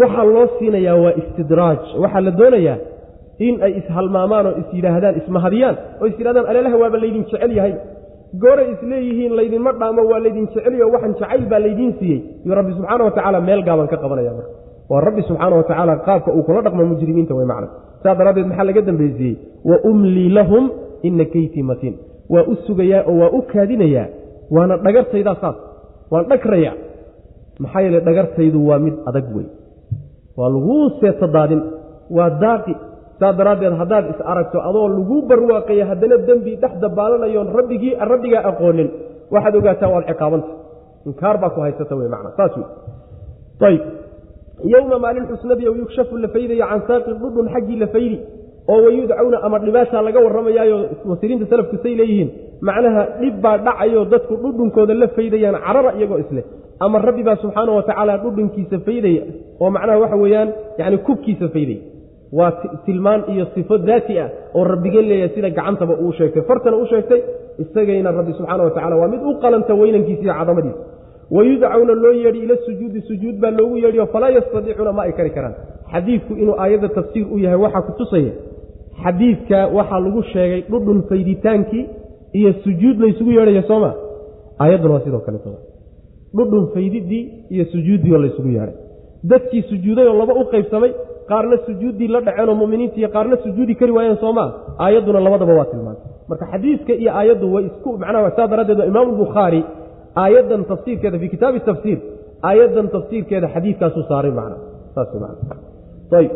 [0.00, 2.76] waxaa loo siinayaa waa istidraaj waxaa la doonayaa
[3.46, 7.74] in ay ishalmaamaan oo is yidhaahdaan ismahadiyaan oo is yidhahdaan aleelaha waaba laydin jecel yahay.
[8.42, 12.20] Gooray isleeyihiin laydinma dhaamo waa laydin jeceliyo waxan jacayl baa laydiin siiyey.
[12.44, 14.50] Iyo rabbi subxaana wa tacaala meel gaaban ka qabanaya marka.
[14.90, 17.68] Waa rabbi subxaana wa tacaala qaabka uu kula dhaqmo mujrimiinta way macna
[18.02, 19.34] saas daraaddeed maxaa laga dambaysiiyey
[19.70, 20.64] wa umlii lahum
[21.08, 21.94] ina keytii matiin
[22.34, 24.06] waa u sugayaa oo waa u kaadinayaa
[24.54, 25.56] waana dhagartaydaa saas
[26.12, 26.74] waan dhagrayaa.
[27.62, 29.46] Maxaa yeele dhagartaydu waa mid adag wey
[30.38, 31.62] waa laguu seeto daadin
[32.16, 32.74] waa daaqi
[33.24, 38.88] saas daraaddeed haddaad is aragto adoo laguu barwaaqaya haddana dembi dhex dabaalanayoon rabbigii rabbigaa aqoonin.
[39.34, 40.48] Waxaad ogaataa waad ciqaabanta.
[41.08, 42.30] Inkaar baa ku haysata wey macna.
[42.38, 42.66] Saas wey
[43.70, 43.82] ayb
[44.72, 48.16] yowma maalin xusnadii o yukshafu la faydaya can saaqin dhudhun xaggii la faydi
[48.72, 50.76] oo wayudcawna ama dhibaataa laga warramayaayo
[51.08, 52.28] mufasiriinta salafku say leeyihiin.
[52.68, 56.44] Macnaha dhib baa dhacayo dadku dhudhunkooda la faydayaan carara iyagoo isleh
[56.84, 59.22] ama rabbi baa subxaana wa tacaala dhudhunkiisa faydaya
[59.62, 60.48] oo macnaha waxa weeyaan
[60.80, 61.80] yani kubkiisa faydaya
[62.38, 62.50] waa
[62.86, 64.28] tilmaan iyo sifo daati ah
[64.58, 67.20] oo rabbigeen leeyahay sida gacantaba uu sheegtay fartana u sheegtay
[67.62, 70.82] isagayna rabbi subxaana wa tacala waa mid u qalanta weynankiisa iyo cadamadiisa
[71.36, 75.54] wayudcawna loo yeedhi ila sujuudi sujuud baa loogu yeedhiyo falaa yastadiicuuna ma ay kari karaan.
[75.92, 78.32] Xadiidku inuu aayadda tafsiir u yahay waxaa ku tusaya
[79.02, 81.84] xadiidka waxaa lagu sheegay dhudhun fayditaankii
[82.38, 83.90] iyo sujuud laysugu yeedhaya sooma
[84.62, 85.50] aayadduna waa sidoo kaleeto
[86.36, 87.22] dhudhun faydidii
[87.54, 88.76] iyo sujuuddii oo laysugu yeedhay.
[89.30, 90.90] Dadkii sujuuday oo laba u qaybsamay
[91.30, 94.48] qaarna sujuuddii la dhaceenoo muminiinta iyo qaarna sujuudi kari waayeen soomaa
[94.84, 99.12] aayadduna labadaba waa tilmaantay marka xadiidka iyo aayaddu way isku macnaha saa daraaddeed waa imaamu
[100.22, 101.98] aayaddan tafsiirkeeda fii kitaabi tafsiir
[102.48, 104.56] aayaddan tafsiirkeeda xadiidkaasuu saaray macna.
[104.94, 105.56] Saas macna.
[106.18, 106.32] Ayb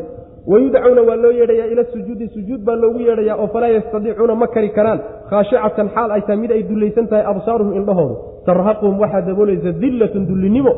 [0.52, 4.70] wayudcawna waa loo yeedhayaa ila sujuudi sujuud baa loogu yeedhayaa oo falaa yastadiicuuna ma kari
[4.78, 5.00] karaan.
[5.30, 8.14] Khaashicatan xaal ay tahay mid ay dullaysan tahay absaaruhum indhahoodu.
[8.48, 10.72] Tarhaquhum waxaa daboolaysa dillatun dullinimo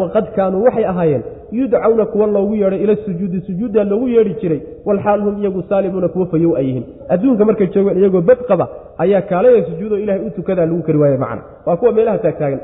[0.00, 1.22] waqad kaanuu waxay ahaayeen
[1.58, 6.26] yudcawna kuwa loogu yeedhay ila sujuudi sujuuddaa loogu yeedhi jiray walxaal hum iyagu saalimuuna kuwa
[6.32, 6.84] fayow ay yihiin.
[7.14, 8.66] Adduunka markay joogeen iyagoo badqaba
[9.04, 11.42] ayaa kaalaya sujuudoo ilahay u tukadaa lagu kari waaye macna.
[11.66, 12.60] Waa kuwa meelaha taagtaagan.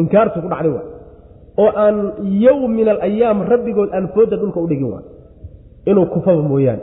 [0.00, 0.86] Inkaartu ku dhacday waay.
[1.62, 1.96] Oo aan
[2.44, 5.04] yow min alayaam rabbigood aan fooda dhulka u dhigin waay.
[5.90, 6.82] Inuu kufaba mooyaane.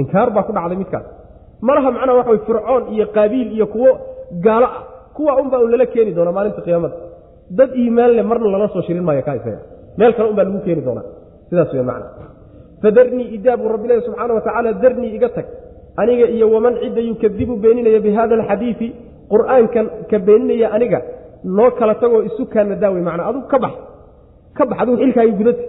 [0.00, 1.06] Inkaar baa ku dhacday midkaas.
[1.66, 3.90] Malaha macnaha waxa way fircoon iyo qaabiil iyo kuwo
[4.44, 4.82] gaalo ah
[5.16, 6.94] kuwa unbaa un lala keeni doonaa maalinta qiyaamada.
[7.58, 9.60] Dad iimaan leh marna lala soo shirin maayo kaa isaga
[9.98, 11.04] meel kale unbaa lagu keeni doonaa.
[11.48, 12.06] Sidaas wey macna.
[12.82, 15.46] Fadarnii idaa buu rabbi leeya subxaana wa tacaala darnii iga tag.
[16.00, 18.88] Aniga iyo waman cidda yukadibu beeninaya bi hada alxadiidi
[19.32, 20.98] qur'aankan ka beeninaya aniga
[21.56, 23.72] noo kala tagoo isu kaana daawey macnaa adugu ka bax.
[24.56, 25.62] Ka bax adigu xilkaagi gudata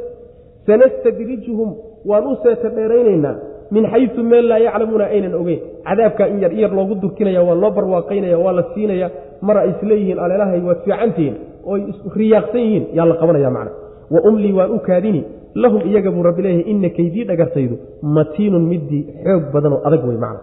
[0.67, 1.69] sanastadrijuhum
[2.09, 3.35] waan u seeta dheeraynaynaa
[3.73, 5.59] min xayu meel laa yaclamuuna aynan ogeyn.
[5.87, 9.07] Cadaabkaa in yar iyar loogu durkinaya waa loo barwaaqaynaya waa la siinaya
[9.47, 11.35] mar ay isleeyihiin aleelahay waad fiicantihiin
[11.69, 11.75] oo
[12.19, 13.71] riyaaqsan yihiin yaa la qabanaya macna
[14.13, 15.21] wa umlii waan u kaadini
[15.63, 17.75] lahum iyaga buu rabbi leeyahay ina kaydii dhagartaydu
[18.15, 20.41] matiinun midii xoog badanoo adag wey macna.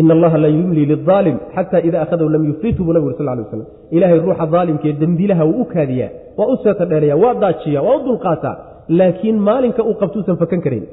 [0.00, 3.44] Ina allaha la yumlii liaalim xata ida akhadahu lam yufritu buu nabig ur sal lay
[3.44, 3.66] waslam
[3.96, 8.04] ilaahay ruuxa daalimkaee dembilaha wuu u kaadiyaa waa u seeta dheeraya waa daajiya waa u
[8.06, 8.56] dulqaataa
[8.98, 10.86] laakiin maalinka uu qabtuusan fakan karayn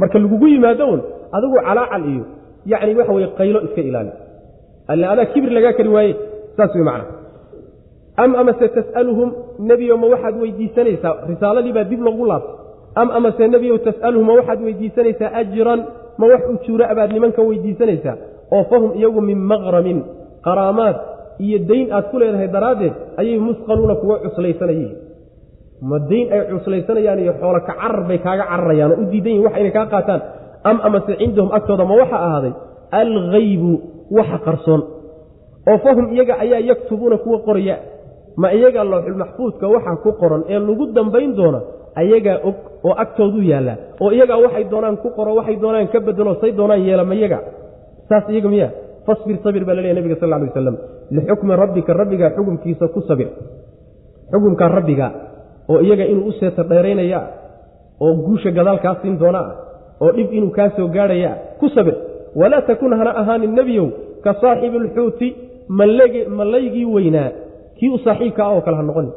[0.00, 1.00] marka lagugu yimaado un
[1.36, 2.24] adigu calaacal iyo
[2.72, 4.12] yacni waxa weye qaylo iska ilaali.
[4.92, 6.12] Alla adaa kibir lagaa kari waaye
[6.56, 7.21] saas wey macna
[8.16, 12.54] am amase tas'aluhum nebiyow ma waxaad weydiisanaysaa risaaladii baa dib loogu laabtay.
[13.00, 15.80] Am amase nebiyow tas'aluhum ma waxaad weydiisanaysaa ajran?
[16.18, 18.16] Ma wax ujuura abaad nimanka weydiisanaysaa
[18.56, 19.98] oo fahum iyagu min maqramin
[20.46, 20.96] qaraamaad
[21.40, 24.96] iyo dayn aad ku leedahay daraaddeed ayay musqaluuna kuwa cuslaysanayyihin
[25.90, 29.44] ma dayn ay cuslaysanayaan iyo xoolo ka carar bay kaaga cararayaan oo u diidan yihiin
[29.46, 30.20] wax inay kaa qaataan.
[30.68, 32.52] Am amase cindahum agtooda ma waxa ahaaday?
[33.00, 33.72] Alghaybu
[34.16, 34.82] waxa qarsoon.
[35.70, 37.76] Oo fahum iyaga ayaa yaktubuuna kuwa qoraya
[38.36, 41.60] ma iyagaa looxulmaxfuudka waxa ku qoran ee lagu dambayn doona
[42.00, 46.34] ayagaa og oo agtoodu yaallaa oo iyagaa waxay doonaan ku qoro waxay doonaan ka bedelo
[46.40, 47.38] say doonaan yeela iyaga?
[48.08, 48.68] Saas iyaga miya
[49.06, 50.76] fasbir sabir baa laleeyahy nabiga sal lla alay
[51.10, 53.28] lixukmi rabbika rabbigaa xukumkiisa ku sabir.
[54.32, 55.06] Xukumkaa rabbiga
[55.68, 57.20] oo iyaga inuu u seeta dheeraynaya
[58.00, 59.52] oo guusha gadaal kaa siin doona ah
[60.00, 61.94] oo dhib inuu kaa soo gaadhaya ku sabir.
[62.34, 63.88] Walaa takun hana ahaanin nebiyow
[64.24, 65.28] ka saaxibi alxuuti
[66.38, 67.30] mallaygii weynaa
[67.78, 69.12] kii u saaxiibka ah oo kale ha noqonin.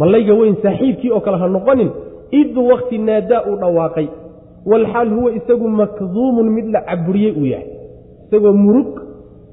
[0.00, 1.90] Mallayga weyn saaxiibkii oo kale ha noqonin.
[2.40, 4.06] Id wakti naadaa uu dhawaaqay.
[4.70, 7.68] Walxaal huwa isagu makduumun mid la caburiyey uu yahay.
[8.26, 8.90] Isagoo murug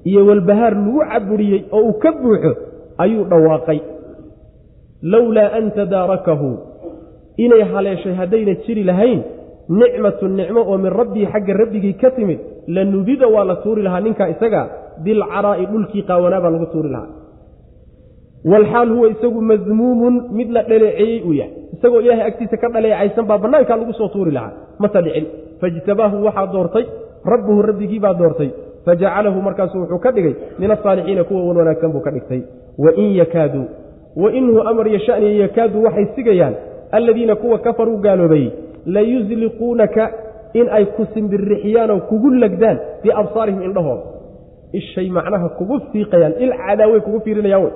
[0.09, 2.51] iyo walbahaar lagu caburiyey oo uu ka buuxo
[3.03, 3.79] ayuu dhawaaqay.
[5.03, 6.49] Lowlaa an tadaarakahu.
[7.37, 9.21] Inay haleeshay haddayna jiri lahayn
[9.79, 14.01] nicmatu nicmo oo min rabbii xagga rabbigii ka timid la nubida waa la tuuri lahaa
[14.05, 14.61] ninkaa isaga
[15.03, 17.09] bilcaraa'i dhulkii qaawanaa baa lagu tuuri lahaa
[18.45, 21.53] walxaal huwa isagu madmuumun mid la dhaleeceeyey uu yahay.
[21.73, 24.51] Isagoo ilaahay agtiisa ka dhaleecaysan baa bannaankaa lagu soo tuuri lahaa.
[24.79, 25.25] Mase dhicin.
[25.61, 26.85] Faijtabaahu waxaa doortay
[27.25, 28.49] rabbuhu rabbigii baa doortay.
[28.85, 32.41] Fajacalahu markaasu wuxuu ka dhigay min asaalixiina kuwa wan wanaagsan buu ka dhigtay.
[32.77, 33.65] Wain yakaaduu
[34.15, 36.55] wainhu amar yashaniya yakaadu waxay sigayaan
[36.91, 38.49] alladiina kuwa kafaruu gaaloobay
[38.85, 40.11] layusliquunaka
[40.53, 44.03] in ay ku simbirixiyaan oo kugu legdaan biabsaarihim indhahooda.
[44.73, 47.73] Ishay macnaha kugu fiiqayaan il cadaaway kugu fiirinayaan wey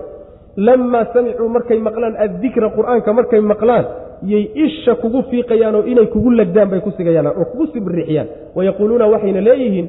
[0.57, 3.85] lammaa samicuu markay maqlaan addikra qur'aanka markay maqlaan
[4.23, 9.05] yay isha kugu fiiqayaan oo inay kugu legdaan bay ku sigayaan oo kugu simbirixiyaan wayaquuluuna
[9.13, 9.87] waxayna leeyihiin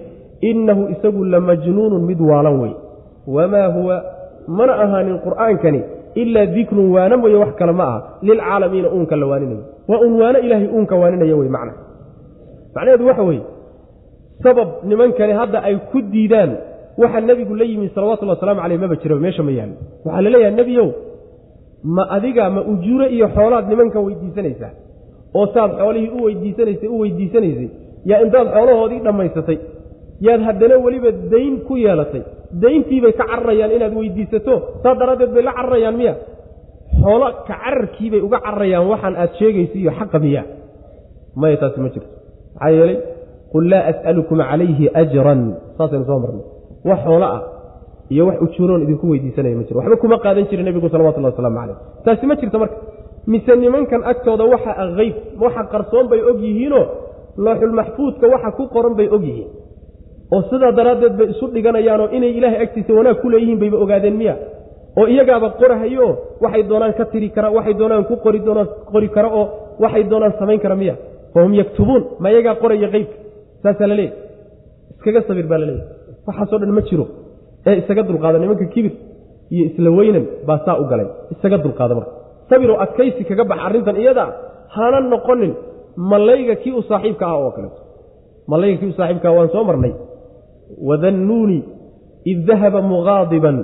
[0.50, 2.72] innahu isagu lamajnuunun mid waalan wey
[3.26, 3.96] wamaa huwa
[4.48, 5.80] mana ahaanin qur'aankani
[6.14, 10.38] ilaa dikrun waana mooye wax kale ma aha lilcaalamiina uunka la waaninayo waa un waano
[10.38, 11.72] ilaahay uunka waaninaya wey macna
[12.74, 13.42] macnaheedu waxa weeye
[14.42, 16.56] sabab nimankani hadda ay ku diidaan
[17.02, 20.54] waxa nebigu la yimi salawatullhi wasalaamu caleyh maba jiraba meesha ma yaallo waxaa la leeyahay
[20.60, 20.88] nebiyow
[21.96, 24.72] ma adiga ma ujuuro iyo xoolaad nimankan weydiisanaysaa
[25.38, 27.68] oo saad xoolihii u weydiisanaysay u weydiisanaysay
[28.10, 29.58] yaa intaad xoolahoodii dhammaysatay
[30.26, 32.22] yaad haddana weliba dayn ku yeelatay
[32.64, 36.14] dayntiibay ka cararayaan inaad weydiisato saas daraaddeed bay la cararayaan miya.
[37.02, 40.42] Xoolo ka cararkiibay uga cararayaan waxaan aad sheegaysa iyo xaqa miya.
[41.40, 42.08] Maya taasi ma jirto.
[42.54, 42.96] Maxaa yeelay
[43.52, 45.40] qul laa as'alukum calayhi ajran.
[45.78, 46.44] Saasaynu soo marnay
[46.88, 47.40] wax xoolo ah
[48.14, 49.78] iyo wax ujuuroon idinku weydiisanaya ma jiro.
[49.80, 52.76] Waxba kuma qaadan jirin nebigu salawatullahi wasalaamu calayh taasi ma jirto marka.
[53.32, 55.14] Mise nimankan agtooda waxa hayb
[55.44, 56.84] waxa qarsoon bay og yihiinoo
[57.44, 59.48] looxulmaxfuudka waxa ku qoran bay og yihiin.
[60.34, 64.34] Oo sidaa daraaddeed bay isu dhiganayaanoo inay ilaahay agtiisa wanaag ku leeyihiin bayba ogaadeen miya.
[64.98, 66.06] Oo iyagaaba qorahayo
[66.44, 69.44] waxay doonaan ka tiri kara waxay doonaan ku qori doonaan qori kara oo
[69.82, 70.94] waxay doonaan samayn kara miya.
[71.34, 73.16] Fahum yaktubuun ma iyagaa qoraya qeybka.
[73.62, 74.14] Saasaa la leeyahy
[74.96, 75.95] iskaga sabir baa la leeyahy
[76.26, 77.04] waxaasoo dhan ma jiro.
[77.68, 78.94] Ee isaga dulqaada nimanka kibir
[79.54, 81.08] iyo isla weynan baa saa u galay.
[81.34, 82.12] Isaga dulqaada marka.
[82.48, 84.28] Sabiroo adkaysi kaga bax arrintan iyadaa
[84.76, 85.52] hana noqonin.
[86.10, 87.80] Mallayga kii u saaxiibka ah oo kaleeto
[88.50, 89.92] mallayga kii u saaxiibka ah waan soo marnay.
[90.88, 91.58] Wadannuuni
[92.30, 93.56] id dahaba mugaadiban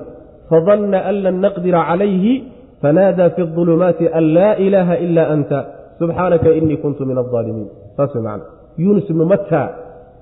[0.51, 2.35] fadanna an lan naqdira calayhi
[2.83, 5.59] fanaadaa fi اظulumaati an laa ilaaha ila anta.
[5.99, 8.45] Subxaanaka inii kuntu min aaalimiin saas wey macana
[8.83, 9.63] yuunus ibnu matta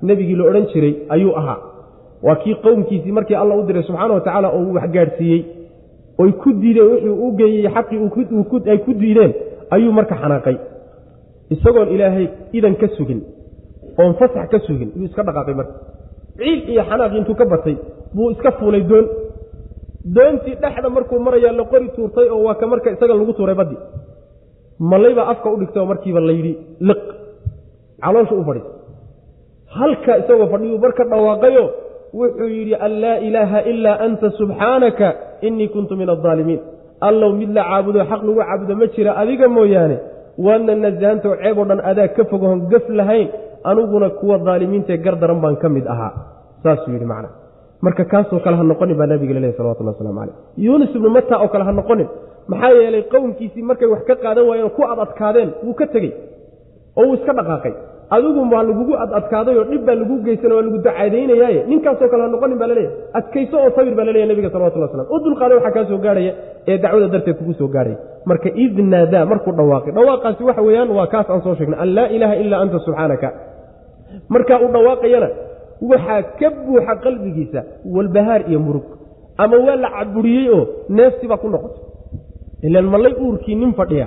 [0.09, 1.59] nebigii la odhan jiray ayuu ahaa
[2.27, 5.41] waa kii qowmkiisii markii alla u diray subxaana wa tacaala oo uu waxgaadhsiiyey
[6.23, 7.99] oy ku diideen wixii u geeyey xaqii
[8.73, 9.33] ay ku diideen
[9.75, 10.57] ayuu marka xanaaqay.
[11.55, 12.27] Isagoon ilaahay
[12.59, 13.21] idan ka sugin
[14.01, 15.75] oon fasax ka sugin yuu iska dhaqaaqay marka.
[16.39, 17.77] Ciil iyo xanaaqii intuu ka batay
[18.15, 19.07] buu iska fuulay doon.
[20.15, 23.77] Doontii dhexda markuu marayaa la qori tuurtay oo waa ka marka isaga lagu tuuray baddi.
[24.91, 26.53] Malaybaa afka u dhigtay oo markiiba layidhi
[26.89, 27.03] liq.
[28.03, 28.67] Caloosha u fadhiis
[29.79, 31.65] halka isagoo fadhiyuu marka dhawaaqayo
[32.19, 35.09] wuxuu yidhi an laa ilaaha ilaa anta subxaanaka
[35.47, 36.61] innii kuntu min aaalimiin
[37.09, 39.97] allow mid la caabudo xaq lagu caabudo ma jira adiga mooyaane
[40.47, 43.29] waadna nasahantaoo ceeb oo dhan adaa ka fogohon gaf lahayn
[43.71, 46.13] aniguna kuwa daalimiintae gar daran baan ka mid ahaa.
[46.63, 47.29] Saasuu yidhi macna.
[47.85, 50.35] Marka kaasoo kale ha noqonin baa nabiga lalehy salawatullah waslamu caleyh.
[50.65, 52.09] Yuunus ibnu mata oo kale ha noqonin
[52.51, 56.13] maxaa yeelay qowmkiisii markay wax ka qaadan waayeen ku ad adkaadeen wuu ka tegey
[56.99, 57.73] oo wuu iska dhaqaaqay
[58.17, 62.29] adigu waa lagugu ad adkaadayoo dhib baa lagu geysana waa lagu dacaadaynayaaye ninkaasoo kale ha
[62.35, 65.85] noqonin baa laleeyahy adkayso oo sabir baa laleeyahy nabiga salawatullah slam u dulqaaday waxaa kaa
[65.91, 66.33] soo gaarhaya
[66.71, 67.99] ee dacwada darteed kugu soo gaarhaya
[68.31, 71.79] marka id naadaa markuu dhawaaqay dhawaaqaasi waxa weeyaan waa kaas aan soo sheegnay.
[71.85, 73.29] An laa ilaaha ilaa anta subxaanaka
[74.35, 75.29] markaa uu dhawaaqayana
[75.91, 77.61] waxaa ka buuxa qalbigiisa
[77.97, 78.87] walbahaar iyo murug.
[79.43, 80.63] Ama waa la caburiyey oo
[80.99, 81.83] neefsi baa ku noqotay.
[82.67, 84.07] Ilaan mallay uurkii nin fadhiya?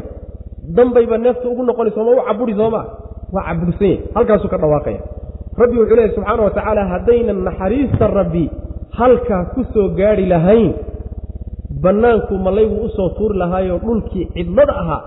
[0.78, 2.86] Danbayba neefta ugu noqonay sooma u caburi soomaa
[3.36, 5.00] waa cabursan yahy halkaasuu ka dhawaaqaya
[5.62, 8.44] rabbi wuxuu leeyahy subxaana wa tacaala haddaynan naxariista rabbi
[9.00, 10.70] halkaa ku soo gaadhi lahayn
[11.84, 15.02] bannaankuu mallaygu u soo tuuri lahaayoo dhulkii cidlada ahaa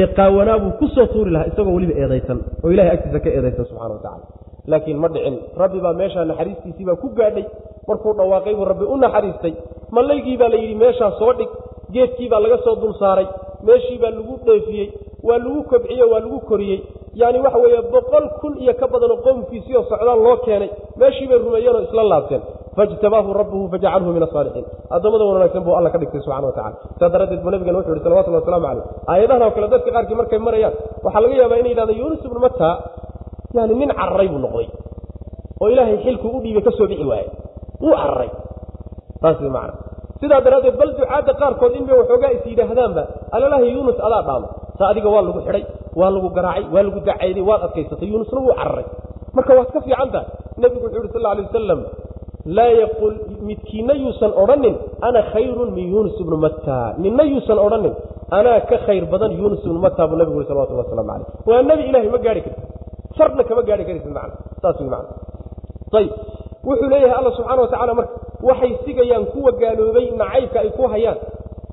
[0.00, 3.94] ee qaawanaabuu ku soo tuuri lahaa isagoo weliba eedaysan oo ilahay agtiisa ka eedaysan subxana
[3.94, 4.24] wa tacala
[4.72, 7.44] laakiin ma dhicin rabbi baa meeshaa naxariistiisii baa ku gaadhay
[7.88, 9.54] markuu dhawaaqay buu rabbi u naxariistay.
[9.96, 11.50] Mallaygii baa la yidhi meeshaa soo dhig
[11.94, 13.26] geedkii baa laga soo dul saaray
[13.68, 14.88] meeshii baa lagu dheefiyey
[15.28, 16.80] waa lagu kobciye waa lagu koriyey
[17.20, 20.70] yacni waxa weeye boqol kun iyo ka badanoo qowmkiisii oo socdaal loo keenay.
[21.00, 22.42] Meeshii bay rumeeyeenoo isla laabteen.
[22.76, 24.66] Faijtabaahu rabbuhu fajacalhu min asaalixiin
[24.96, 28.02] addoommada wanaagsan buu alla ka dhigtay subxana wa tacala saa daraaddeed buu nabigana wuxu yhi
[28.06, 30.74] salawatullahi waslamu caleyh aayadahan oo kale dadka qaarkii markay marayaan
[31.04, 32.68] waxaa laga yaabaa inay yidhahda yuunus ibnu matta
[33.56, 34.68] yani nin cararay buu noqday.
[35.62, 37.28] Oo ilaahay xilkuu u dhiibay ka soo bixi waayey
[37.82, 38.30] wuu cararay
[39.22, 39.74] saas way macana
[40.20, 43.02] sidaa daraaddeed bal ducaadda qaarkood in bay waxoogaa is yidhaahdaanba
[43.36, 45.64] alalahi yuunus adaa dhaama sa adiga waa lagu xidhay
[46.00, 48.86] waa lagu garaacay waa lagu dacayday waad adkaysatay yuunusna wuu cararay.
[49.36, 50.26] Marka waad ka fiican tahay
[50.62, 51.80] nebigu wuxuu yidhi sal alay wasalam
[52.56, 53.14] laa yaqul
[53.48, 54.76] midkiinna yuusan odhanin
[55.06, 57.94] ana khayrun min yuunus ibnu matta ninna yuusan odhanin
[58.38, 61.82] anaa ka khayr badan yuunus ibnu matta buu nabigu yuri salawatullah waslamu caleyh waa nebi
[61.90, 62.62] ilahay ma gaari karti
[63.18, 64.34] farna kama gaari karaysid macna.
[64.62, 65.10] Saas wey macna.
[65.98, 66.12] Ayib
[66.68, 68.14] wuxuu leeyahay alla subxana wa tacala marka
[68.48, 71.18] waxay sigayaan kuwa gaaloobay nacaybka ay ku hayaan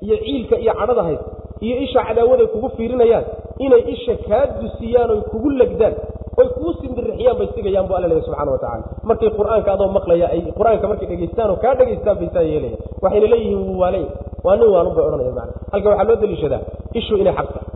[0.04, 1.22] iyo ciilka iyo cadhada hays
[1.64, 3.24] iyo isha cadaawaday kugu fiirinayaan
[3.66, 5.94] inay isha kaa dusiyaan oy kugu legdaan
[6.40, 10.26] oy kugu simbirixiyaan bay sigayaan bu alla leeyahy subxana wa tacala markay qur'aanka adoo maqlaya
[10.34, 14.04] ay qur'aanka markay dhegaystaan oo kaa dhegaystaan bay saa yeelayan waxayna leeyihiin wuu waalay
[14.46, 16.60] waa nin waanun bay odhanaya macana halka waxaa loo daliishadaa
[17.00, 17.68] ishu inay xaq tahay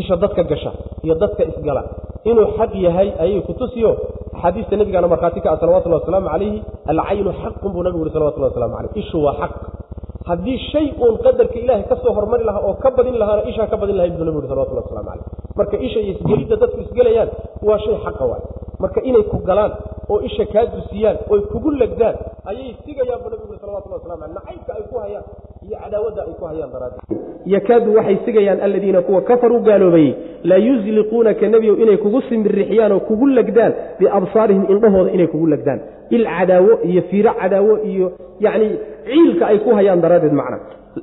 [0.00, 0.72] isha dadka gasha
[1.06, 1.82] iyo dadka isgala
[2.30, 3.92] inuu xaq yahay ayay ku tusiyo.
[4.40, 6.58] Axaadiista nabigaana markhaati ka ah salawatullahi wasalaamu calayhi
[6.92, 9.52] alcaynu xaqun buu nabigu yuri salawatullahi waslamu calayh ishu waa xaq
[10.30, 13.76] haddii shay uun qadarka ilaahay ka soo hormari lahaa oo ka badin lahaana ishaa ka
[13.82, 15.24] badin lahayd buu nabigu yuri salawatullahi waslamu calayh.
[15.58, 17.30] Marka isha iyo isgelidda dadku isgelayaan
[17.68, 18.42] waa shay xaqa waay.
[18.82, 19.72] Marka inay ku galaan
[20.12, 22.16] oo isha kaa dusiyaan oy kugu legdaan
[22.50, 24.34] ayay sigayaan buu nabigu yuri salawatullahi waslamu calayh.
[24.38, 25.24] Nacaybka ay ku hayaan
[25.66, 27.18] iyo cadaawadda ay ku hayaan daraaddeed.
[27.54, 30.10] Yakaadu waxay sigayaan aladiina kuwa kafaruu gaaloobayey
[30.50, 35.80] la yusliquunaka nebiyow inay kugu simbirixiyaan oo kugu legdaan biabsaarihim indhahooda inay kugu legdaan
[36.16, 38.06] il cadaawo iyo fiiro cadaawo iyo
[38.44, 38.68] yacni
[39.08, 40.58] ciilka ay ku hayaan daraaddeed macna.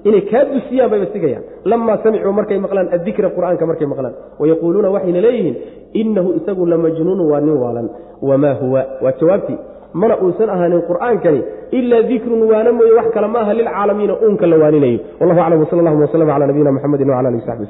[0.08, 1.44] Inay kaa dusiyaan bayba sigayaan.
[1.72, 4.14] Lamaa samicuu markay maqlaan addikra qur'aanka markay maqlaan.
[4.42, 5.56] Wayaquuluuna waxayna leeyihiin
[6.02, 7.88] innahu isagu lamajnuunu waa nin waalan.
[8.30, 8.82] Wamaa huwa?
[9.04, 9.58] Waa jawaabtii.
[10.00, 11.42] Mana uusan ahaanin qur'aankani
[11.78, 15.00] ilaa dikrun waana mooye wax kale ma aha lilcaalamiina uunka la waaninayo.
[15.20, 17.68] Wallahu aclam wsala allahuma waslama cala nabiyina muxamedin wcala alihi saxbi